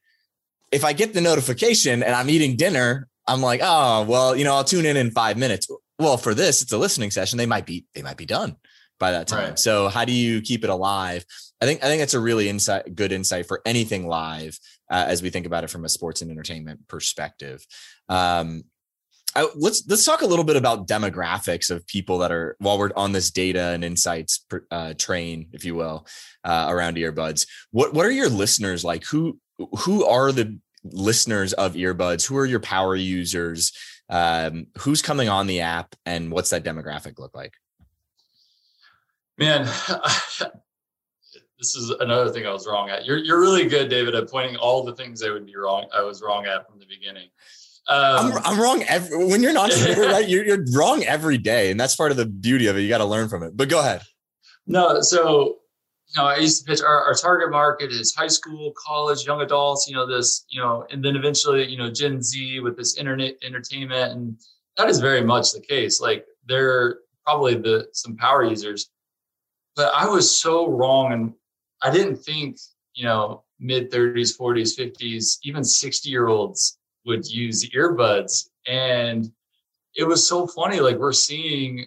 if 0.70 0.84
I 0.84 0.94
get 0.94 1.12
the 1.12 1.20
notification 1.20 2.02
and 2.02 2.14
I'm 2.14 2.30
eating 2.30 2.56
dinner, 2.56 3.08
I'm 3.28 3.42
like, 3.42 3.60
oh 3.62 4.04
well, 4.04 4.34
you 4.34 4.44
know, 4.44 4.54
I'll 4.54 4.64
tune 4.64 4.86
in 4.86 4.96
in 4.96 5.10
five 5.10 5.36
minutes. 5.36 5.68
Well, 5.98 6.16
for 6.16 6.34
this, 6.34 6.62
it's 6.62 6.72
a 6.72 6.78
listening 6.78 7.10
session. 7.10 7.36
They 7.36 7.46
might 7.46 7.66
be 7.66 7.84
they 7.94 8.02
might 8.02 8.16
be 8.16 8.26
done 8.26 8.56
by 8.98 9.10
that 9.12 9.28
time. 9.28 9.50
Right. 9.50 9.58
So 9.58 9.88
how 9.88 10.06
do 10.06 10.12
you 10.12 10.40
keep 10.40 10.64
it 10.64 10.70
alive? 10.70 11.26
I 11.62 11.64
think 11.64 11.84
I 11.84 11.86
think 11.86 12.00
that's 12.00 12.14
a 12.14 12.20
really 12.20 12.48
insight, 12.48 12.92
good 12.96 13.12
insight 13.12 13.46
for 13.46 13.62
anything 13.64 14.08
live 14.08 14.58
uh, 14.90 15.04
as 15.06 15.22
we 15.22 15.30
think 15.30 15.46
about 15.46 15.62
it 15.62 15.70
from 15.70 15.84
a 15.84 15.88
sports 15.88 16.20
and 16.20 16.28
entertainment 16.28 16.88
perspective. 16.88 17.64
Um, 18.08 18.64
I, 19.36 19.48
let's 19.54 19.84
let's 19.88 20.04
talk 20.04 20.22
a 20.22 20.26
little 20.26 20.44
bit 20.44 20.56
about 20.56 20.88
demographics 20.88 21.70
of 21.70 21.86
people 21.86 22.18
that 22.18 22.32
are 22.32 22.56
while 22.58 22.78
we're 22.78 22.90
on 22.96 23.12
this 23.12 23.30
data 23.30 23.68
and 23.68 23.84
insights 23.84 24.44
uh, 24.72 24.94
train, 24.94 25.50
if 25.52 25.64
you 25.64 25.76
will, 25.76 26.04
uh, 26.42 26.66
around 26.68 26.96
earbuds. 26.96 27.46
What 27.70 27.94
what 27.94 28.06
are 28.06 28.10
your 28.10 28.28
listeners 28.28 28.84
like? 28.84 29.04
Who 29.04 29.38
who 29.78 30.04
are 30.04 30.32
the 30.32 30.58
listeners 30.82 31.52
of 31.52 31.74
earbuds? 31.74 32.26
Who 32.26 32.36
are 32.38 32.46
your 32.46 32.58
power 32.58 32.96
users? 32.96 33.70
Um, 34.08 34.66
who's 34.78 35.00
coming 35.00 35.28
on 35.28 35.46
the 35.46 35.60
app, 35.60 35.94
and 36.04 36.32
what's 36.32 36.50
that 36.50 36.64
demographic 36.64 37.20
look 37.20 37.36
like? 37.36 37.54
Man, 39.38 39.68
this 41.62 41.76
is 41.76 41.90
another 42.00 42.28
thing 42.28 42.44
I 42.44 42.52
was 42.52 42.66
wrong 42.66 42.90
at. 42.90 43.06
You're 43.06 43.18
you're 43.18 43.40
really 43.40 43.68
good, 43.68 43.88
David, 43.88 44.16
at 44.16 44.28
pointing 44.28 44.56
all 44.56 44.82
the 44.82 44.96
things 44.96 45.22
I 45.22 45.30
would 45.30 45.46
be 45.46 45.56
wrong. 45.56 45.86
I 45.94 46.02
was 46.02 46.20
wrong 46.20 46.44
at 46.44 46.68
from 46.68 46.80
the 46.80 46.86
beginning. 46.86 47.28
Um, 47.86 48.32
I'm, 48.32 48.38
I'm 48.44 48.60
wrong 48.60 48.82
every 48.88 49.24
when 49.26 49.44
you're 49.44 49.52
not 49.52 49.70
right. 49.96 50.28
You're, 50.28 50.44
you're 50.44 50.64
wrong 50.74 51.04
every 51.04 51.38
day, 51.38 51.70
and 51.70 51.78
that's 51.78 51.94
part 51.94 52.10
of 52.10 52.16
the 52.16 52.26
beauty 52.26 52.66
of 52.66 52.76
it. 52.76 52.80
You 52.80 52.88
got 52.88 52.98
to 52.98 53.04
learn 53.04 53.28
from 53.28 53.44
it. 53.44 53.56
But 53.56 53.68
go 53.68 53.78
ahead. 53.78 54.02
No, 54.66 55.00
so 55.02 55.58
you 56.08 56.20
know, 56.20 56.26
I 56.26 56.38
used 56.38 56.64
to 56.64 56.70
pitch 56.70 56.82
our, 56.82 57.04
our 57.04 57.14
target 57.14 57.52
market 57.52 57.92
is 57.92 58.12
high 58.12 58.26
school, 58.26 58.72
college, 58.76 59.24
young 59.24 59.40
adults. 59.40 59.86
You 59.88 59.94
know, 59.94 60.04
this, 60.04 60.46
you 60.48 60.60
know, 60.60 60.84
and 60.90 61.04
then 61.04 61.14
eventually, 61.14 61.68
you 61.68 61.78
know, 61.78 61.92
Gen 61.92 62.20
Z 62.22 62.58
with 62.58 62.76
this 62.76 62.96
internet 62.98 63.34
entertainment, 63.44 64.12
and 64.12 64.36
that 64.76 64.88
is 64.88 64.98
very 64.98 65.22
much 65.22 65.52
the 65.52 65.60
case. 65.60 66.00
Like 66.00 66.26
they're 66.46 66.98
probably 67.24 67.54
the 67.54 67.86
some 67.92 68.16
power 68.16 68.42
users, 68.42 68.90
but 69.76 69.92
I 69.94 70.08
was 70.08 70.36
so 70.36 70.68
wrong, 70.68 71.12
and 71.12 71.34
I 71.82 71.90
didn't 71.90 72.16
think, 72.16 72.58
you 72.94 73.04
know, 73.04 73.44
mid 73.58 73.90
30s, 73.90 74.38
40s, 74.38 74.78
50s, 74.78 75.38
even 75.44 75.64
60 75.64 76.08
year 76.08 76.28
olds 76.28 76.78
would 77.06 77.26
use 77.26 77.68
earbuds. 77.70 78.48
And 78.66 79.30
it 79.94 80.04
was 80.04 80.28
so 80.28 80.46
funny. 80.46 80.80
Like 80.80 80.96
we're 80.96 81.12
seeing 81.12 81.86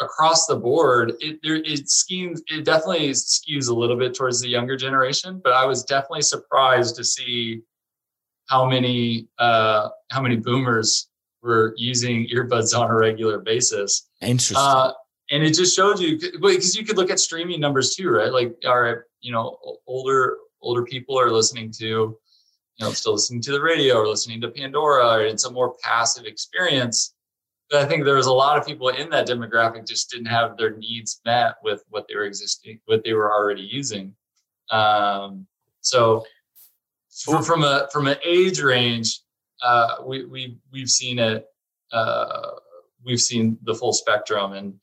across 0.00 0.46
the 0.46 0.56
board, 0.56 1.14
it 1.20 1.38
there 1.42 1.56
it 1.56 1.88
schemes 1.88 2.42
it 2.48 2.64
definitely 2.64 3.10
skews 3.10 3.70
a 3.70 3.74
little 3.74 3.96
bit 3.96 4.14
towards 4.14 4.40
the 4.40 4.48
younger 4.48 4.76
generation, 4.76 5.40
but 5.42 5.52
I 5.52 5.64
was 5.64 5.84
definitely 5.84 6.22
surprised 6.22 6.96
to 6.96 7.04
see 7.04 7.62
how 8.48 8.68
many 8.68 9.28
uh 9.38 9.88
how 10.10 10.20
many 10.20 10.36
boomers 10.36 11.08
were 11.42 11.74
using 11.76 12.28
earbuds 12.28 12.78
on 12.78 12.90
a 12.90 12.94
regular 12.94 13.38
basis. 13.38 14.08
Interesting. 14.20 14.56
Uh, 14.58 14.92
and 15.30 15.42
it 15.42 15.54
just 15.54 15.74
showed 15.74 15.98
you 15.98 16.18
because 16.18 16.76
you 16.76 16.84
could 16.84 16.96
look 16.96 17.10
at 17.10 17.18
streaming 17.18 17.60
numbers 17.60 17.94
too, 17.94 18.10
right? 18.10 18.32
Like, 18.32 18.54
all 18.66 18.80
right, 18.80 18.98
you 19.22 19.32
know, 19.32 19.56
older 19.86 20.36
older 20.60 20.84
people 20.84 21.18
are 21.18 21.30
listening 21.30 21.72
to, 21.78 21.86
you 21.86 22.18
know, 22.80 22.92
still 22.92 23.14
listening 23.14 23.40
to 23.42 23.52
the 23.52 23.62
radio 23.62 23.96
or 23.96 24.06
listening 24.06 24.40
to 24.40 24.50
Pandora. 24.50 25.06
or 25.06 25.24
It's 25.24 25.46
a 25.46 25.50
more 25.50 25.74
passive 25.82 26.24
experience. 26.24 27.14
But 27.70 27.82
I 27.82 27.88
think 27.88 28.04
there 28.04 28.16
was 28.16 28.26
a 28.26 28.32
lot 28.32 28.58
of 28.58 28.66
people 28.66 28.88
in 28.90 29.08
that 29.10 29.26
demographic 29.26 29.86
just 29.86 30.10
didn't 30.10 30.26
have 30.26 30.56
their 30.58 30.76
needs 30.76 31.20
met 31.24 31.54
with 31.64 31.82
what 31.88 32.06
they 32.06 32.14
were 32.14 32.24
existing, 32.24 32.80
what 32.84 33.02
they 33.02 33.14
were 33.14 33.32
already 33.32 33.62
using. 33.62 34.14
Um, 34.70 35.46
so 35.80 36.24
for, 37.24 37.42
from 37.42 37.64
a 37.64 37.88
from 37.92 38.06
an 38.06 38.16
age 38.24 38.60
range, 38.60 39.20
uh, 39.62 39.96
we 40.04 40.24
we 40.24 40.58
we've 40.72 40.90
seen 40.90 41.18
it. 41.18 41.46
Uh, 41.92 42.50
we've 43.04 43.20
seen 43.20 43.58
the 43.64 43.74
full 43.74 43.92
spectrum, 43.92 44.52
and 44.52 44.74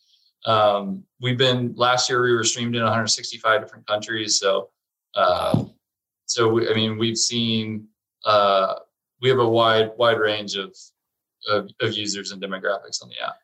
um, 0.45 1.04
we've 1.19 1.38
been 1.38 1.73
last 1.75 2.10
year 2.10 2.21
we 2.21 2.34
were 2.34 2.43
streamed 2.43 2.75
in 2.75 2.84
165 2.84 3.62
different 3.62 3.88
countries. 3.88 4.39
So, 4.39 4.69
uh, 5.15 5.65
so 6.25 6.49
we, 6.49 6.69
I 6.69 6.73
mean, 6.73 6.97
we've 6.97 7.17
seen 7.17 7.88
uh, 8.25 8.75
we 9.21 9.30
have 9.30 9.39
a 9.39 9.47
wide 9.47 9.91
wide 9.97 10.19
range 10.19 10.56
of, 10.56 10.75
of, 11.47 11.69
of 11.82 11.93
users 11.93 12.32
and 12.32 12.41
demographics 12.41 13.02
on 13.02 13.10
the 13.10 13.25
app. 13.25 13.36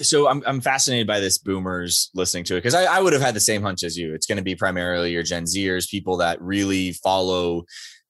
So 0.00 0.28
I'm 0.28 0.42
I'm 0.46 0.62
fascinated 0.62 1.06
by 1.06 1.20
this 1.20 1.36
boomers 1.36 2.10
listening 2.14 2.44
to 2.44 2.54
it 2.54 2.58
because 2.58 2.74
I, 2.74 2.84
I 2.84 3.00
would 3.00 3.12
have 3.12 3.20
had 3.20 3.34
the 3.34 3.40
same 3.40 3.60
hunch 3.60 3.82
as 3.82 3.98
you. 3.98 4.14
It's 4.14 4.26
going 4.26 4.38
to 4.38 4.44
be 4.44 4.54
primarily 4.54 5.12
your 5.12 5.22
Gen 5.22 5.44
Zers, 5.44 5.90
people 5.90 6.18
that 6.18 6.40
really 6.40 6.92
follow. 6.92 7.64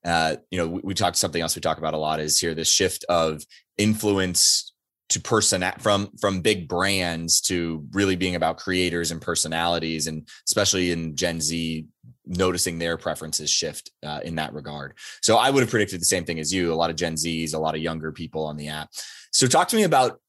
Uh, 0.05 0.37
you 0.51 0.59
know, 0.59 0.69
we, 0.69 0.81
we 0.85 0.95
talked 0.95 1.17
something 1.17 1.41
else 1.41 1.57
we 1.57 1.63
talk 1.63 1.79
about 1.79 1.95
a 1.95 1.99
lot 1.99 2.21
is 2.21 2.39
here 2.39 2.55
this 2.55 2.71
shift 2.71 3.05
of 3.09 3.43
influence 3.79 4.74
to 5.11 5.21
person 5.21 5.65
from 5.79 6.11
from 6.19 6.41
big 6.41 6.69
brands 6.69 7.41
to 7.41 7.87
really 7.93 8.17
being 8.17 8.37
about 8.37 8.57
creators 8.57 9.11
and 9.11 9.21
personalities 9.21 10.07
and 10.07 10.27
especially 10.47 10.93
in 10.93 11.15
gen 11.15 11.41
z 11.41 11.87
noticing 12.27 12.79
their 12.79 12.97
preferences 12.97 13.51
shift 13.51 13.91
uh, 14.03 14.21
in 14.25 14.37
that 14.37 14.55
regard. 14.55 14.95
So 15.23 15.37
i 15.37 15.51
would 15.51 15.63
have 15.63 15.71
predicted 15.71 16.01
the 16.01 16.07
same 16.07 16.25
thing 16.25 16.41
as 16.41 16.53
you 16.53 16.73
a 16.73 16.75
lot 16.75 16.91
of 16.91 16.97
gen 16.97 17.17
z's 17.17 17.55
a 17.55 17.59
lot 17.59 17.75
of 17.75 17.83
younger 17.83 18.13
people 18.13 18.45
on 18.47 18.57
the 18.57 18.69
app. 18.69 18.91
So 19.31 19.47
talk 19.47 19.69
to 19.69 19.77
me 19.77 19.83
about 19.83 20.21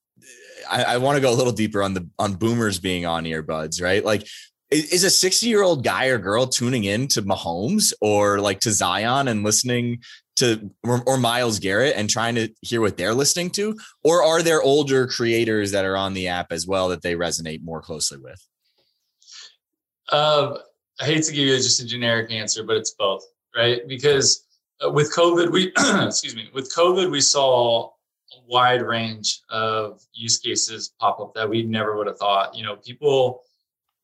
i, 0.69 0.83
I 0.83 0.97
want 0.97 1.15
to 1.15 1.21
go 1.21 1.31
a 1.31 1.35
little 1.35 1.53
deeper 1.53 1.81
on 1.81 1.93
the 1.93 2.07
on 2.19 2.33
boomers 2.33 2.79
being 2.79 3.05
on 3.05 3.23
earbuds 3.23 3.81
right? 3.81 4.03
Like 4.03 4.27
is 4.71 5.03
a 5.03 5.09
60 5.09 5.47
year 5.47 5.61
old 5.61 5.83
guy 5.83 6.07
or 6.07 6.17
girl 6.17 6.47
tuning 6.47 6.85
in 6.85 7.07
to 7.09 7.21
Mahomes 7.21 7.93
or 8.01 8.39
like 8.39 8.59
to 8.61 8.71
Zion 8.71 9.27
and 9.27 9.43
listening 9.43 10.01
to 10.36 10.69
or, 10.84 11.02
or, 11.06 11.17
Myles 11.17 11.60
Garrett 11.60 11.95
and 11.95 12.10
trying 12.10 12.36
to 12.36 12.50
hear 12.62 12.82
what 12.82 12.98
they're 12.98 13.13
listening 13.13 13.50
to, 13.52 13.78
or 14.04 14.24
are 14.24 14.41
there 14.41 14.62
older 14.62 15.08
creators 15.08 15.71
that 15.71 15.86
are 15.86 15.98
on 15.98 16.13
the 16.13 16.28
app 16.28 16.52
as 16.52 16.67
well 16.67 16.89
that 16.89 17.02
they 17.02 17.15
resonate 17.15 17.63
more 17.63 17.82
closely 17.82 18.17
with? 18.17 18.45
Um, 20.12 20.58
I 21.00 21.06
hate 21.06 21.24
to 21.24 21.32
give 21.32 21.48
you 21.48 21.56
just 21.56 21.82
a 21.82 21.86
generic 21.86 22.32
answer, 22.32 22.63
but 22.63 22.78
it's 22.78 22.91
both, 22.91 23.24
right? 23.56 23.88
Because 23.88 24.45
uh, 24.86 24.89
with 24.89 25.13
COVID, 25.15 25.52
we 25.52 25.71
excuse 26.06 26.36
me, 26.36 26.50
with 26.54 26.74
COVID, 26.76 27.10
we 27.10 27.21
saw 27.21 27.88
a 27.88 27.91
wide 28.48 28.82
range 28.82 29.41
of 29.50 30.02
use 30.13 30.39
cases 30.39 30.93
pop 31.00 31.19
up 31.19 31.34
that 31.36 31.50
we 31.50 31.63
never 31.63 31.98
would 31.98 32.08
have 32.08 32.17
thought. 32.17 32.56
You 32.56 32.63
know, 32.63 32.76
people 32.78 33.41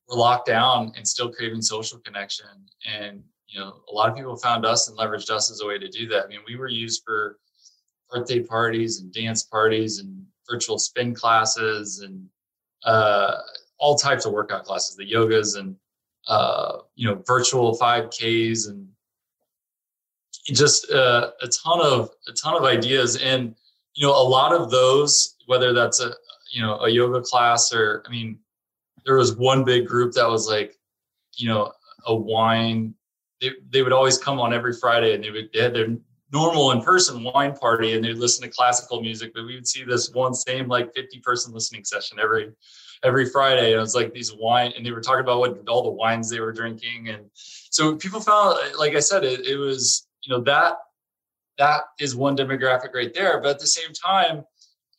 were 0.08 0.16
locked 0.16 0.46
down 0.46 0.92
and 0.96 1.06
still 1.06 1.32
craving 1.32 1.62
social 1.62 1.98
connection 1.98 2.46
and 2.86 3.22
you 3.52 3.60
know, 3.60 3.80
a 3.90 3.92
lot 3.92 4.08
of 4.08 4.16
people 4.16 4.36
found 4.36 4.64
us 4.64 4.88
and 4.88 4.98
leveraged 4.98 5.30
us 5.30 5.50
as 5.50 5.60
a 5.60 5.66
way 5.66 5.78
to 5.78 5.88
do 5.88 6.08
that. 6.08 6.24
I 6.24 6.28
mean, 6.28 6.40
we 6.46 6.56
were 6.56 6.68
used 6.68 7.02
for 7.04 7.38
birthday 8.10 8.40
parties 8.40 9.00
and 9.00 9.12
dance 9.12 9.42
parties 9.42 9.98
and 9.98 10.24
virtual 10.50 10.78
spin 10.78 11.14
classes 11.14 12.00
and 12.00 12.26
uh, 12.84 13.36
all 13.78 13.96
types 13.96 14.24
of 14.24 14.32
workout 14.32 14.64
classes, 14.64 14.96
the 14.96 15.10
yogas 15.10 15.58
and 15.58 15.76
uh, 16.28 16.78
you 16.94 17.08
know 17.08 17.22
virtual 17.26 17.76
5Ks 17.76 18.68
and 18.68 18.88
just 20.46 20.90
uh, 20.90 21.30
a 21.42 21.48
ton 21.48 21.80
of 21.80 22.10
a 22.28 22.32
ton 22.32 22.56
of 22.56 22.64
ideas. 22.64 23.16
And 23.16 23.54
you 23.94 24.06
know, 24.06 24.12
a 24.12 24.28
lot 24.28 24.52
of 24.52 24.70
those, 24.70 25.36
whether 25.46 25.72
that's 25.72 26.00
a 26.00 26.12
you 26.50 26.62
know 26.62 26.78
a 26.80 26.88
yoga 26.88 27.20
class 27.20 27.72
or 27.72 28.02
I 28.06 28.10
mean, 28.10 28.38
there 29.04 29.16
was 29.16 29.36
one 29.36 29.62
big 29.64 29.86
group 29.86 30.14
that 30.14 30.28
was 30.28 30.48
like, 30.48 30.78
you 31.36 31.48
know, 31.48 31.72
a 32.06 32.14
wine 32.14 32.94
they, 33.42 33.50
they 33.70 33.82
would 33.82 33.92
always 33.92 34.16
come 34.16 34.40
on 34.40 34.54
every 34.54 34.72
Friday 34.72 35.14
and 35.14 35.22
they 35.22 35.30
would 35.30 35.50
they 35.52 35.60
had 35.60 35.74
their 35.74 35.88
normal 36.32 36.70
in 36.70 36.80
person 36.80 37.22
wine 37.22 37.54
party 37.54 37.92
and 37.92 38.04
they'd 38.04 38.16
listen 38.16 38.42
to 38.42 38.48
classical 38.48 39.02
music, 39.02 39.32
but 39.34 39.44
we 39.44 39.54
would 39.54 39.68
see 39.68 39.84
this 39.84 40.10
one 40.12 40.32
same 40.32 40.68
like 40.68 40.94
50 40.94 41.18
person 41.20 41.52
listening 41.52 41.84
session 41.84 42.18
every 42.18 42.52
every 43.04 43.28
Friday. 43.28 43.72
And 43.72 43.78
it 43.78 43.80
was 43.80 43.94
like 43.94 44.14
these 44.14 44.32
wine, 44.32 44.72
and 44.76 44.86
they 44.86 44.92
were 44.92 45.00
talking 45.00 45.20
about 45.20 45.40
what 45.40 45.68
all 45.68 45.82
the 45.82 45.90
wines 45.90 46.30
they 46.30 46.40
were 46.40 46.52
drinking. 46.52 47.08
And 47.08 47.26
so 47.34 47.96
people 47.96 48.20
found, 48.20 48.58
like 48.78 48.94
I 48.94 49.00
said, 49.00 49.24
it, 49.24 49.44
it 49.46 49.56
was, 49.56 50.06
you 50.22 50.32
know, 50.32 50.40
that 50.44 50.76
that 51.58 51.82
is 52.00 52.16
one 52.16 52.36
demographic 52.36 52.94
right 52.94 53.12
there. 53.12 53.40
But 53.40 53.50
at 53.50 53.58
the 53.58 53.66
same 53.66 53.92
time, 53.92 54.44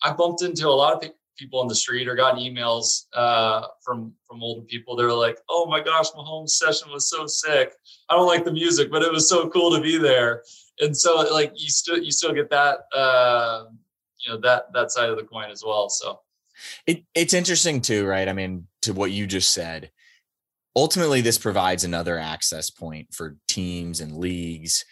I 0.03 0.13
bumped 0.13 0.43
into 0.43 0.67
a 0.67 0.69
lot 0.69 0.93
of 0.93 1.01
people 1.01 1.17
on 1.53 1.67
the 1.67 1.75
street 1.75 2.07
or 2.07 2.15
gotten 2.15 2.39
emails 2.39 3.05
uh, 3.13 3.67
from 3.83 4.13
from 4.27 4.41
older 4.41 4.65
people. 4.65 4.95
They're 4.95 5.13
like, 5.13 5.37
"Oh 5.49 5.65
my 5.65 5.81
gosh, 5.81 6.11
Mahomes' 6.11 6.51
session 6.51 6.91
was 6.91 7.09
so 7.09 7.25
sick. 7.27 7.73
I 8.09 8.15
don't 8.15 8.27
like 8.27 8.45
the 8.45 8.51
music, 8.51 8.89
but 8.91 9.01
it 9.01 9.11
was 9.11 9.27
so 9.27 9.49
cool 9.49 9.75
to 9.75 9.81
be 9.81 9.97
there." 9.97 10.43
And 10.79 10.95
so, 10.95 11.15
like, 11.31 11.51
you 11.55 11.69
still 11.69 11.97
you 11.97 12.11
still 12.11 12.33
get 12.33 12.49
that 12.49 12.79
uh, 12.95 13.65
you 14.19 14.31
know 14.31 14.39
that 14.41 14.71
that 14.73 14.91
side 14.91 15.09
of 15.09 15.17
the 15.17 15.23
coin 15.23 15.51
as 15.51 15.63
well. 15.65 15.89
So 15.89 16.19
it, 16.87 17.03
it's 17.13 17.33
interesting 17.33 17.81
too, 17.81 18.05
right? 18.05 18.27
I 18.27 18.33
mean, 18.33 18.67
to 18.83 18.93
what 18.93 19.11
you 19.11 19.27
just 19.27 19.53
said. 19.53 19.91
Ultimately, 20.75 21.21
this 21.21 21.37
provides 21.37 21.83
another 21.83 22.17
access 22.17 22.71
point 22.71 23.13
for 23.13 23.37
teams 23.47 24.01
and 24.01 24.17
leagues 24.17 24.85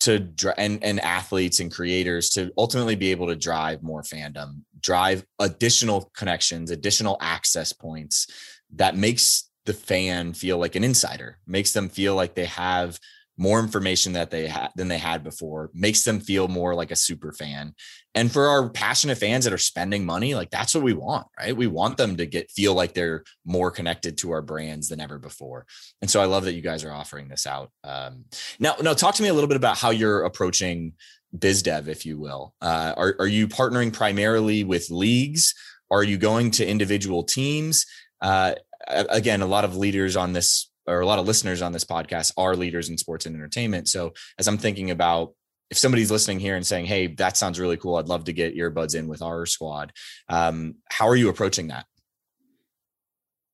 to 0.00 0.28
and 0.56 0.82
and 0.82 1.00
athletes 1.00 1.60
and 1.60 1.72
creators 1.72 2.30
to 2.30 2.52
ultimately 2.56 2.94
be 2.94 3.10
able 3.10 3.26
to 3.26 3.36
drive 3.36 3.82
more 3.82 4.02
fandom, 4.02 4.62
drive 4.80 5.24
additional 5.38 6.10
connections, 6.16 6.70
additional 6.70 7.16
access 7.20 7.72
points 7.72 8.26
that 8.74 8.96
makes 8.96 9.50
the 9.66 9.74
fan 9.74 10.32
feel 10.32 10.58
like 10.58 10.76
an 10.76 10.84
insider, 10.84 11.38
makes 11.46 11.72
them 11.72 11.88
feel 11.88 12.14
like 12.14 12.34
they 12.34 12.46
have 12.46 12.98
more 13.38 13.60
information 13.60 14.14
that 14.14 14.30
they 14.30 14.48
had 14.48 14.70
than 14.74 14.88
they 14.88 14.98
had 14.98 15.22
before 15.22 15.70
makes 15.72 16.02
them 16.02 16.18
feel 16.18 16.48
more 16.48 16.74
like 16.74 16.90
a 16.90 16.96
super 16.96 17.32
fan. 17.32 17.72
And 18.14 18.32
for 18.32 18.48
our 18.48 18.68
passionate 18.68 19.18
fans 19.18 19.44
that 19.44 19.54
are 19.54 19.58
spending 19.58 20.04
money 20.04 20.34
like 20.34 20.50
that's 20.50 20.74
what 20.74 20.82
we 20.82 20.92
want 20.92 21.28
right? 21.38 21.56
We 21.56 21.68
want 21.68 21.96
them 21.96 22.16
to 22.16 22.26
get 22.26 22.50
feel 22.50 22.74
like 22.74 22.94
they're 22.94 23.22
more 23.46 23.70
connected 23.70 24.18
to 24.18 24.32
our 24.32 24.42
brands 24.42 24.88
than 24.88 25.00
ever 25.00 25.18
before. 25.18 25.66
And 26.02 26.10
so 26.10 26.20
i 26.20 26.24
love 26.24 26.44
that 26.44 26.54
you 26.54 26.62
guys 26.62 26.82
are 26.82 26.92
offering 26.92 27.28
this 27.28 27.46
out. 27.46 27.70
Um, 27.84 28.24
now 28.58 28.74
now 28.82 28.92
talk 28.92 29.14
to 29.14 29.22
me 29.22 29.28
a 29.28 29.34
little 29.34 29.48
bit 29.48 29.56
about 29.56 29.78
how 29.78 29.90
you're 29.90 30.24
approaching 30.24 30.94
biz 31.36 31.62
dev 31.62 31.88
if 31.88 32.06
you 32.06 32.18
will 32.18 32.54
uh, 32.62 32.94
are, 32.96 33.16
are 33.18 33.26
you 33.26 33.48
partnering 33.48 33.92
primarily 33.92 34.64
with 34.64 34.88
leagues 34.90 35.54
are 35.90 36.02
you 36.02 36.16
going 36.16 36.50
to 36.50 36.66
individual 36.66 37.22
teams 37.22 37.84
uh, 38.22 38.54
again 38.86 39.42
a 39.42 39.46
lot 39.46 39.64
of 39.64 39.76
leaders 39.76 40.16
on 40.16 40.32
this 40.32 40.70
or 40.88 41.00
a 41.00 41.06
lot 41.06 41.18
of 41.18 41.26
listeners 41.26 41.60
on 41.60 41.72
this 41.72 41.84
podcast 41.84 42.32
are 42.36 42.56
leaders 42.56 42.88
in 42.88 42.96
sports 42.96 43.26
and 43.26 43.36
entertainment. 43.36 43.88
So 43.88 44.14
as 44.38 44.48
I'm 44.48 44.58
thinking 44.58 44.90
about 44.90 45.34
if 45.70 45.76
somebody's 45.76 46.10
listening 46.10 46.40
here 46.40 46.56
and 46.56 46.66
saying, 46.66 46.86
"Hey, 46.86 47.08
that 47.16 47.36
sounds 47.36 47.60
really 47.60 47.76
cool. 47.76 47.96
I'd 47.96 48.08
love 48.08 48.24
to 48.24 48.32
get 48.32 48.56
earbuds 48.56 48.94
in 48.94 49.06
with 49.06 49.20
our 49.20 49.44
squad," 49.44 49.92
um, 50.30 50.76
how 50.90 51.06
are 51.06 51.16
you 51.16 51.28
approaching 51.28 51.68
that? 51.68 51.84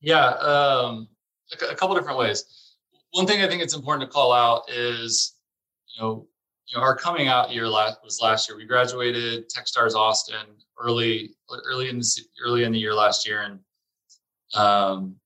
Yeah, 0.00 0.28
um, 0.28 1.08
a, 1.60 1.72
a 1.72 1.74
couple 1.74 1.96
different 1.96 2.18
ways. 2.18 2.44
One 3.10 3.26
thing 3.26 3.42
I 3.42 3.48
think 3.48 3.62
it's 3.62 3.74
important 3.74 4.08
to 4.08 4.14
call 4.14 4.32
out 4.32 4.70
is, 4.70 5.34
you 5.88 6.02
know, 6.02 6.28
you 6.66 6.76
know, 6.76 6.82
our 6.82 6.96
coming 6.96 7.28
out 7.28 7.52
year 7.52 7.68
last 7.68 7.98
was 8.02 8.20
last 8.20 8.48
year. 8.48 8.56
We 8.56 8.64
graduated 8.64 9.50
TechStars 9.50 9.94
Austin 9.94 10.46
early, 10.80 11.34
early 11.66 11.88
in 11.88 11.98
the, 11.98 12.20
early 12.44 12.64
in 12.64 12.72
the 12.72 12.78
year 12.78 12.94
last 12.94 13.26
year, 13.26 13.42
and 13.42 13.58
um, 14.54 15.16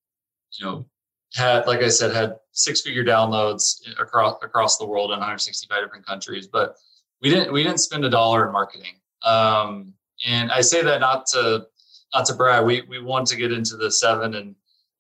you 0.59 0.67
know, 0.67 0.87
had, 1.35 1.67
like 1.67 1.81
I 1.81 1.89
said, 1.89 2.15
had 2.15 2.37
six 2.53 2.81
figure 2.81 3.05
downloads 3.05 3.81
across 4.01 4.37
across 4.43 4.79
the 4.79 4.87
world 4.87 5.11
in 5.11 5.19
165 5.19 5.83
different 5.83 6.07
countries. 6.07 6.47
But 6.47 6.77
we 7.23 7.31
didn't 7.31 7.53
we 7.53 7.63
didn't 7.63 7.81
spend 7.81 8.05
a 8.05 8.11
dollar 8.11 8.47
in 8.47 8.53
marketing. 8.53 8.95
Um, 9.23 9.95
and 10.27 10.51
I 10.51 10.61
say 10.61 10.83
that 10.83 11.01
not 11.01 11.27
to 11.27 11.67
not 12.15 12.27
to 12.27 12.35
brag. 12.35 12.65
We 12.65 12.83
we 12.83 13.01
want 13.01 13.27
to 13.29 13.37
get 13.37 13.53
into 13.53 13.77
the 13.77 13.91
seven 13.91 14.35
and 14.35 14.55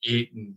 eight 0.06 0.32
and 0.34 0.54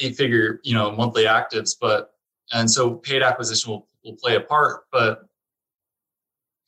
eight 0.00 0.16
figure 0.16 0.60
you 0.64 0.74
know 0.74 0.90
monthly 0.90 1.24
actives, 1.24 1.74
but 1.80 2.12
and 2.52 2.70
so 2.70 2.94
paid 2.94 3.22
acquisition 3.22 3.70
will 3.70 3.88
will 4.08 4.16
play 4.16 4.36
a 4.36 4.40
part. 4.40 4.84
But 4.90 5.22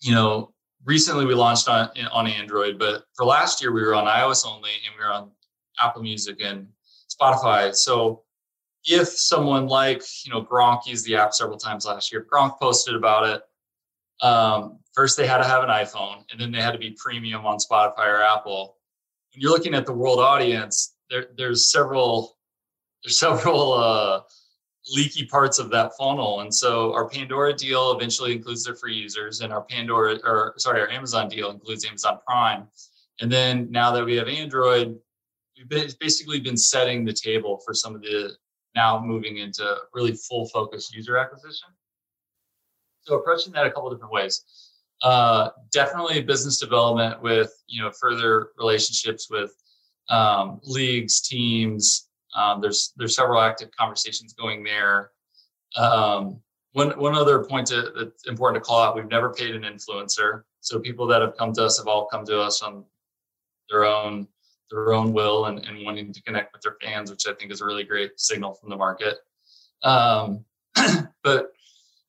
you 0.00 0.14
know, 0.14 0.52
recently 0.84 1.26
we 1.26 1.34
launched 1.34 1.68
on 1.68 1.90
on 2.12 2.26
Android, 2.26 2.78
but 2.78 3.04
for 3.16 3.24
last 3.24 3.60
year 3.60 3.72
we 3.72 3.82
were 3.82 3.94
on 3.94 4.06
iOS 4.06 4.46
only, 4.46 4.70
and 4.86 4.94
we 4.98 5.04
were 5.04 5.12
on 5.12 5.30
Apple 5.80 6.02
Music 6.02 6.40
and 6.42 6.68
Spotify. 7.08 7.74
So 7.74 8.22
if 8.84 9.08
someone 9.08 9.66
like, 9.66 10.02
you 10.24 10.32
know, 10.32 10.42
Gronk 10.42 10.86
used 10.86 11.06
the 11.06 11.16
app 11.16 11.34
several 11.34 11.58
times 11.58 11.84
last 11.84 12.12
year, 12.12 12.26
Gronk 12.32 12.58
posted 12.58 12.94
about 12.94 13.26
it. 13.26 13.42
Um, 14.24 14.78
first, 14.94 15.16
they 15.16 15.26
had 15.26 15.38
to 15.38 15.44
have 15.44 15.62
an 15.62 15.70
iPhone, 15.70 16.24
and 16.30 16.40
then 16.40 16.50
they 16.50 16.60
had 16.60 16.72
to 16.72 16.78
be 16.78 16.90
premium 16.92 17.46
on 17.46 17.58
Spotify 17.58 18.06
or 18.06 18.22
Apple. 18.22 18.76
When 19.32 19.42
you're 19.42 19.50
looking 19.50 19.74
at 19.74 19.86
the 19.86 19.92
world 19.92 20.18
audience, 20.18 20.94
there, 21.08 21.26
there's 21.36 21.70
several 21.70 22.36
there's 23.04 23.18
several 23.26 23.72
uh, 23.74 24.20
leaky 24.88 25.26
parts 25.26 25.58
of 25.58 25.70
that 25.70 25.92
funnel. 25.98 26.40
And 26.40 26.54
so 26.54 26.92
our 26.94 27.08
Pandora 27.08 27.52
deal 27.52 27.92
eventually 27.92 28.32
includes 28.32 28.64
their 28.64 28.74
free 28.74 28.94
users, 28.94 29.40
and 29.40 29.52
our 29.52 29.62
Pandora 29.62 30.18
or 30.24 30.54
sorry, 30.56 30.80
our 30.80 30.88
Amazon 30.88 31.28
deal 31.28 31.50
includes 31.50 31.84
Amazon 31.84 32.18
Prime. 32.26 32.66
And 33.20 33.30
then 33.30 33.70
now 33.70 33.92
that 33.92 34.04
we 34.04 34.16
have 34.16 34.28
Android, 34.28 34.98
we've 35.56 35.98
basically 35.98 36.40
been 36.40 36.56
setting 36.56 37.04
the 37.04 37.12
table 37.12 37.60
for 37.64 37.74
some 37.74 37.94
of 37.94 38.02
the 38.02 38.36
now 38.74 39.02
moving 39.04 39.38
into 39.38 39.76
really 39.92 40.12
full 40.12 40.48
focus 40.48 40.92
user 40.92 41.16
acquisition. 41.16 41.68
So 43.02 43.16
approaching 43.16 43.52
that 43.54 43.66
a 43.66 43.70
couple 43.70 43.90
different 43.90 44.12
ways. 44.12 44.44
Uh, 45.02 45.48
definitely 45.72 46.20
business 46.20 46.58
development 46.58 47.22
with 47.22 47.52
you 47.66 47.82
know 47.82 47.90
further 47.90 48.50
relationships 48.58 49.28
with 49.30 49.52
um, 50.10 50.60
leagues, 50.64 51.20
teams. 51.20 52.09
Um, 52.34 52.60
there's 52.60 52.92
there's 52.96 53.16
several 53.16 53.40
active 53.40 53.70
conversations 53.76 54.32
going 54.32 54.62
there. 54.64 55.10
Um, 55.76 56.40
one 56.72 56.90
one 56.98 57.14
other 57.14 57.44
point 57.44 57.68
to, 57.68 57.92
that's 57.96 58.26
important 58.26 58.62
to 58.62 58.66
call 58.66 58.80
out: 58.80 58.94
we've 58.94 59.08
never 59.08 59.32
paid 59.32 59.54
an 59.54 59.62
influencer. 59.62 60.42
So 60.60 60.78
people 60.78 61.06
that 61.08 61.22
have 61.22 61.36
come 61.36 61.52
to 61.54 61.64
us 61.64 61.78
have 61.78 61.88
all 61.88 62.06
come 62.06 62.24
to 62.26 62.40
us 62.40 62.62
on 62.62 62.84
their 63.68 63.84
own 63.84 64.28
their 64.70 64.92
own 64.92 65.12
will 65.12 65.46
and, 65.46 65.64
and 65.66 65.84
wanting 65.84 66.12
to 66.12 66.22
connect 66.22 66.52
with 66.52 66.62
their 66.62 66.76
fans, 66.80 67.10
which 67.10 67.26
I 67.26 67.34
think 67.34 67.50
is 67.50 67.60
a 67.60 67.64
really 67.64 67.82
great 67.82 68.12
signal 68.20 68.54
from 68.54 68.70
the 68.70 68.76
market. 68.76 69.18
Um, 69.82 70.44
but 71.24 71.52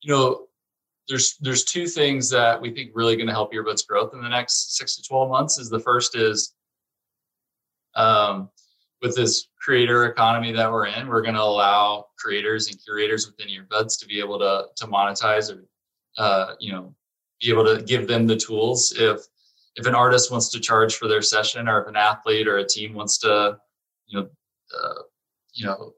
you 0.01 0.13
know, 0.13 0.47
there's 1.07 1.38
there's 1.41 1.63
two 1.63 1.88
things 1.88 2.30
that 2.30 2.61
we 2.61 2.72
think 2.72 2.91
really 2.93 3.15
going 3.15 3.28
to 3.28 3.34
help 3.34 3.53
earbuds 3.53 3.86
growth 3.86 4.13
in 4.13 4.22
the 4.22 4.30
next 4.30 4.78
six 4.78 4.95
to 4.97 5.03
twelve 5.03 5.30
months. 5.30 5.57
Is 5.57 5.69
the 5.69 5.80
first 5.80 6.15
is 6.15 6.53
um, 7.95 8.49
with 9.02 9.16
this 9.16 9.47
creator 9.60 10.06
economy 10.06 10.52
that 10.52 10.72
we're 10.72 10.88
in, 10.88 11.08
we're 11.08 11.22
going 11.22 11.36
to 11.36 11.41
allow 11.41 12.06
creators 12.18 12.68
and 12.68 12.84
curators 12.84 13.26
within 13.28 13.47
earbuds 13.47 13.99
to 13.99 14.06
be 14.06 14.20
able 14.20 14.39
to 14.39 14.66
to 14.76 14.88
monetize 14.88 15.54
or 15.54 15.66
uh, 16.18 16.54
you 16.60 16.72
know 16.72 16.93
be 17.41 17.49
able 17.49 17.66
to 17.66 17.82
give 17.84 18.08
them 18.08 18.28
the 18.28 18.38
tools. 18.38 18.93
If 18.97 19.22
if 19.76 19.86
an 19.86 19.95
artist 19.95 20.32
wants 20.32 20.49
to 20.49 20.60
charge 20.60 20.95
for 20.95 21.08
their 21.08 21.22
session 21.22 21.68
or 21.68 21.82
if 21.82 21.88
an 21.88 21.95
athlete 21.95 22.47
or 22.47 22.58
a 22.58 22.68
team 22.68 22.93
wants 22.93 23.18
to 23.20 23.58
you 24.08 24.20
know 24.20 24.30
uh, 24.78 25.02
you 25.54 25.66
know 25.66 25.93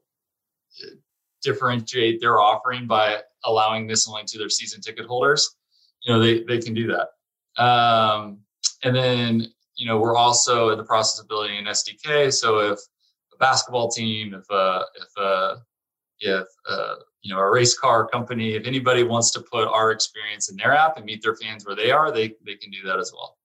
differentiate 1.42 2.20
their 2.20 2.40
offering 2.40 2.86
by 2.86 3.18
allowing 3.44 3.86
this 3.86 4.08
only 4.08 4.24
to 4.24 4.38
their 4.38 4.48
season 4.48 4.80
ticket 4.80 5.04
holders 5.04 5.56
you 6.04 6.12
know 6.12 6.20
they 6.20 6.42
they 6.44 6.58
can 6.58 6.74
do 6.74 6.86
that. 6.86 7.62
Um, 7.62 8.38
and 8.82 8.94
then 8.94 9.46
you 9.76 9.86
know 9.86 9.98
we're 9.98 10.16
also 10.16 10.70
in 10.70 10.78
the 10.78 10.84
process 10.84 11.20
of 11.20 11.28
building 11.28 11.56
an 11.56 11.64
sdk 11.64 12.32
so 12.32 12.58
if 12.60 12.78
a 13.34 13.38
basketball 13.38 13.88
team 13.90 14.34
if 14.34 14.44
a 14.50 14.84
if 14.96 15.16
a 15.16 15.56
if 16.20 16.46
a, 16.68 16.94
you 17.22 17.34
know 17.34 17.40
a 17.40 17.50
race 17.50 17.76
car 17.76 18.06
company 18.06 18.54
if 18.54 18.66
anybody 18.66 19.02
wants 19.02 19.30
to 19.32 19.40
put 19.40 19.66
our 19.66 19.90
experience 19.90 20.50
in 20.50 20.56
their 20.56 20.74
app 20.74 20.96
and 20.96 21.04
meet 21.04 21.22
their 21.22 21.36
fans 21.36 21.66
where 21.66 21.76
they 21.76 21.90
are 21.90 22.12
they 22.12 22.34
they 22.44 22.54
can 22.54 22.70
do 22.70 22.82
that 22.84 22.98
as 22.98 23.12
well 23.14 23.36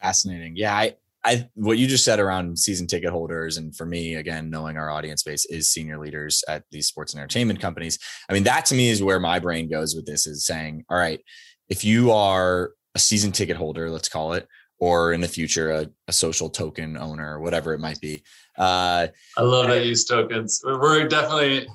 Fascinating. 0.00 0.56
Yeah, 0.56 0.74
I, 0.74 0.96
I 1.24 1.48
what 1.54 1.76
you 1.76 1.86
just 1.86 2.04
said 2.04 2.20
around 2.20 2.58
season 2.58 2.86
ticket 2.86 3.10
holders, 3.10 3.58
and 3.58 3.76
for 3.76 3.84
me, 3.84 4.14
again, 4.14 4.48
knowing 4.48 4.78
our 4.78 4.90
audience 4.90 5.22
base 5.22 5.44
is 5.44 5.68
senior 5.68 5.98
leaders 5.98 6.42
at 6.48 6.64
these 6.70 6.86
sports 6.86 7.12
and 7.12 7.20
entertainment 7.20 7.60
companies. 7.60 7.98
I 8.28 8.32
mean, 8.32 8.44
that 8.44 8.64
to 8.66 8.74
me 8.74 8.88
is 8.88 9.02
where 9.02 9.20
my 9.20 9.38
brain 9.38 9.68
goes 9.68 9.94
with 9.94 10.06
this: 10.06 10.26
is 10.26 10.46
saying, 10.46 10.84
all 10.88 10.96
right, 10.96 11.20
if 11.68 11.84
you 11.84 12.12
are 12.12 12.70
a 12.94 12.98
season 12.98 13.30
ticket 13.30 13.56
holder, 13.56 13.90
let's 13.90 14.08
call 14.08 14.32
it, 14.32 14.48
or 14.80 15.12
in 15.12 15.20
the 15.20 15.28
future 15.28 15.70
a, 15.70 15.90
a 16.08 16.12
social 16.12 16.50
token 16.50 16.96
owner, 16.96 17.36
or 17.36 17.40
whatever 17.40 17.72
it 17.72 17.78
might 17.78 18.00
be. 18.00 18.22
Uh, 18.58 19.06
I 19.36 19.42
love 19.42 19.68
that 19.68 19.84
use 19.84 20.04
tokens. 20.04 20.60
We're 20.64 21.06
definitely 21.06 21.68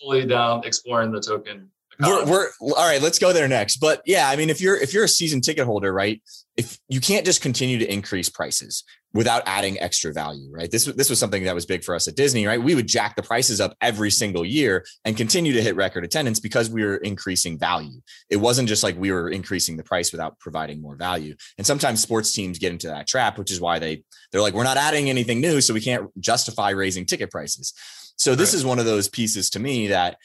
fully 0.00 0.24
down 0.24 0.64
exploring 0.64 1.12
the 1.12 1.20
token 1.20 1.70
we're, 2.00 2.22
um, 2.22 2.28
we're 2.28 2.48
all 2.60 2.88
right. 2.88 3.02
Let's 3.02 3.18
go 3.18 3.32
there 3.32 3.48
next. 3.48 3.78
But 3.78 4.02
yeah, 4.06 4.28
I 4.28 4.36
mean, 4.36 4.50
if 4.50 4.60
you're 4.60 4.76
if 4.76 4.94
you're 4.94 5.04
a 5.04 5.08
season 5.08 5.40
ticket 5.40 5.66
holder, 5.66 5.92
right? 5.92 6.22
If 6.56 6.78
you 6.88 7.00
can't 7.00 7.24
just 7.24 7.40
continue 7.40 7.78
to 7.78 7.92
increase 7.92 8.28
prices 8.28 8.84
without 9.14 9.42
adding 9.46 9.80
extra 9.80 10.12
value, 10.12 10.48
right? 10.52 10.70
This 10.70 10.84
this 10.84 11.10
was 11.10 11.18
something 11.18 11.44
that 11.44 11.54
was 11.54 11.66
big 11.66 11.82
for 11.82 11.94
us 11.94 12.06
at 12.06 12.14
Disney, 12.14 12.46
right? 12.46 12.62
We 12.62 12.74
would 12.74 12.86
jack 12.86 13.16
the 13.16 13.22
prices 13.22 13.60
up 13.60 13.74
every 13.80 14.10
single 14.10 14.44
year 14.44 14.84
and 15.04 15.16
continue 15.16 15.52
to 15.54 15.62
hit 15.62 15.76
record 15.76 16.04
attendance 16.04 16.40
because 16.40 16.70
we 16.70 16.84
were 16.84 16.98
increasing 16.98 17.58
value. 17.58 18.00
It 18.30 18.36
wasn't 18.36 18.68
just 18.68 18.82
like 18.82 18.96
we 18.96 19.10
were 19.10 19.28
increasing 19.28 19.76
the 19.76 19.84
price 19.84 20.12
without 20.12 20.38
providing 20.38 20.80
more 20.80 20.94
value. 20.94 21.34
And 21.56 21.66
sometimes 21.66 22.02
sports 22.02 22.32
teams 22.32 22.58
get 22.58 22.72
into 22.72 22.88
that 22.88 23.08
trap, 23.08 23.38
which 23.38 23.50
is 23.50 23.60
why 23.60 23.78
they 23.78 24.04
they're 24.30 24.42
like, 24.42 24.54
we're 24.54 24.64
not 24.64 24.76
adding 24.76 25.10
anything 25.10 25.40
new, 25.40 25.60
so 25.60 25.74
we 25.74 25.80
can't 25.80 26.08
justify 26.20 26.70
raising 26.70 27.06
ticket 27.06 27.30
prices. 27.30 27.72
So 28.16 28.34
this 28.34 28.52
right. 28.52 28.58
is 28.58 28.64
one 28.64 28.78
of 28.78 28.84
those 28.84 29.08
pieces 29.08 29.48
to 29.50 29.58
me 29.58 29.88
that 29.88 30.18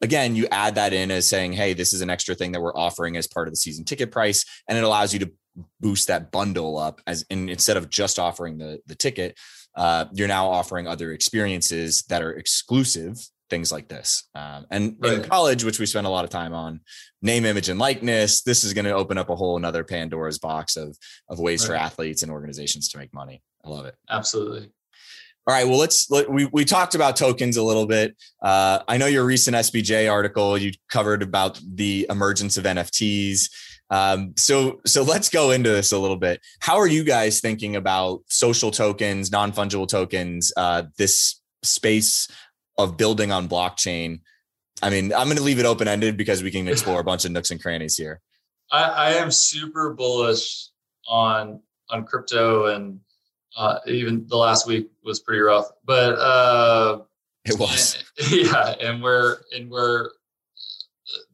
again, 0.00 0.36
you 0.36 0.46
add 0.50 0.74
that 0.76 0.92
in 0.92 1.10
as 1.10 1.28
saying, 1.28 1.52
hey, 1.52 1.74
this 1.74 1.92
is 1.92 2.00
an 2.00 2.10
extra 2.10 2.34
thing 2.34 2.52
that 2.52 2.60
we're 2.60 2.76
offering 2.76 3.16
as 3.16 3.26
part 3.26 3.48
of 3.48 3.52
the 3.52 3.56
season 3.56 3.84
ticket 3.84 4.10
price. 4.10 4.44
And 4.68 4.78
it 4.78 4.84
allows 4.84 5.12
you 5.12 5.20
to 5.20 5.32
boost 5.80 6.08
that 6.08 6.30
bundle 6.30 6.78
up 6.78 7.00
as 7.06 7.24
in 7.30 7.48
instead 7.48 7.76
of 7.76 7.90
just 7.90 8.18
offering 8.18 8.58
the 8.58 8.80
the 8.86 8.94
ticket, 8.94 9.38
uh, 9.76 10.06
you're 10.12 10.28
now 10.28 10.48
offering 10.48 10.86
other 10.86 11.12
experiences 11.12 12.02
that 12.08 12.22
are 12.22 12.32
exclusive, 12.32 13.16
things 13.50 13.70
like 13.70 13.88
this. 13.88 14.28
Um, 14.34 14.66
and 14.70 14.96
right. 15.00 15.14
in 15.14 15.22
college, 15.22 15.64
which 15.64 15.78
we 15.78 15.86
spend 15.86 16.06
a 16.06 16.10
lot 16.10 16.24
of 16.24 16.30
time 16.30 16.54
on, 16.54 16.80
name, 17.22 17.44
image, 17.44 17.68
and 17.68 17.78
likeness, 17.78 18.42
this 18.42 18.64
is 18.64 18.72
going 18.72 18.84
to 18.84 18.94
open 18.94 19.18
up 19.18 19.30
a 19.30 19.36
whole 19.36 19.56
another 19.56 19.84
Pandora's 19.84 20.38
box 20.38 20.76
of 20.76 20.96
of 21.28 21.38
ways 21.38 21.62
right. 21.62 21.68
for 21.68 21.74
athletes 21.74 22.22
and 22.22 22.32
organizations 22.32 22.88
to 22.90 22.98
make 22.98 23.12
money. 23.12 23.42
I 23.64 23.68
love 23.68 23.86
it. 23.86 23.96
Absolutely. 24.08 24.70
All 25.46 25.54
right. 25.54 25.66
Well, 25.66 25.78
let's 25.78 26.10
let, 26.10 26.30
we 26.30 26.46
we 26.52 26.64
talked 26.64 26.94
about 26.94 27.16
tokens 27.16 27.56
a 27.56 27.62
little 27.62 27.86
bit. 27.86 28.16
Uh, 28.42 28.80
I 28.86 28.98
know 28.98 29.06
your 29.06 29.24
recent 29.24 29.56
SBJ 29.56 30.10
article 30.10 30.58
you 30.58 30.72
covered 30.90 31.22
about 31.22 31.58
the 31.66 32.06
emergence 32.10 32.56
of 32.58 32.64
NFTs. 32.64 33.50
Um, 33.90 34.34
so 34.36 34.80
so 34.86 35.02
let's 35.02 35.28
go 35.28 35.50
into 35.50 35.70
this 35.70 35.92
a 35.92 35.98
little 35.98 36.18
bit. 36.18 36.40
How 36.60 36.76
are 36.76 36.86
you 36.86 37.04
guys 37.04 37.40
thinking 37.40 37.74
about 37.74 38.20
social 38.28 38.70
tokens, 38.70 39.32
non 39.32 39.52
fungible 39.52 39.88
tokens, 39.88 40.52
uh, 40.56 40.84
this 40.98 41.40
space 41.62 42.28
of 42.78 42.96
building 42.96 43.32
on 43.32 43.48
blockchain? 43.48 44.20
I 44.82 44.90
mean, 44.90 45.12
I'm 45.12 45.26
going 45.26 45.36
to 45.36 45.42
leave 45.42 45.58
it 45.58 45.66
open 45.66 45.88
ended 45.88 46.16
because 46.16 46.42
we 46.42 46.50
can 46.50 46.68
explore 46.68 47.00
a 47.00 47.04
bunch 47.04 47.24
of 47.24 47.32
nooks 47.32 47.50
and 47.50 47.60
crannies 47.60 47.96
here. 47.96 48.20
I, 48.70 48.82
I 48.82 49.10
am 49.14 49.30
super 49.30 49.94
bullish 49.94 50.68
on 51.08 51.60
on 51.90 52.04
crypto 52.04 52.66
and 52.66 53.00
uh, 53.56 53.78
even 53.86 54.26
the 54.28 54.36
last 54.36 54.66
week 54.66 54.90
was 55.04 55.20
pretty 55.20 55.40
rough, 55.40 55.70
but 55.84 56.14
uh, 56.14 57.00
it 57.44 57.58
was. 57.58 58.02
And, 58.18 58.30
yeah, 58.46 58.74
and 58.80 59.02
where 59.02 59.42
and 59.52 59.70
where 59.70 60.12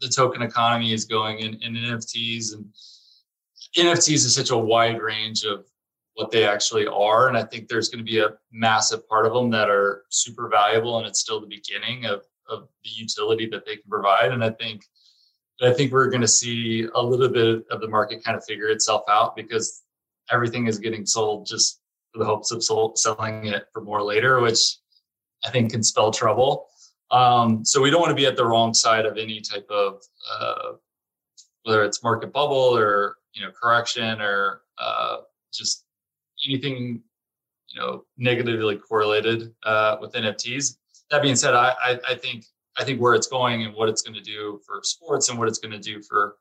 the 0.01 0.09
token 0.09 0.43
economy 0.43 0.93
is 0.93 1.05
going 1.05 1.41
in, 1.41 1.55
in 1.63 1.75
NFTs 1.75 2.55
and 2.55 2.67
NFTs 3.77 4.15
is 4.15 4.35
such 4.35 4.51
a 4.51 4.57
wide 4.57 5.01
range 5.01 5.45
of 5.45 5.67
what 6.15 6.31
they 6.31 6.47
actually 6.47 6.87
are, 6.87 7.29
and 7.29 7.37
I 7.37 7.45
think 7.45 7.69
there's 7.69 7.91
going 7.91 8.05
to 8.05 8.11
be 8.11 8.21
a 8.21 8.31
massive 8.51 9.07
part 9.07 9.27
of 9.27 9.35
them 9.35 9.51
that 9.51 9.69
are 9.69 10.05
super 10.09 10.49
valuable, 10.49 10.99
and 10.99 11.07
it's 11.07 11.21
still 11.21 11.41
the 11.41 11.47
beginning 11.47 12.07
of 12.07 12.23
of 12.49 12.69
the 12.85 12.91
utility 12.91 13.47
that 13.47 13.67
they 13.67 13.77
can 13.77 13.91
provide, 13.91 14.33
and 14.33 14.43
I 14.43 14.51
think. 14.51 14.83
I 15.63 15.73
think 15.73 15.91
we're 15.91 16.11
going 16.11 16.21
to 16.21 16.29
see 16.29 16.87
a 16.95 17.03
little 17.03 17.31
bit 17.31 17.65
of 17.71 17.81
the 17.81 17.89
market 17.89 18.23
kind 18.23 18.37
of 18.37 18.45
figure 18.45 18.69
itself 18.69 19.05
out 19.09 19.35
because 19.35 19.85
everything 20.31 20.67
is 20.67 20.79
getting 20.79 21.07
sold 21.07 21.47
just 21.47 21.81
the 22.19 22.25
hopes 22.25 22.51
of 22.51 22.63
selling 22.63 23.47
it 23.47 23.67
for 23.73 23.83
more 23.83 24.03
later, 24.03 24.41
which 24.41 24.79
I 25.45 25.51
think 25.51 25.73
can 25.73 25.83
spell 25.83 26.11
trouble. 26.11 26.67
Um, 27.11 27.65
so 27.65 27.81
we 27.81 27.91
don't 27.91 28.01
want 28.01 28.11
to 28.11 28.17
be 28.17 28.27
at 28.27 28.37
the 28.37 28.45
wrong 28.45 28.75
side 28.75 29.07
of 29.07 29.17
any 29.17 29.41
type 29.41 29.67
of 29.71 30.03
uh, 30.31 30.73
whether 31.63 31.85
it's 31.85 32.03
market 32.03 32.33
bubble 32.33 32.77
or 32.77 33.17
you 33.35 33.43
know 33.43 33.51
correction 33.51 34.21
or 34.21 34.63
uh, 34.79 35.19
just 35.53 35.85
anything 36.47 37.03
you 37.69 37.81
know 37.81 38.05
negatively 38.17 38.77
correlated 38.77 39.55
uh, 39.65 39.97
with 40.01 40.13
NFTs. 40.13 40.77
That 41.11 41.23
being 41.23 41.37
said, 41.37 41.55
I, 41.55 41.75
I, 41.85 42.01
I 42.09 42.15
think 42.15 42.45
I 42.79 42.85
think 42.85 43.01
where 43.01 43.15
it's 43.15 43.29
going 43.29 43.65
and 43.65 43.75
what 43.75 43.89
it's 43.89 44.03
going 44.03 44.15
to 44.15 44.23
do 44.23 44.61
for 44.67 44.81
sports 44.83 45.29
and 45.29 45.39
what 45.39 45.49
it's 45.49 45.59
going 45.59 45.73
to 45.73 45.79
do 45.79 46.03
for 46.03 46.37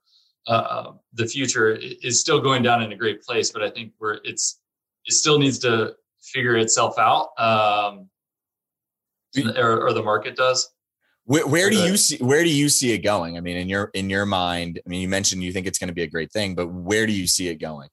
uh, 0.48 0.92
the 1.14 1.26
future 1.26 1.72
is 1.72 2.20
still 2.20 2.40
going 2.40 2.62
down 2.62 2.82
in 2.84 2.92
a 2.92 2.96
great 2.96 3.22
place. 3.24 3.52
But 3.52 3.64
I 3.64 3.70
think 3.70 3.94
where 3.98 4.20
it's 4.24 4.62
it 5.06 5.14
still 5.14 5.40
needs 5.40 5.60
to 5.60 5.96
figure 6.22 6.58
itself 6.58 6.98
out, 6.98 7.30
um, 7.38 8.10
or, 9.58 9.88
or, 9.88 9.94
the 9.94 10.02
market 10.04 10.36
does. 10.36 10.70
Where, 11.26 11.46
where 11.48 11.70
do 11.70 11.78
you 11.78 11.98
see 11.98 12.18
where 12.18 12.44
do 12.44 12.50
you 12.50 12.70
see 12.70 12.92
it 12.92 13.00
going? 13.00 13.38
I 13.38 13.42
mean, 13.42 13.58
in 13.58 13.68
your 13.68 13.90
in 13.94 14.10
your 14.10 14.26
mind, 14.26 14.80
I 14.86 14.90
mean, 14.90 15.02
you 15.02 15.10
mentioned 15.10 15.44
you 15.44 15.52
think 15.52 15.66
it's 15.66 15.80
going 15.80 15.88
to 15.88 15.94
be 15.94 16.04
a 16.04 16.08
great 16.08 16.32
thing, 16.32 16.56
but 16.56 16.68
where 16.68 17.08
do 17.08 17.14
you 17.14 17.28
see 17.28 17.48
it 17.48 17.56
going? 17.56 17.90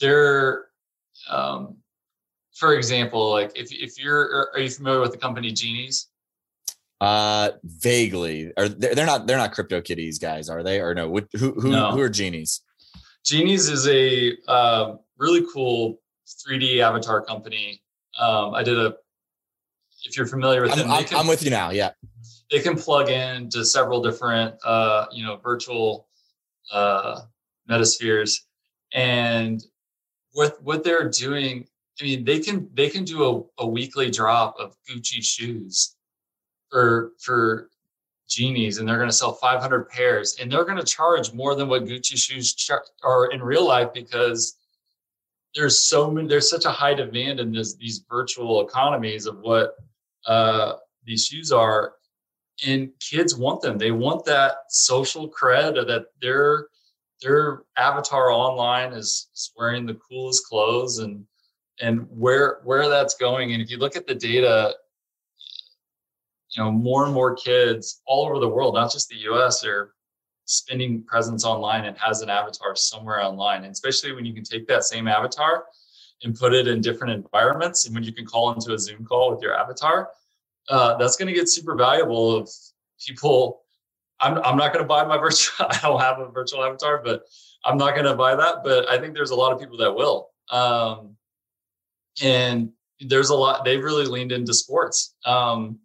There, 0.00 0.66
um, 1.30 1.76
for 2.54 2.74
example, 2.74 3.30
like 3.30 3.52
if 3.54 3.72
if 3.72 3.96
you're 4.02 4.50
are 4.54 4.60
you 4.60 4.70
familiar 4.70 5.00
with 5.00 5.12
the 5.12 5.18
company 5.18 5.52
Genies? 5.52 6.08
Uh, 7.00 7.50
vaguely. 7.64 8.52
Are 8.56 8.68
they're 8.68 9.06
not 9.06 9.26
they're 9.26 9.36
not 9.36 9.52
crypto 9.52 9.80
kitties 9.80 10.20
guys, 10.20 10.48
are 10.48 10.62
they? 10.62 10.80
Or 10.80 10.94
no? 10.94 11.08
Who 11.08 11.52
who 11.60 11.70
no. 11.70 11.90
who 11.90 12.00
are 12.00 12.08
genies? 12.08 12.60
Genies 13.24 13.68
is 13.68 13.86
a 13.88 14.36
uh, 14.48 14.96
really 15.18 15.46
cool 15.52 16.00
3D 16.26 16.80
avatar 16.80 17.22
company. 17.22 17.82
Um, 18.18 18.54
I 18.54 18.62
did 18.62 18.78
a, 18.78 18.94
if 20.04 20.16
you're 20.16 20.26
familiar 20.26 20.62
with 20.62 20.72
I'm, 20.72 20.78
them, 20.78 20.90
I'm, 20.90 21.04
can, 21.04 21.18
I'm, 21.18 21.26
with 21.26 21.42
you 21.42 21.50
now. 21.50 21.70
Yeah. 21.70 21.90
They 22.50 22.60
can 22.60 22.76
plug 22.76 23.08
in 23.08 23.48
to 23.50 23.64
several 23.64 24.02
different, 24.02 24.54
uh, 24.64 25.06
you 25.12 25.24
know, 25.24 25.36
virtual 25.36 26.08
uh, 26.72 27.20
metaspheres. 27.70 28.40
And 28.92 29.62
what, 30.32 30.62
what 30.62 30.82
they're 30.82 31.08
doing, 31.08 31.66
I 32.00 32.04
mean, 32.04 32.24
they 32.24 32.40
can, 32.40 32.68
they 32.74 32.90
can 32.90 33.04
do 33.04 33.48
a, 33.58 33.62
a 33.62 33.66
weekly 33.66 34.10
drop 34.10 34.56
of 34.58 34.74
Gucci 34.88 35.22
shoes 35.22 35.96
for, 36.70 37.12
for 37.20 37.70
genies 38.32 38.78
and 38.78 38.88
they're 38.88 38.96
going 38.96 39.08
to 39.08 39.14
sell 39.14 39.34
500 39.34 39.88
pairs 39.88 40.36
and 40.40 40.50
they're 40.50 40.64
going 40.64 40.78
to 40.78 40.84
charge 40.84 41.32
more 41.32 41.54
than 41.54 41.68
what 41.68 41.84
Gucci 41.84 42.16
shoes 42.16 42.70
are 43.02 43.26
in 43.30 43.42
real 43.42 43.66
life 43.66 43.92
because 43.92 44.56
there's 45.54 45.78
so 45.78 46.10
many 46.10 46.28
there's 46.28 46.48
such 46.48 46.64
a 46.64 46.70
high 46.70 46.94
demand 46.94 47.40
in 47.40 47.52
this 47.52 47.74
these 47.74 48.04
virtual 48.08 48.66
economies 48.66 49.26
of 49.26 49.38
what 49.40 49.74
uh, 50.26 50.74
these 51.04 51.26
shoes 51.26 51.52
are 51.52 51.94
and 52.66 52.90
kids 53.00 53.36
want 53.36 53.60
them. 53.60 53.78
They 53.78 53.90
want 53.90 54.24
that 54.26 54.54
social 54.68 55.30
cred 55.30 55.76
or 55.76 55.84
that 55.84 56.06
their 56.20 56.66
their 57.20 57.62
avatar 57.76 58.30
online 58.30 58.92
is, 58.92 59.28
is 59.34 59.52
wearing 59.56 59.86
the 59.86 59.94
coolest 59.94 60.46
clothes 60.46 60.98
and 60.98 61.24
and 61.80 62.06
where 62.10 62.60
where 62.64 62.88
that's 62.88 63.14
going. 63.14 63.52
And 63.52 63.62
if 63.62 63.70
you 63.70 63.78
look 63.78 63.96
at 63.96 64.06
the 64.06 64.14
data 64.14 64.74
you 66.52 66.62
know 66.62 66.70
more 66.70 67.04
and 67.04 67.14
more 67.14 67.34
kids 67.34 68.02
all 68.06 68.26
over 68.26 68.38
the 68.38 68.48
world 68.48 68.74
not 68.74 68.92
just 68.92 69.08
the 69.08 69.16
us 69.16 69.64
are 69.64 69.94
spending 70.44 71.02
presence 71.04 71.44
online 71.44 71.84
and 71.84 71.96
has 71.98 72.20
an 72.20 72.28
avatar 72.28 72.74
somewhere 72.74 73.22
online. 73.22 73.64
And 73.64 73.72
especially 73.72 74.12
when 74.12 74.24
you 74.24 74.34
can 74.34 74.44
take 74.44 74.66
that 74.68 74.84
same 74.84 75.08
avatar 75.08 75.64
and 76.22 76.34
put 76.34 76.52
it 76.52 76.68
in 76.68 76.80
different 76.80 77.14
environments 77.14 77.86
and 77.86 77.94
when 77.94 78.04
you 78.04 78.12
can 78.12 78.26
call 78.26 78.52
into 78.52 78.74
a 78.74 78.78
zoom 78.78 79.04
call 79.04 79.30
with 79.32 79.42
your 79.42 79.56
avatar 79.56 80.10
uh, 80.68 80.96
that's 80.96 81.16
going 81.16 81.26
to 81.26 81.34
get 81.34 81.48
super 81.48 81.74
valuable 81.74 82.36
of 82.36 82.48
people. 83.04 83.62
I'm, 84.20 84.38
I'm 84.38 84.56
not 84.56 84.72
going 84.72 84.84
to 84.84 84.88
buy 84.88 85.04
my 85.04 85.18
virtual 85.26 85.66
i 85.68 85.78
don't 85.82 86.00
have 86.00 86.20
a 86.20 86.28
virtual 86.28 86.62
avatar 86.62 87.02
but 87.02 87.24
i'm 87.64 87.76
not 87.76 87.94
going 87.94 88.06
to 88.06 88.14
buy 88.14 88.36
that 88.36 88.62
but 88.62 88.88
i 88.88 88.98
think 88.98 89.14
there's 89.14 89.30
a 89.30 89.36
lot 89.36 89.52
of 89.52 89.58
people 89.58 89.76
that 89.78 89.94
will. 89.94 90.28
Um, 90.50 91.16
and 92.22 92.70
there's 93.00 93.30
a 93.30 93.34
lot 93.34 93.64
they've 93.64 93.82
really 93.82 94.04
leaned 94.04 94.32
into 94.32 94.52
sports. 94.52 95.14
Um, 95.24 95.78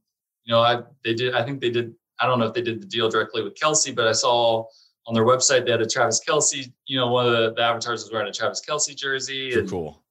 you 0.48 0.54
know, 0.54 0.62
I 0.62 0.82
they 1.04 1.14
did. 1.14 1.36
I 1.36 1.44
think 1.44 1.60
they 1.60 1.70
did. 1.70 1.94
I 2.20 2.26
don't 2.26 2.40
know 2.40 2.46
if 2.46 2.54
they 2.54 2.62
did 2.62 2.82
the 2.82 2.88
deal 2.88 3.10
directly 3.10 3.44
with 3.44 3.56
Kelce, 3.56 3.94
but 3.94 4.08
I 4.08 4.14
saw 4.14 4.66
on 5.06 5.14
their 5.14 5.26
website 5.26 5.66
they 5.66 5.72
had 5.72 5.82
a 5.82 5.88
Travis 5.88 6.22
Kelce. 6.28 6.72
You 6.86 6.98
know, 6.98 7.08
one 7.12 7.28
of 7.28 7.34
the, 7.34 7.54
the 7.54 7.62
avatars 7.62 8.04
was 8.04 8.12
wearing 8.12 8.30
a 8.30 8.34
Travis 8.34 8.62
Kelce 8.68 8.96
jersey. 8.96 9.54
And, 9.54 9.70
cool. 9.70 10.02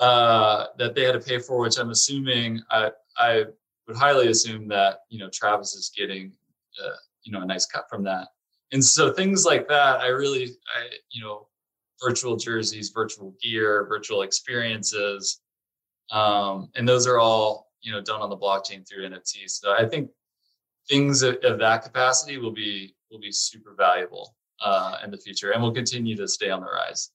Uh, 0.00 0.66
that 0.78 0.94
they 0.94 1.04
had 1.04 1.12
to 1.12 1.20
pay 1.20 1.38
for, 1.38 1.60
which 1.60 1.78
I'm 1.78 1.90
assuming 1.90 2.62
I 2.70 2.90
I 3.18 3.44
would 3.86 3.96
highly 3.96 4.28
assume 4.28 4.66
that 4.68 5.00
you 5.10 5.18
know 5.18 5.28
Travis 5.28 5.74
is 5.74 5.92
getting 5.94 6.32
uh, 6.82 6.96
you 7.22 7.30
know 7.30 7.42
a 7.42 7.46
nice 7.46 7.66
cut 7.66 7.84
from 7.90 8.02
that. 8.04 8.28
And 8.72 8.82
so 8.82 9.12
things 9.12 9.44
like 9.44 9.68
that, 9.68 10.00
I 10.00 10.06
really, 10.06 10.44
I 10.44 10.88
you 11.10 11.22
know, 11.22 11.48
virtual 12.02 12.36
jerseys, 12.36 12.88
virtual 12.88 13.34
gear, 13.42 13.84
virtual 13.86 14.22
experiences, 14.22 15.42
um, 16.10 16.70
and 16.74 16.88
those 16.88 17.06
are 17.06 17.18
all 17.18 17.71
you 17.82 17.92
know 17.92 18.00
done 18.00 18.20
on 18.20 18.30
the 18.30 18.36
blockchain 18.36 18.88
through 18.88 19.08
NFTs. 19.08 19.50
So 19.50 19.72
I 19.72 19.86
think 19.86 20.10
things 20.88 21.22
of, 21.22 21.36
of 21.44 21.58
that 21.58 21.82
capacity 21.82 22.38
will 22.38 22.52
be 22.52 22.94
will 23.10 23.20
be 23.20 23.32
super 23.32 23.74
valuable 23.76 24.34
uh, 24.60 24.98
in 25.04 25.10
the 25.10 25.18
future, 25.18 25.50
and 25.50 25.62
will 25.62 25.74
continue 25.74 26.16
to 26.16 26.26
stay 26.28 26.50
on 26.50 26.60
the 26.60 26.66
rise. 26.66 27.10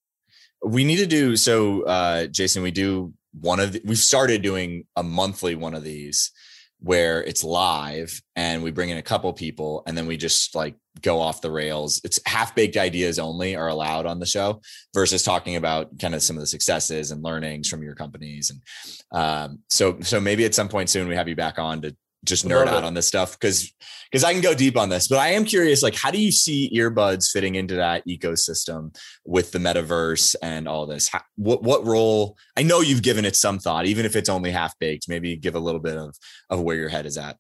We 0.63 0.83
need 0.83 0.97
to 0.97 1.07
do 1.07 1.35
so, 1.35 1.83
uh, 1.83 2.27
Jason. 2.27 2.63
We 2.63 2.71
do 2.71 3.13
one 3.39 3.59
of 3.59 3.73
the, 3.73 3.81
we've 3.85 3.97
started 3.97 4.41
doing 4.41 4.85
a 4.95 5.03
monthly 5.03 5.55
one 5.55 5.73
of 5.73 5.83
these. 5.83 6.31
Where 6.79 7.23
it's 7.23 7.43
live 7.43 8.21
and 8.35 8.61
we 8.61 8.71
bring 8.71 8.89
in 8.89 8.97
a 8.97 9.03
couple 9.03 9.33
people 9.33 9.83
and 9.87 9.97
then 9.97 10.05
we 10.05 10.15
just 10.15 10.55
like 10.55 10.75
go 11.01 11.19
off 11.19 11.41
the 11.41 11.51
rails. 11.51 11.99
It's 12.03 12.19
half 12.25 12.55
baked 12.55 12.77
ideas 12.77 13.19
only 13.19 13.55
are 13.55 13.67
allowed 13.67 14.05
on 14.05 14.19
the 14.19 14.25
show 14.25 14.61
versus 14.93 15.23
talking 15.23 15.55
about 15.55 15.97
kind 15.99 16.13
of 16.13 16.21
some 16.21 16.35
of 16.35 16.41
the 16.41 16.47
successes 16.47 17.11
and 17.11 17.23
learnings 17.23 17.67
from 17.67 17.81
your 17.81 17.95
companies. 17.95 18.51
And 18.51 19.19
um, 19.19 19.59
so, 19.69 19.99
so 20.01 20.19
maybe 20.19 20.45
at 20.45 20.55
some 20.55 20.69
point 20.69 20.89
soon 20.89 21.07
we 21.07 21.15
have 21.15 21.27
you 21.27 21.35
back 21.35 21.57
on 21.57 21.81
to 21.81 21.95
just 22.27 22.45
nerd 22.45 22.67
out 22.67 22.83
on 22.83 22.93
this 22.93 23.07
stuff 23.07 23.39
because 23.39 23.73
because 24.11 24.23
I 24.23 24.33
can 24.33 24.41
go 24.41 24.53
deep 24.53 24.77
on 24.77 24.89
this, 24.89 25.07
but 25.07 25.17
I 25.17 25.29
am 25.29 25.43
curious, 25.43 25.83
like, 25.83 25.95
how 25.95 26.11
do 26.11 26.21
you 26.21 26.31
see 26.31 26.71
earbuds 26.73 27.29
fitting 27.29 27.55
into 27.55 27.75
that 27.75 28.07
ecosystem 28.07 28.95
with 29.25 29.51
the 29.51 29.59
metaverse 29.59 30.35
and 30.41 30.67
all 30.67 30.85
this? 30.85 31.09
How, 31.09 31.21
what 31.35 31.63
what 31.63 31.85
role? 31.85 32.37
I 32.55 32.63
know 32.63 32.81
you've 32.81 33.03
given 33.03 33.25
it 33.25 33.35
some 33.35 33.59
thought, 33.59 33.85
even 33.85 34.05
if 34.05 34.15
it's 34.15 34.29
only 34.29 34.51
half 34.51 34.77
baked. 34.79 35.09
Maybe 35.09 35.35
give 35.35 35.55
a 35.55 35.59
little 35.59 35.81
bit 35.81 35.97
of 35.97 36.15
of 36.49 36.61
where 36.61 36.75
your 36.75 36.89
head 36.89 37.05
is 37.05 37.17
at. 37.17 37.37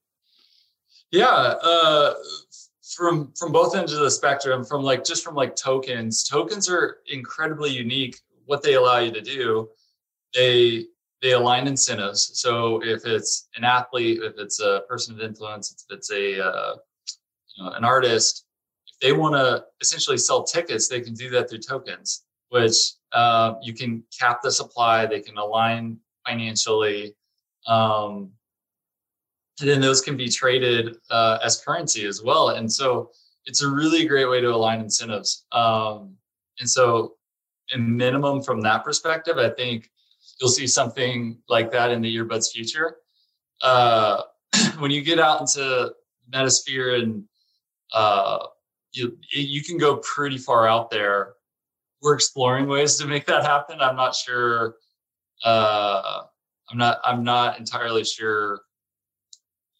Yeah, 1.11 1.27
uh, 1.27 2.13
from 2.95 3.31
from 3.37 3.51
both 3.51 3.75
ends 3.75 3.93
of 3.93 3.99
the 3.99 4.11
spectrum, 4.11 4.65
from 4.65 4.83
like 4.83 5.03
just 5.05 5.23
from 5.23 5.35
like 5.35 5.55
tokens. 5.55 6.23
Tokens 6.23 6.69
are 6.69 6.97
incredibly 7.07 7.69
unique. 7.69 8.17
What 8.45 8.63
they 8.63 8.75
allow 8.75 8.99
you 8.99 9.11
to 9.11 9.21
do, 9.21 9.69
they 10.33 10.85
they 11.21 11.31
align 11.31 11.67
incentives. 11.67 12.39
So 12.39 12.81
if 12.83 13.05
it's 13.05 13.49
an 13.55 13.63
athlete, 13.63 14.19
if 14.21 14.33
it's 14.37 14.59
a 14.59 14.81
person 14.87 15.15
of 15.15 15.21
influence, 15.21 15.71
if 15.71 15.95
it's 15.95 16.11
a 16.11 16.45
uh, 16.45 16.75
you 17.55 17.63
know 17.63 17.71
an 17.71 17.83
artist, 17.83 18.45
if 18.87 18.99
they 18.99 19.13
want 19.13 19.35
to 19.35 19.65
essentially 19.81 20.17
sell 20.17 20.43
tickets, 20.43 20.87
they 20.87 21.01
can 21.01 21.13
do 21.13 21.29
that 21.31 21.49
through 21.49 21.59
tokens, 21.59 22.23
which 22.49 22.75
uh, 23.13 23.55
you 23.61 23.73
can 23.73 24.03
cap 24.17 24.41
the 24.41 24.51
supply. 24.51 25.05
They 25.05 25.21
can 25.21 25.37
align 25.37 25.97
financially, 26.27 27.15
um, 27.67 28.31
and 29.59 29.69
then 29.69 29.81
those 29.81 30.01
can 30.01 30.17
be 30.17 30.29
traded 30.29 30.97
uh, 31.09 31.39
as 31.43 31.61
currency 31.61 32.05
as 32.05 32.21
well. 32.21 32.49
And 32.49 32.71
so 32.71 33.09
it's 33.47 33.63
a 33.63 33.69
really 33.69 34.05
great 34.05 34.29
way 34.29 34.41
to 34.41 34.53
align 34.53 34.81
incentives. 34.81 35.45
Um, 35.51 36.15
and 36.59 36.69
so, 36.69 37.15
in 37.73 37.97
minimum 37.97 38.41
from 38.43 38.61
that 38.61 38.83
perspective, 38.83 39.37
I 39.37 39.49
think 39.49 39.89
you'll 40.39 40.49
see 40.49 40.67
something 40.67 41.37
like 41.49 41.71
that 41.71 41.91
in 41.91 42.01
the 42.01 42.15
earbuds 42.15 42.51
future. 42.51 42.97
Uh, 43.61 44.21
when 44.79 44.91
you 44.91 45.01
get 45.01 45.19
out 45.19 45.41
into 45.41 45.59
the 45.59 45.93
Metasphere 46.31 47.01
and 47.01 47.23
uh, 47.93 48.39
you 48.93 49.17
you 49.31 49.63
can 49.63 49.77
go 49.77 49.97
pretty 49.97 50.37
far 50.37 50.67
out 50.67 50.89
there. 50.89 51.33
We're 52.01 52.13
exploring 52.13 52.67
ways 52.67 52.95
to 52.97 53.07
make 53.07 53.25
that 53.25 53.43
happen. 53.43 53.79
I'm 53.81 53.95
not 53.95 54.15
sure. 54.15 54.75
Uh, 55.43 56.23
I'm 56.69 56.77
not. 56.77 56.99
I'm 57.03 57.23
not 57.23 57.59
entirely 57.59 58.03
sure 58.03 58.61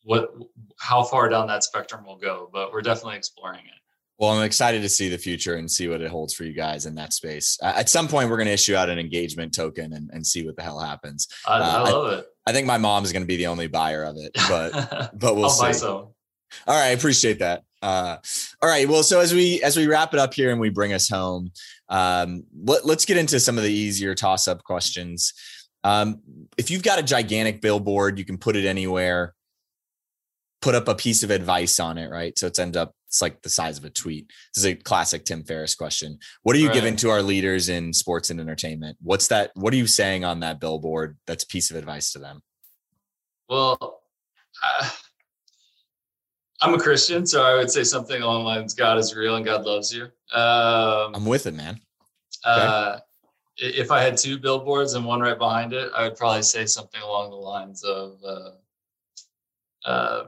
what 0.04 0.34
how 0.80 1.04
far 1.04 1.28
down 1.30 1.48
that 1.48 1.64
spectrum 1.64 2.06
will 2.06 2.18
go, 2.18 2.50
but 2.52 2.72
we're 2.72 2.82
definitely 2.82 3.18
exploring 3.18 3.66
it. 3.66 3.77
Well, 4.20 4.32
I'm 4.32 4.44
excited 4.44 4.82
to 4.82 4.90
see 4.90 5.10
the 5.10 5.18
future 5.18 5.56
and 5.56 5.70
see 5.70 5.88
what 5.88 6.02
it 6.02 6.10
holds 6.10 6.34
for 6.34 6.44
you 6.44 6.54
guys 6.54 6.88
in 6.88 6.96
that 6.96 7.14
space. 7.14 7.58
Uh, 7.62 7.74
at 7.76 7.88
some 7.88 8.08
point, 8.08 8.30
we're 8.30 8.38
going 8.38 8.48
to 8.48 8.54
issue 8.54 8.76
out 8.76 8.90
an 8.90 8.98
engagement 8.98 9.54
token 9.54 9.94
and, 9.94 10.10
and 10.12 10.26
see 10.26 10.44
what 10.44 10.56
the 10.56 10.64
hell 10.64 10.80
happens. 10.80 11.28
I, 11.48 11.60
uh, 11.60 11.84
I 11.86 11.92
love 11.92 12.12
I, 12.12 12.16
it. 12.16 12.26
I 12.48 12.52
think 12.54 12.66
my 12.66 12.78
mom 12.78 13.04
is 13.04 13.12
going 13.12 13.22
to 13.22 13.28
be 13.28 13.38
the 13.38 13.48
only 13.48 13.68
buyer 13.68 14.04
of 14.04 14.16
it, 14.18 14.32
but 14.50 15.12
but 15.20 15.36
we'll 15.36 15.46
I'll 15.46 15.74
see. 15.74 15.86
All 15.86 16.10
right, 16.68 16.86
I 16.86 16.90
appreciate 16.90 17.40
that. 17.40 17.64
Uh, 17.82 18.18
all 18.62 18.70
right, 18.70 18.88
well, 18.88 19.04
so 19.04 19.20
as 19.20 19.34
we 19.34 19.62
as 19.62 19.78
we 19.78 19.86
wrap 19.86 20.14
it 20.14 20.20
up 20.20 20.34
here 20.34 20.50
and 20.50 20.60
we 20.60 20.70
bring 20.70 20.94
us 20.94 21.08
home, 21.08 21.52
um, 21.90 22.44
let, 22.64 22.86
let's 22.86 23.06
get 23.06 23.18
into 23.18 23.40
some 23.40 23.58
of 23.58 23.64
the 23.64 23.72
easier 23.72 24.16
toss 24.16 24.48
up 24.48 24.64
questions. 24.64 25.34
Um, 25.84 26.22
if 26.58 26.72
you've 26.72 26.84
got 26.84 26.98
a 26.98 27.04
gigantic 27.04 27.62
billboard, 27.62 28.18
you 28.18 28.26
can 28.26 28.38
put 28.38 28.56
it 28.56 28.66
anywhere 28.66 29.36
put 30.62 30.76
up 30.76 30.88
a 30.88 30.96
piece 30.96 31.24
of 31.24 31.32
advice 31.32 31.80
on 31.80 31.98
it, 31.98 32.10
right? 32.10 32.38
So 32.38 32.48
it's 32.48 32.60
end 32.60 32.76
up 32.76 32.94
it's 33.08 33.22
like 33.22 33.42
the 33.42 33.50
size 33.50 33.78
of 33.78 33.86
a 33.86 33.90
tweet. 33.90 34.28
This 34.54 34.64
is 34.64 34.66
a 34.66 34.76
classic 34.76 35.24
Tim 35.24 35.44
Ferriss 35.44 35.76
question. 35.76 36.20
What 36.44 36.56
are 36.56 36.60
you 36.60 36.68
right. 36.68 36.74
giving 36.74 36.96
to 36.98 37.10
our 37.10 37.22
leaders 37.22 37.70
in 37.70 37.94
sports 37.94 38.30
and 38.30 38.40
entertainment? 38.40 38.98
What's 39.02 39.28
that? 39.30 39.52
What 39.56 39.74
are 39.74 39.78
you 39.78 39.88
saying 39.88 40.26
on 40.26 40.42
that 40.42 40.60
billboard? 40.60 41.18
That's 41.26 41.44
a 41.44 41.48
piece 41.48 41.72
of 41.72 41.78
advice 41.78 42.12
to 42.14 42.20
them. 42.20 42.42
Well, 43.50 44.02
uh, 44.62 44.90
I'm 46.62 46.74
a 46.74 46.80
Christian, 46.80 47.26
so 47.26 47.44
I 47.44 47.56
would 47.56 47.72
say 47.72 47.84
something 47.84 48.22
along 48.22 48.44
the 48.44 48.50
lines: 48.50 48.74
God 48.74 48.98
is 48.98 49.16
real 49.16 49.36
and 49.38 49.46
God 49.46 49.64
loves 49.64 49.94
you. 49.94 50.04
Um, 50.34 51.16
I'm 51.16 51.26
with 51.26 51.48
it, 51.48 51.54
man. 51.54 51.80
Okay. 52.46 52.66
Uh, 52.66 53.00
if 53.58 53.90
I 53.90 54.02
had 54.02 54.18
two 54.18 54.38
billboards 54.38 54.94
and 54.94 55.06
one 55.06 55.22
right 55.22 55.38
behind 55.38 55.74
it, 55.74 55.92
I 55.96 56.04
would 56.04 56.18
probably 56.18 56.44
say 56.44 56.66
something 56.66 57.02
along 57.02 57.30
the 57.30 57.38
lines 57.38 57.84
of. 57.84 58.20
Uh, 59.86 60.26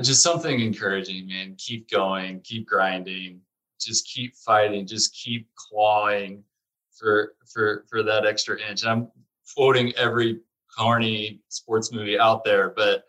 just 0.00 0.22
something 0.22 0.60
encouraging, 0.60 1.28
man. 1.28 1.54
Keep 1.58 1.90
going, 1.90 2.40
keep 2.40 2.66
grinding, 2.66 3.40
just 3.80 4.06
keep 4.06 4.36
fighting, 4.36 4.86
just 4.86 5.14
keep 5.14 5.48
clawing 5.54 6.44
for 6.92 7.34
for 7.52 7.84
for 7.88 8.02
that 8.02 8.26
extra 8.26 8.58
inch. 8.60 8.84
I'm 8.84 9.10
quoting 9.54 9.92
every 9.96 10.40
corny 10.76 11.40
sports 11.48 11.92
movie 11.92 12.18
out 12.18 12.44
there, 12.44 12.70
but 12.76 13.04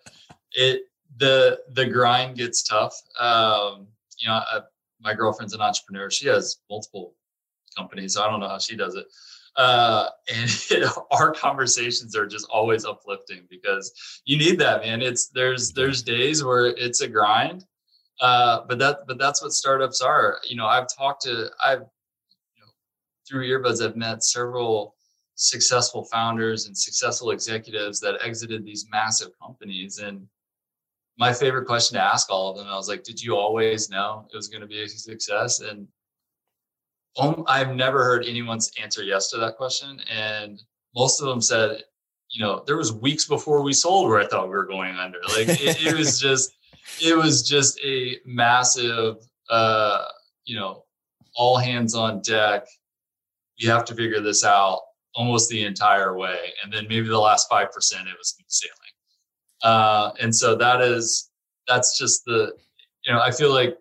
it 0.53 0.84
the 1.17 1.59
the 1.74 1.86
grind 1.86 2.38
gets 2.38 2.63
tough. 2.63 2.99
Um, 3.19 3.88
you 4.17 4.30
know, 4.30 4.36
I, 4.36 4.61
my 5.01 5.13
girlfriend's 5.13 5.53
an 5.53 5.61
entrepreneur. 5.61 6.09
She 6.09 6.28
has 6.28 6.57
multiple 6.69 7.15
companies. 7.78 8.13
So 8.13 8.24
I 8.24 8.30
don't 8.30 8.39
know 8.39 8.47
how 8.47 8.59
she 8.59 8.76
does 8.76 8.95
it 8.95 9.07
uh, 9.58 10.08
and 10.34 10.49
it, 10.72 10.91
our 11.12 11.32
conversations 11.32 12.16
are 12.16 12.28
just 12.28 12.47
always 12.52 12.86
uplifting 12.86 13.43
because 13.49 13.91
you 14.26 14.38
need 14.38 14.60
that 14.60 14.82
man. 14.82 15.02
It's 15.02 15.28
there's 15.28 15.72
there's 15.72 16.02
days 16.02 16.43
where 16.43 16.68
it's 16.68 17.02
a 17.02 17.08
grind 17.08 17.66
uh, 18.22 18.62
but 18.68 18.78
that 18.78 18.99
but 19.08 19.18
that's 19.18 19.41
what 19.41 19.52
startups 19.52 19.99
are. 19.99 20.39
You 20.47 20.56
know 20.56 20.68
i've 20.68 20.88
talked 20.95 21.24
to 21.24 21.49
i've 21.64 21.80
you 21.80 22.62
know, 22.62 22.72
through 23.28 23.47
earbuds 23.47 23.84
i've 23.84 23.95
met 23.95 24.24
several 24.24 24.95
successful 25.36 26.06
founders 26.06 26.68
and 26.68 26.78
successful 26.78 27.32
executives 27.32 27.99
that 27.99 28.20
exited 28.24 28.64
these 28.64 28.86
massive 28.91 29.30
companies 29.41 29.97
and 29.97 30.28
my 31.18 31.34
favorite 31.34 31.66
question 31.66 31.95
to 31.95 32.04
ask 32.04 32.30
all 32.30 32.52
of 32.52 32.58
them 32.58 32.68
i 32.68 32.76
was 32.76 32.88
like 32.88 33.04
did 33.04 33.20
you 33.20 33.36
always 33.36 33.89
know 33.89 34.28
it 34.32 34.36
was 34.36 34.47
going 34.47 34.62
to 34.62 34.68
be 34.68 34.84
a 34.84 34.88
success? 34.88 35.62
And 35.62 35.88
I've 37.18 37.76
never 37.76 38.03
heard 38.03 38.26
anyone's 38.26 38.72
answer 38.82 39.03
yes 39.03 39.30
to 39.32 39.38
that 39.38 39.57
question, 39.57 39.99
and 40.09 40.62
most 40.95 41.22
of 41.22 41.28
them 41.28 41.41
said, 41.41 41.84
you 42.30 42.43
know, 42.43 42.64
there 42.66 42.78
was 42.78 42.93
weeks 42.93 43.28
before 43.28 43.62
we 43.62 43.74
sold 43.74 44.09
where 44.09 44.20
I 44.20 44.28
thought 44.28 44.45
we 44.45 44.55
were 44.55 44.66
going 44.66 44.95
under. 44.95 45.20
Like 45.30 45.49
it, 45.49 45.86
it 45.86 45.93
was 45.97 46.20
just, 46.20 46.53
it 47.01 47.16
was 47.16 47.47
just 47.47 47.80
a 47.84 48.18
massive, 48.26 49.18
uh, 49.49 50.05
you 50.45 50.55
know, 50.55 50.86
all 51.36 51.57
hands 51.57 51.95
on 51.95 52.22
deck. 52.22 52.66
We 53.62 53.68
have 53.68 53.86
to 53.86 53.95
figure 53.95 54.22
this 54.22 54.45
out 54.45 54.82
almost 55.14 55.49
the 55.49 55.66
entire 55.66 56.18
way, 56.18 56.53
and 56.64 56.72
then 56.72 56.88
maybe 56.88 57.07
the 57.07 57.20
last 57.20 57.49
five 57.49 57.72
percent 57.72 58.07
it 58.07 58.18
was 58.18 58.36
sailing. 58.47 58.76
Uh, 59.64 60.12
and 60.20 60.36
so 60.36 60.55
that 60.55 60.82
is 60.82 61.30
that's 61.68 61.97
just 61.97 62.24
the, 62.26 62.53
you 63.05 63.14
know, 63.14 63.22
I 63.22 63.32
feel 63.32 63.53
like 63.53 63.78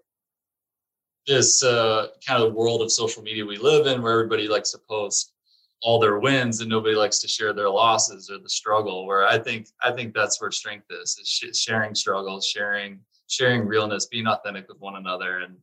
this 1.26 1.62
uh, 1.62 2.08
kind 2.26 2.42
of 2.42 2.54
world 2.54 2.82
of 2.82 2.90
social 2.90 3.22
media 3.22 3.44
we 3.44 3.58
live 3.58 3.86
in 3.86 4.02
where 4.02 4.12
everybody 4.12 4.48
likes 4.48 4.72
to 4.72 4.78
post 4.88 5.32
all 5.82 5.98
their 5.98 6.18
wins 6.18 6.60
and 6.60 6.68
nobody 6.68 6.94
likes 6.94 7.18
to 7.20 7.28
share 7.28 7.52
their 7.52 7.70
losses 7.70 8.30
or 8.30 8.38
the 8.38 8.48
struggle 8.48 9.06
where 9.06 9.26
i 9.26 9.38
think 9.38 9.68
i 9.82 9.90
think 9.90 10.14
that's 10.14 10.40
where 10.40 10.50
strength 10.50 10.86
is 10.90 11.16
is 11.42 11.58
sharing 11.58 11.94
struggles 11.94 12.46
sharing 12.46 13.00
sharing 13.28 13.66
realness 13.66 14.06
being 14.06 14.26
authentic 14.26 14.68
with 14.68 14.78
one 14.80 14.96
another 14.96 15.38
and 15.38 15.56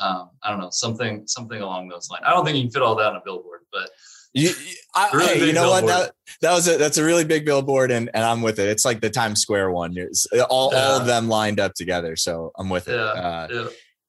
um, 0.00 0.30
i 0.42 0.50
don't 0.50 0.60
know 0.60 0.70
something 0.70 1.24
something 1.26 1.60
along 1.60 1.88
those 1.88 2.08
lines 2.10 2.24
i 2.26 2.30
don't 2.30 2.44
think 2.44 2.56
you 2.56 2.64
can 2.64 2.70
fit 2.70 2.82
all 2.82 2.96
that 2.96 3.10
on 3.10 3.16
a 3.16 3.22
billboard 3.24 3.60
but 3.72 3.90
you, 4.36 4.50
I, 4.96 5.10
really 5.12 5.38
hey, 5.38 5.46
you 5.46 5.52
know 5.52 5.62
billboard. 5.62 5.84
what? 5.84 5.86
That, 5.86 6.14
that 6.40 6.52
was 6.54 6.66
a 6.66 6.76
that's 6.76 6.98
a 6.98 7.04
really 7.04 7.24
big 7.24 7.44
billboard, 7.44 7.92
and, 7.92 8.10
and 8.14 8.24
I'm 8.24 8.42
with 8.42 8.58
it. 8.58 8.66
It's 8.66 8.84
like 8.84 9.00
the 9.00 9.08
Times 9.08 9.40
Square 9.40 9.70
one. 9.70 9.96
It's 9.96 10.26
all 10.50 10.70
yeah. 10.72 10.78
all 10.80 11.00
of 11.00 11.06
them 11.06 11.28
lined 11.28 11.60
up 11.60 11.74
together, 11.74 12.16
so 12.16 12.50
I'm 12.58 12.68
with 12.68 12.88
it. 12.88 12.96
Yeah, 12.96 13.00
uh, 13.00 13.48
yeah 13.48 13.66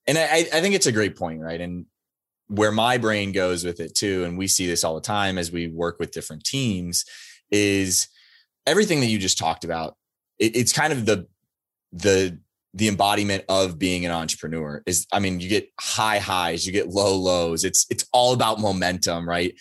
and 0.08 0.18
I, 0.18 0.46
I 0.54 0.62
think 0.62 0.76
it's 0.76 0.86
a 0.86 0.92
great 0.92 1.16
point, 1.16 1.42
right? 1.42 1.60
And 1.60 1.86
where 2.48 2.72
my 2.72 2.98
brain 2.98 3.32
goes 3.32 3.64
with 3.64 3.80
it 3.80 3.96
too, 3.96 4.24
and 4.24 4.38
we 4.38 4.48
see 4.48 4.68
this 4.68 4.84
all 4.84 4.96
the 4.96 5.02
time 5.02 5.38
as 5.38 5.52
we 5.52 5.68
work 5.68 6.00
with 6.00 6.12
different 6.12 6.44
teams, 6.44 7.06
is 7.52 8.08
everything 8.68 9.00
that 9.00 9.08
you 9.08 9.18
just 9.18 9.38
talked 9.38 9.64
about. 9.64 9.96
It, 10.40 10.56
it's 10.56 10.74
kind 10.74 10.94
of 10.94 11.06
the 11.06 11.28
the 11.92 12.40
the 12.76 12.90
embodiment 12.90 13.46
of 13.48 13.80
being 13.80 14.06
an 14.06 14.12
entrepreneur 14.12 14.84
is 14.86 15.08
i 15.14 15.20
mean 15.20 15.40
you 15.40 15.48
get 15.48 15.70
high 15.80 16.20
highs 16.20 16.68
you 16.68 16.74
get 16.74 16.90
low 16.90 17.16
lows 17.16 17.64
it's 17.64 17.86
it's 17.90 18.06
all 18.12 18.34
about 18.34 18.60
momentum 18.60 19.28
right 19.28 19.56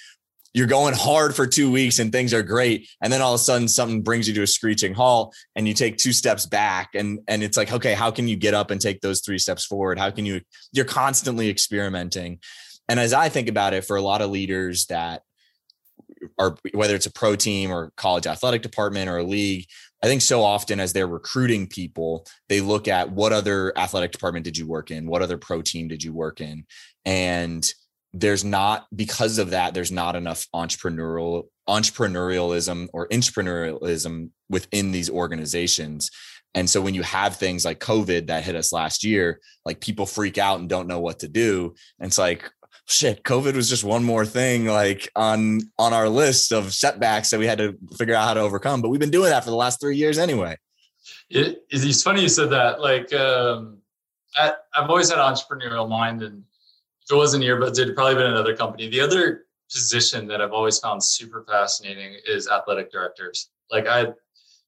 you're 0.54 0.68
going 0.68 0.94
hard 0.94 1.34
for 1.34 1.46
two 1.46 1.70
weeks 1.70 1.98
and 1.98 2.12
things 2.12 2.32
are 2.32 2.42
great. 2.42 2.88
And 3.02 3.12
then 3.12 3.20
all 3.20 3.34
of 3.34 3.40
a 3.40 3.42
sudden 3.42 3.66
something 3.66 4.02
brings 4.02 4.28
you 4.28 4.34
to 4.34 4.42
a 4.42 4.46
screeching 4.46 4.94
halt 4.94 5.34
and 5.56 5.66
you 5.66 5.74
take 5.74 5.96
two 5.98 6.12
steps 6.12 6.46
back 6.46 6.90
and 6.94 7.18
and 7.26 7.42
it's 7.42 7.56
like 7.56 7.72
okay 7.72 7.92
how 7.92 8.10
can 8.10 8.28
you 8.28 8.36
get 8.36 8.54
up 8.54 8.70
and 8.70 8.80
take 8.80 9.00
those 9.00 9.20
three 9.20 9.38
steps 9.38 9.66
forward? 9.66 9.98
How 9.98 10.10
can 10.10 10.24
you 10.24 10.40
you're 10.72 10.84
constantly 10.84 11.50
experimenting. 11.50 12.38
And 12.88 13.00
as 13.00 13.12
i 13.12 13.28
think 13.28 13.48
about 13.48 13.74
it 13.74 13.84
for 13.84 13.96
a 13.96 14.02
lot 14.02 14.22
of 14.22 14.30
leaders 14.30 14.86
that 14.86 15.22
are 16.38 16.56
whether 16.72 16.94
it's 16.94 17.06
a 17.06 17.12
pro 17.12 17.34
team 17.34 17.70
or 17.70 17.92
college 17.96 18.26
athletic 18.26 18.62
department 18.62 19.10
or 19.10 19.18
a 19.18 19.24
league 19.24 19.66
i 20.02 20.06
think 20.06 20.22
so 20.22 20.42
often 20.42 20.80
as 20.80 20.92
they're 20.92 21.06
recruiting 21.06 21.66
people 21.66 22.26
they 22.48 22.60
look 22.60 22.88
at 22.88 23.10
what 23.10 23.32
other 23.32 23.76
athletic 23.76 24.12
department 24.12 24.44
did 24.44 24.56
you 24.56 24.66
work 24.66 24.90
in? 24.90 25.06
What 25.06 25.22
other 25.22 25.38
pro 25.38 25.62
team 25.62 25.88
did 25.88 26.02
you 26.02 26.12
work 26.12 26.40
in? 26.40 26.66
And 27.04 27.70
there's 28.14 28.44
not 28.44 28.86
because 28.94 29.38
of 29.38 29.50
that 29.50 29.74
there's 29.74 29.90
not 29.90 30.14
enough 30.14 30.46
entrepreneurial 30.54 31.44
entrepreneurialism 31.68 32.88
or 32.92 33.08
entrepreneurialism 33.08 34.30
within 34.48 34.92
these 34.92 35.10
organizations. 35.10 36.10
And 36.54 36.70
so 36.70 36.80
when 36.80 36.94
you 36.94 37.02
have 37.02 37.36
things 37.36 37.64
like 37.64 37.80
covid 37.80 38.28
that 38.28 38.44
hit 38.44 38.54
us 38.54 38.72
last 38.72 39.02
year 39.02 39.40
like 39.64 39.80
people 39.80 40.06
freak 40.06 40.38
out 40.38 40.60
and 40.60 40.68
don't 40.68 40.86
know 40.86 41.00
what 41.00 41.18
to 41.20 41.28
do. 41.28 41.74
And 41.98 42.06
it's 42.06 42.18
like 42.18 42.48
shit 42.86 43.24
covid 43.24 43.56
was 43.56 43.68
just 43.68 43.82
one 43.82 44.04
more 44.04 44.24
thing 44.26 44.66
like 44.66 45.08
on 45.16 45.62
on 45.78 45.92
our 45.92 46.08
list 46.08 46.52
of 46.52 46.72
setbacks 46.72 47.30
that 47.30 47.40
we 47.40 47.46
had 47.46 47.58
to 47.58 47.76
figure 47.98 48.14
out 48.14 48.28
how 48.28 48.34
to 48.34 48.40
overcome. 48.40 48.80
But 48.80 48.90
we've 48.90 49.00
been 49.00 49.10
doing 49.10 49.30
that 49.30 49.42
for 49.42 49.50
the 49.50 49.56
last 49.56 49.80
three 49.80 49.96
years 49.96 50.18
anyway. 50.18 50.56
It, 51.30 51.64
it's 51.68 52.02
funny 52.02 52.22
you 52.22 52.28
said 52.28 52.50
that. 52.50 52.80
Like 52.80 53.12
um 53.12 53.78
I, 54.36 54.52
i've 54.76 54.90
always 54.90 55.10
had 55.10 55.18
entrepreneurial 55.18 55.88
mind 55.88 56.22
and 56.22 56.44
it 57.10 57.14
wasn't 57.14 57.44
earbuds 57.44 57.78
it'd 57.78 57.94
probably 57.94 58.14
been 58.14 58.26
another 58.26 58.56
company. 58.56 58.88
The 58.88 59.00
other 59.00 59.42
position 59.72 60.26
that 60.28 60.40
i've 60.40 60.52
always 60.52 60.78
found 60.78 61.02
super 61.02 61.44
fascinating 61.48 62.16
is 62.26 62.48
athletic 62.48 62.92
directors. 62.92 63.50
Like 63.70 63.86
i 63.86 64.06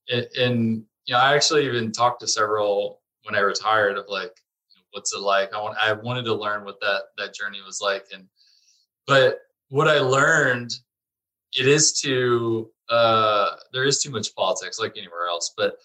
and 0.09 0.85
you 1.07 1.13
know 1.15 1.19
i 1.19 1.35
actually 1.35 1.67
even 1.67 1.93
talked 1.93 2.21
to 2.21 2.27
several 2.27 3.01
when 3.25 3.35
i 3.35 3.41
retired 3.41 3.99
of 3.99 4.07
like 4.09 4.33
what's 4.93 5.13
it 5.13 5.21
like? 5.21 5.53
I 5.53 5.61
want 5.61 5.77
i 5.81 5.93
wanted 5.93 6.25
to 6.25 6.35
learn 6.35 6.65
what 6.65 6.81
that 6.81 7.03
that 7.19 7.35
journey 7.35 7.61
was 7.65 7.81
like. 7.81 8.07
And 8.13 8.27
but 9.07 9.41
what 9.69 9.89
i 9.89 9.99
learned 9.99 10.71
it 11.59 11.67
is 11.67 12.01
too 12.01 12.71
uh 12.89 13.57
there 13.73 13.85
is 13.85 14.03
too 14.03 14.11
much 14.11 14.35
politics 14.35 14.79
like 14.79 14.97
anywhere 14.97 15.27
else 15.29 15.53
but 15.57 15.77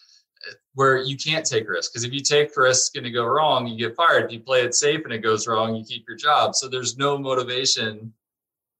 where 0.73 0.97
you 0.97 1.17
can't 1.17 1.45
take 1.45 1.67
risks 1.67 1.91
because 1.91 2.03
if 2.03 2.13
you 2.13 2.21
take 2.21 2.55
risks 2.55 2.89
going 2.89 3.03
to 3.03 3.11
go 3.11 3.25
wrong 3.25 3.67
you 3.67 3.77
get 3.77 3.95
fired. 3.95 4.25
If 4.25 4.31
you 4.31 4.39
play 4.39 4.61
it 4.61 4.73
safe 4.73 5.01
and 5.03 5.13
it 5.13 5.19
goes 5.19 5.47
wrong 5.47 5.75
you 5.75 5.83
keep 5.83 6.05
your 6.07 6.17
job. 6.17 6.55
So 6.55 6.67
there's 6.67 6.97
no 6.97 7.17
motivation 7.17 8.13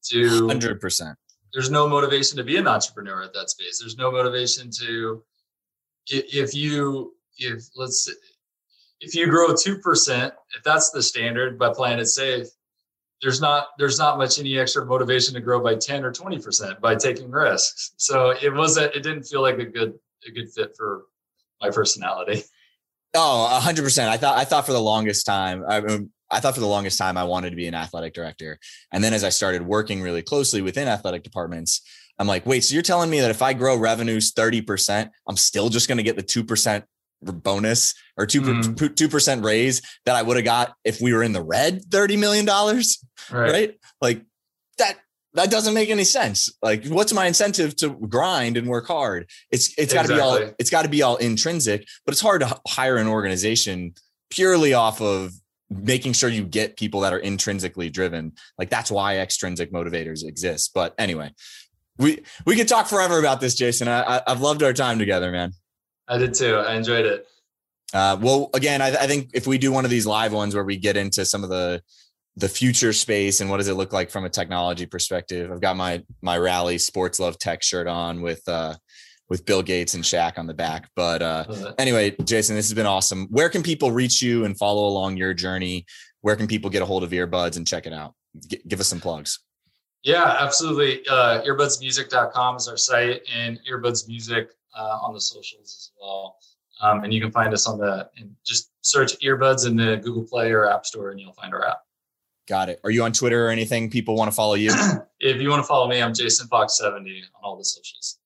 to 0.10 0.42
100% 0.48 1.16
there's 1.54 1.70
no 1.70 1.88
motivation 1.88 2.38
to 2.38 2.44
be 2.44 2.58
an 2.58 2.68
entrepreneur 2.68 3.24
at 3.24 3.34
that 3.34 3.50
space. 3.50 3.80
There's 3.80 3.98
no 3.98 4.12
motivation 4.12 4.70
to 4.80 5.24
if 6.08 6.54
you 6.54 7.14
if 7.38 7.64
let's 7.76 8.10
if 9.02 9.16
you 9.16 9.28
grow 9.28 9.50
2%, 9.50 10.32
if 10.56 10.64
that's 10.64 10.92
the 10.92 11.02
standard 11.02 11.58
by 11.58 11.74
playing 11.74 12.00
it 12.00 12.06
safe, 12.06 12.48
there's 13.22 13.42
not 13.42 13.68
there's 13.78 14.00
not 14.00 14.18
much 14.18 14.40
any 14.40 14.58
extra 14.58 14.86
motivation 14.86 15.34
to 15.34 15.42
grow 15.42 15.62
by 15.62 15.76
10 15.76 16.06
or 16.06 16.12
20% 16.12 16.80
by 16.80 16.96
taking 16.96 17.30
risks. 17.30 17.94
So 17.98 18.34
it 18.42 18.54
wasn't 18.54 18.96
it 18.96 19.04
didn't 19.04 19.24
feel 19.24 19.42
like 19.42 19.60
a 19.60 19.66
good 19.66 19.94
a 20.28 20.32
good 20.32 20.52
fit 20.52 20.76
for 20.78 21.04
my 21.62 21.70
personality. 21.70 22.44
Oh, 23.14 23.60
hundred 23.60 23.84
percent. 23.84 24.10
I 24.10 24.16
thought 24.16 24.38
I 24.38 24.46
thought 24.46 24.66
for 24.66 24.72
the 24.72 24.80
longest 24.80 25.26
time, 25.26 25.66
I, 25.68 26.00
I 26.32 26.40
thought 26.40 26.54
for 26.54 26.62
the 26.62 26.66
longest 26.66 26.98
time 26.98 27.18
I 27.18 27.26
wanted 27.26 27.50
to 27.50 27.58
be 27.58 27.68
an 27.68 27.76
athletic 27.76 28.14
director. 28.14 28.58
And 28.94 29.04
then 29.04 29.14
as 29.14 29.26
I 29.26 29.30
started 29.30 29.64
working 29.64 30.02
really 30.02 30.22
closely 30.22 30.62
within 30.62 30.88
athletic 30.88 31.24
departments, 31.24 31.82
I'm 32.20 32.28
like, 32.28 32.46
wait, 32.46 32.64
so 32.64 32.74
you're 32.74 32.84
telling 32.84 33.10
me 33.10 33.20
that 33.20 33.30
if 33.30 33.42
I 33.42 33.52
grow 33.52 33.76
revenues 33.76 34.32
30%, 34.32 35.10
I'm 35.28 35.36
still 35.36 35.68
just 35.68 35.90
going 35.90 35.98
to 35.98 36.04
get 36.04 36.16
the 36.16 36.24
2% 36.24 36.84
bonus 37.22 37.94
or 38.18 38.26
2 38.26 38.42
mm. 38.42 38.96
two 38.96 39.10
percent 39.10 39.44
raise 39.44 39.82
that 40.06 40.16
I 40.16 40.22
would 40.22 40.38
have 40.38 40.46
got 40.46 40.74
if 40.84 41.02
we 41.02 41.14
were 41.14 41.22
in 41.22 41.34
the 41.34 41.44
red 41.44 41.84
thirty 41.92 42.18
million 42.18 42.46
dollars, 42.46 43.04
right. 43.32 43.52
right? 43.52 43.80
Like 44.02 44.24
that 44.80 44.98
that 45.34 45.50
doesn't 45.50 45.74
make 45.74 45.90
any 45.90 46.04
sense. 46.04 46.50
Like, 46.62 46.86
what's 46.88 47.14
my 47.14 47.26
incentive 47.26 47.76
to 47.78 47.90
grind 47.90 48.58
and 48.58 48.68
work 48.68 48.88
hard? 48.88 49.30
It's 49.50 49.74
it's 49.78 49.94
got 49.94 50.06
to 50.06 50.14
exactly. 50.14 50.16
be 50.16 50.46
all 50.48 50.54
it's 50.60 50.70
got 50.70 50.82
to 50.84 50.90
be 50.90 51.02
all 51.02 51.16
intrinsic, 51.18 51.88
but 52.06 52.14
it's 52.14 52.22
hard 52.22 52.42
to 52.42 52.60
hire 52.68 52.98
an 52.98 53.08
organization 53.08 53.94
purely 54.30 54.74
off 54.74 55.02
of 55.02 55.32
making 55.70 56.14
sure 56.14 56.30
you 56.30 56.44
get 56.44 56.76
people 56.76 57.02
that 57.02 57.14
are 57.14 57.20
intrinsically 57.20 57.90
driven. 57.90 58.34
Like 58.58 58.70
that's 58.70 58.92
why 58.92 59.20
extrinsic 59.20 59.72
motivators 59.72 60.26
exist. 60.26 60.72
But 60.74 60.94
anyway, 60.98 61.34
we 61.98 62.24
we 62.46 62.56
could 62.56 62.68
talk 62.68 62.88
forever 62.88 63.20
about 63.20 63.40
this, 63.40 63.56
Jason. 63.56 63.88
I, 63.88 64.18
I 64.18 64.22
I've 64.28 64.42
loved 64.42 64.64
our 64.64 64.74
time 64.74 65.00
together, 65.00 65.32
man. 65.32 65.54
I 66.08 66.18
did 66.18 66.34
too. 66.34 66.56
I 66.56 66.76
enjoyed 66.76 67.06
it. 67.06 67.26
Uh, 67.94 68.18
well, 68.22 68.50
again, 68.54 68.82
I, 68.82 68.88
I, 68.88 69.08
think 69.08 69.32
if 69.34 69.46
we 69.46 69.58
do 69.58 69.70
one 69.70 69.84
of 69.84 69.92
these 69.92 70.06
live 70.06 70.32
ones 70.32 70.56
where 70.56 70.64
we 70.64 70.78
get 70.78 70.96
into 70.96 71.26
some 71.26 71.44
of 71.44 71.50
the 71.50 71.82
the 72.38 72.50
future 72.50 72.94
space 72.94 73.42
and 73.42 73.50
what 73.50 73.58
does 73.58 73.68
it 73.68 73.74
look 73.74 73.94
like 73.94 74.10
from 74.10 74.26
a 74.26 74.30
technology 74.30 74.86
perspective, 74.86 75.52
I've 75.52 75.62
got 75.62 75.76
my 75.76 76.04
my 76.22 76.38
rally 76.38 76.78
sports 76.78 77.20
love 77.20 77.38
tech 77.38 77.62
shirt 77.62 77.88
on 77.88 78.22
with 78.22 78.48
uh, 78.48 78.76
with 79.30 79.46
Bill 79.46 79.62
Gates 79.62 79.94
and 79.94 80.04
Shaq 80.04 80.38
on 80.38 80.48
the 80.48 80.54
back. 80.54 80.90
But 80.96 81.22
uh, 81.22 81.74
anyway, 81.78 82.16
Jason, 82.24 82.56
this 82.56 82.68
has 82.68 82.74
been 82.74 82.86
awesome. 82.86 83.28
Where 83.30 83.50
can 83.50 83.64
people 83.64 83.92
reach 83.92 84.22
you 84.22 84.46
and 84.46 84.58
follow 84.58 84.88
along 84.88 85.18
your 85.18 85.34
journey? 85.34 85.86
Where 86.22 86.36
can 86.36 86.48
people 86.48 86.70
get 86.70 86.82
a 86.82 86.86
hold 86.86 87.04
of 87.04 87.12
earbuds 87.12 87.58
and 87.58 87.66
check 87.66 87.86
it 87.86 87.94
out? 87.94 88.14
G- 88.48 88.62
give 88.68 88.80
us 88.80 88.88
some 88.88 89.00
plugs. 89.00 89.40
Yeah, 90.04 90.36
absolutely. 90.40 91.08
Uh, 91.08 91.42
earbudsmusic.com 91.44 92.56
is 92.58 92.68
our 92.68 92.78
site 92.78 93.22
and 93.34 93.60
earbuds 93.72 94.08
music 94.08 94.50
uh, 94.78 95.00
on 95.02 95.14
the 95.14 95.22
socials 95.22 95.64
as 95.64 95.92
well. 96.02 96.38
Um, 96.82 97.04
and 97.04 97.14
you 97.14 97.22
can 97.22 97.32
find 97.32 97.54
us 97.54 97.68
on 97.68 97.78
the 97.78 98.10
and 98.18 98.36
just 98.46 98.72
search 98.82 99.18
earbuds 99.20 99.68
in 99.68 99.76
the 99.76 99.98
Google 99.98 100.24
Play 100.24 100.52
or 100.52 100.70
App 100.70 100.86
Store, 100.86 101.12
and 101.12 101.20
you'll 101.20 101.34
find 101.34 101.54
our 101.54 101.66
app. 101.66 101.82
Got 102.48 102.70
it. 102.70 102.80
Are 102.84 102.92
you 102.92 103.04
on 103.04 103.14
Twitter 103.14 103.48
or 103.48 103.50
anything? 103.50 103.90
People 103.90 104.16
want 104.16 104.30
to 104.30 104.36
follow 104.36 104.56
you. 104.56 104.72
if 105.20 105.42
you 105.42 105.50
want 105.50 105.62
to 105.62 105.68
follow 105.68 105.88
me, 105.88 106.02
I'm 106.02 106.14
Jason 106.14 106.48
Fox 106.48 106.78
seventy 106.78 107.22
on 107.22 107.42
all 107.44 107.58
the 107.58 107.64
socials. 107.64 108.18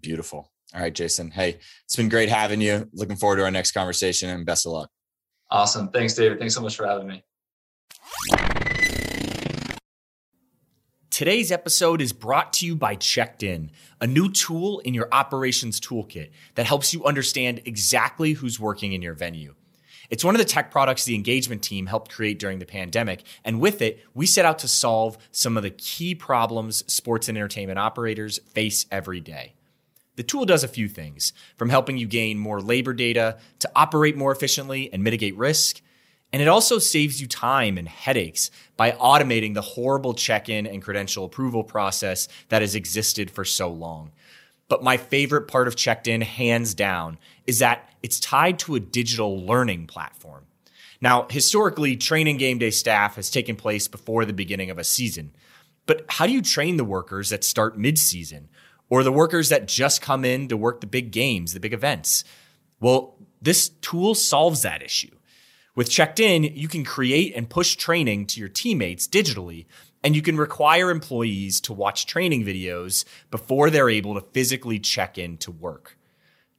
Beautiful. 0.00 0.50
All 0.74 0.80
right, 0.80 0.94
Jason. 0.94 1.30
Hey, 1.30 1.58
it's 1.84 1.96
been 1.96 2.08
great 2.08 2.28
having 2.28 2.60
you. 2.60 2.88
Looking 2.92 3.16
forward 3.16 3.36
to 3.36 3.44
our 3.44 3.50
next 3.50 3.72
conversation, 3.72 4.30
and 4.30 4.46
best 4.46 4.66
of 4.66 4.72
luck. 4.72 4.90
Awesome. 5.50 5.88
Thanks, 5.88 6.14
David. 6.14 6.38
Thanks 6.38 6.54
so 6.54 6.62
much 6.62 6.76
for 6.76 6.86
having 6.86 7.06
me. 7.06 7.22
Today's 11.10 11.52
episode 11.52 12.00
is 12.00 12.14
brought 12.14 12.54
to 12.54 12.66
you 12.66 12.74
by 12.74 12.94
Checked 12.94 13.42
In, 13.42 13.70
a 14.00 14.06
new 14.06 14.32
tool 14.32 14.78
in 14.78 14.94
your 14.94 15.08
operations 15.12 15.78
toolkit 15.78 16.30
that 16.54 16.64
helps 16.64 16.94
you 16.94 17.04
understand 17.04 17.60
exactly 17.66 18.32
who's 18.32 18.58
working 18.58 18.94
in 18.94 19.02
your 19.02 19.12
venue. 19.12 19.54
It's 20.12 20.22
one 20.22 20.34
of 20.34 20.38
the 20.38 20.44
tech 20.44 20.70
products 20.70 21.06
the 21.06 21.14
engagement 21.14 21.62
team 21.62 21.86
helped 21.86 22.12
create 22.12 22.38
during 22.38 22.58
the 22.58 22.66
pandemic, 22.66 23.22
and 23.46 23.62
with 23.62 23.80
it, 23.80 24.04
we 24.12 24.26
set 24.26 24.44
out 24.44 24.58
to 24.58 24.68
solve 24.68 25.16
some 25.30 25.56
of 25.56 25.62
the 25.62 25.70
key 25.70 26.14
problems 26.14 26.84
sports 26.86 27.30
and 27.30 27.38
entertainment 27.38 27.78
operators 27.78 28.38
face 28.50 28.84
every 28.90 29.20
day. 29.20 29.54
The 30.16 30.22
tool 30.22 30.44
does 30.44 30.64
a 30.64 30.68
few 30.68 30.86
things, 30.86 31.32
from 31.56 31.70
helping 31.70 31.96
you 31.96 32.06
gain 32.06 32.38
more 32.38 32.60
labor 32.60 32.92
data 32.92 33.38
to 33.60 33.70
operate 33.74 34.14
more 34.14 34.32
efficiently 34.32 34.92
and 34.92 35.02
mitigate 35.02 35.34
risk 35.34 35.80
and 36.32 36.40
it 36.40 36.48
also 36.48 36.78
saves 36.78 37.20
you 37.20 37.26
time 37.26 37.76
and 37.76 37.86
headaches 37.86 38.50
by 38.76 38.92
automating 38.92 39.52
the 39.52 39.60
horrible 39.60 40.14
check 40.14 40.48
in 40.48 40.66
and 40.66 40.82
credential 40.82 41.26
approval 41.26 41.62
process 41.62 42.26
that 42.48 42.62
has 42.62 42.74
existed 42.74 43.30
for 43.30 43.44
so 43.44 43.68
long. 43.68 44.12
But 44.72 44.82
my 44.82 44.96
favorite 44.96 45.48
part 45.48 45.68
of 45.68 45.76
Checked 45.76 46.08
In, 46.08 46.22
hands 46.22 46.72
down, 46.72 47.18
is 47.46 47.58
that 47.58 47.90
it's 48.02 48.18
tied 48.18 48.58
to 48.60 48.74
a 48.74 48.80
digital 48.80 49.38
learning 49.38 49.86
platform. 49.86 50.46
Now, 50.98 51.26
historically, 51.28 51.94
training 51.94 52.38
game 52.38 52.56
day 52.56 52.70
staff 52.70 53.16
has 53.16 53.28
taken 53.28 53.54
place 53.54 53.86
before 53.86 54.24
the 54.24 54.32
beginning 54.32 54.70
of 54.70 54.78
a 54.78 54.84
season. 54.84 55.36
But 55.84 56.06
how 56.08 56.26
do 56.26 56.32
you 56.32 56.40
train 56.40 56.78
the 56.78 56.86
workers 56.86 57.28
that 57.28 57.44
start 57.44 57.76
mid 57.76 57.98
season 57.98 58.48
or 58.88 59.02
the 59.02 59.12
workers 59.12 59.50
that 59.50 59.68
just 59.68 60.00
come 60.00 60.24
in 60.24 60.48
to 60.48 60.56
work 60.56 60.80
the 60.80 60.86
big 60.86 61.10
games, 61.10 61.52
the 61.52 61.60
big 61.60 61.74
events? 61.74 62.24
Well, 62.80 63.18
this 63.42 63.68
tool 63.82 64.14
solves 64.14 64.62
that 64.62 64.82
issue. 64.82 65.14
With 65.74 65.90
Checked 65.90 66.18
In, 66.18 66.44
you 66.44 66.68
can 66.68 66.82
create 66.82 67.34
and 67.36 67.50
push 67.50 67.76
training 67.76 68.24
to 68.28 68.40
your 68.40 68.48
teammates 68.48 69.06
digitally, 69.06 69.66
and 70.02 70.16
you 70.16 70.22
can 70.22 70.36
require 70.36 70.90
employees 70.90 71.60
to 71.62 71.72
watch 71.72 72.06
training 72.06 72.44
videos 72.44 73.04
before 73.30 73.70
they're 73.70 73.90
able 73.90 74.14
to 74.14 74.26
physically 74.32 74.78
check 74.78 75.18
in 75.18 75.36
to 75.38 75.50
work. 75.50 75.96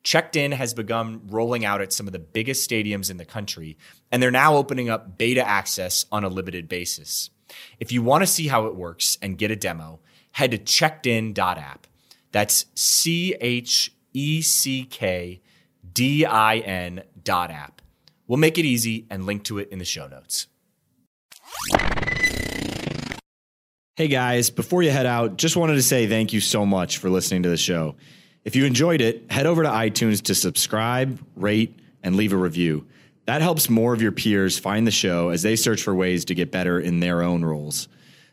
Checked 0.03 0.35
In 0.35 0.51
has 0.51 0.73
begun 0.73 1.21
rolling 1.27 1.63
out 1.63 1.81
at 1.81 1.93
some 1.93 2.07
of 2.07 2.13
the 2.13 2.19
biggest 2.19 2.69
stadiums 2.69 3.09
in 3.09 3.17
the 3.17 3.25
country, 3.25 3.77
and 4.11 4.21
they're 4.21 4.31
now 4.31 4.55
opening 4.55 4.89
up 4.89 5.17
beta 5.17 5.47
access 5.47 6.05
on 6.11 6.25
a 6.25 6.29
limited 6.29 6.67
basis. 6.67 7.29
If 7.79 7.91
you 7.91 8.01
want 8.01 8.21
to 8.21 8.27
see 8.27 8.47
how 8.47 8.65
it 8.65 8.75
works 8.75 9.17
and 9.21 9.37
get 9.37 9.51
a 9.51 9.55
demo, 9.55 9.99
head 10.31 10.51
to 10.51 10.57
checkedin.app. 10.57 11.87
That's 12.31 12.65
C 12.75 13.35
H 13.39 13.93
E 14.13 14.41
C 14.41 14.85
K 14.85 15.41
D 15.93 16.25
I 16.25 16.57
N 16.57 17.03
dot 17.23 17.51
app. 17.51 17.81
We'll 18.27 18.39
make 18.39 18.57
it 18.57 18.65
easy 18.65 19.05
and 19.09 19.25
link 19.25 19.43
to 19.45 19.59
it 19.59 19.69
in 19.69 19.79
the 19.79 19.85
show 19.85 20.07
notes. 20.07 20.47
Hey 23.95 24.07
guys, 24.07 24.49
before 24.49 24.81
you 24.81 24.89
head 24.89 25.05
out, 25.05 25.37
just 25.37 25.55
wanted 25.55 25.75
to 25.75 25.83
say 25.83 26.07
thank 26.07 26.33
you 26.33 26.39
so 26.39 26.65
much 26.65 26.97
for 26.97 27.11
listening 27.11 27.43
to 27.43 27.49
the 27.49 27.57
show. 27.57 27.93
If 28.43 28.55
you 28.55 28.65
enjoyed 28.65 29.01
it, 29.01 29.31
head 29.31 29.45
over 29.45 29.61
to 29.61 29.69
iTunes 29.69 30.23
to 30.23 30.33
subscribe, 30.33 31.23
rate, 31.35 31.77
and 32.01 32.15
leave 32.15 32.33
a 32.33 32.35
review. 32.35 32.87
That 33.27 33.43
helps 33.43 33.69
more 33.69 33.93
of 33.93 34.01
your 34.01 34.11
peers 34.11 34.57
find 34.57 34.87
the 34.87 34.91
show 34.91 35.29
as 35.29 35.43
they 35.43 35.55
search 35.55 35.83
for 35.83 35.93
ways 35.93 36.25
to 36.25 36.33
get 36.33 36.49
better 36.49 36.79
in 36.79 37.01
their 37.01 37.21
own 37.21 37.45
roles. 37.45 37.87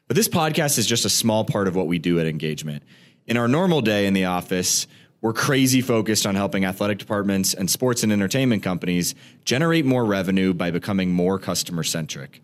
But 0.08 0.16
this 0.16 0.28
podcast 0.28 0.78
is 0.78 0.86
just 0.86 1.04
a 1.04 1.10
small 1.10 1.44
part 1.44 1.68
of 1.68 1.76
what 1.76 1.88
we 1.88 1.98
do 1.98 2.18
at 2.18 2.26
Engagement. 2.26 2.82
In 3.26 3.36
our 3.36 3.46
normal 3.46 3.82
day 3.82 4.06
in 4.06 4.14
the 4.14 4.24
office, 4.24 4.86
we're 5.20 5.34
crazy 5.34 5.82
focused 5.82 6.24
on 6.24 6.36
helping 6.36 6.64
athletic 6.64 6.96
departments 6.96 7.52
and 7.52 7.70
sports 7.70 8.02
and 8.02 8.14
entertainment 8.14 8.62
companies 8.62 9.14
generate 9.44 9.84
more 9.84 10.06
revenue 10.06 10.54
by 10.54 10.70
becoming 10.70 11.12
more 11.12 11.38
customer 11.38 11.82
centric. 11.82 12.40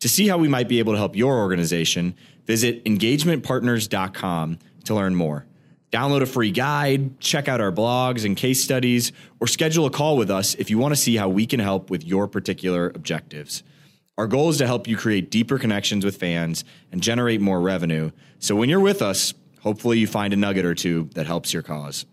To 0.00 0.08
see 0.08 0.26
how 0.26 0.36
we 0.36 0.48
might 0.48 0.68
be 0.68 0.80
able 0.80 0.92
to 0.92 0.98
help 0.98 1.16
your 1.16 1.38
organization, 1.38 2.16
visit 2.46 2.84
engagementpartners.com 2.84 4.58
to 4.84 4.94
learn 4.94 5.14
more. 5.14 5.46
Download 5.92 6.22
a 6.22 6.26
free 6.26 6.50
guide, 6.50 7.20
check 7.20 7.48
out 7.48 7.60
our 7.60 7.72
blogs 7.72 8.24
and 8.24 8.36
case 8.36 8.62
studies, 8.62 9.12
or 9.40 9.46
schedule 9.46 9.86
a 9.86 9.90
call 9.90 10.16
with 10.16 10.30
us 10.30 10.54
if 10.54 10.68
you 10.68 10.78
want 10.78 10.92
to 10.92 11.00
see 11.00 11.16
how 11.16 11.28
we 11.28 11.46
can 11.46 11.60
help 11.60 11.90
with 11.90 12.04
your 12.04 12.26
particular 12.26 12.88
objectives. 12.88 13.62
Our 14.18 14.26
goal 14.26 14.48
is 14.48 14.58
to 14.58 14.66
help 14.66 14.88
you 14.88 14.96
create 14.96 15.30
deeper 15.30 15.58
connections 15.58 16.04
with 16.04 16.16
fans 16.16 16.64
and 16.90 17.02
generate 17.02 17.40
more 17.40 17.60
revenue. 17.60 18.10
So 18.38 18.56
when 18.56 18.68
you're 18.68 18.80
with 18.80 19.02
us, 19.02 19.34
hopefully 19.60 19.98
you 19.98 20.06
find 20.06 20.32
a 20.32 20.36
nugget 20.36 20.64
or 20.64 20.74
two 20.74 21.10
that 21.14 21.26
helps 21.26 21.52
your 21.52 21.62
cause. 21.62 22.06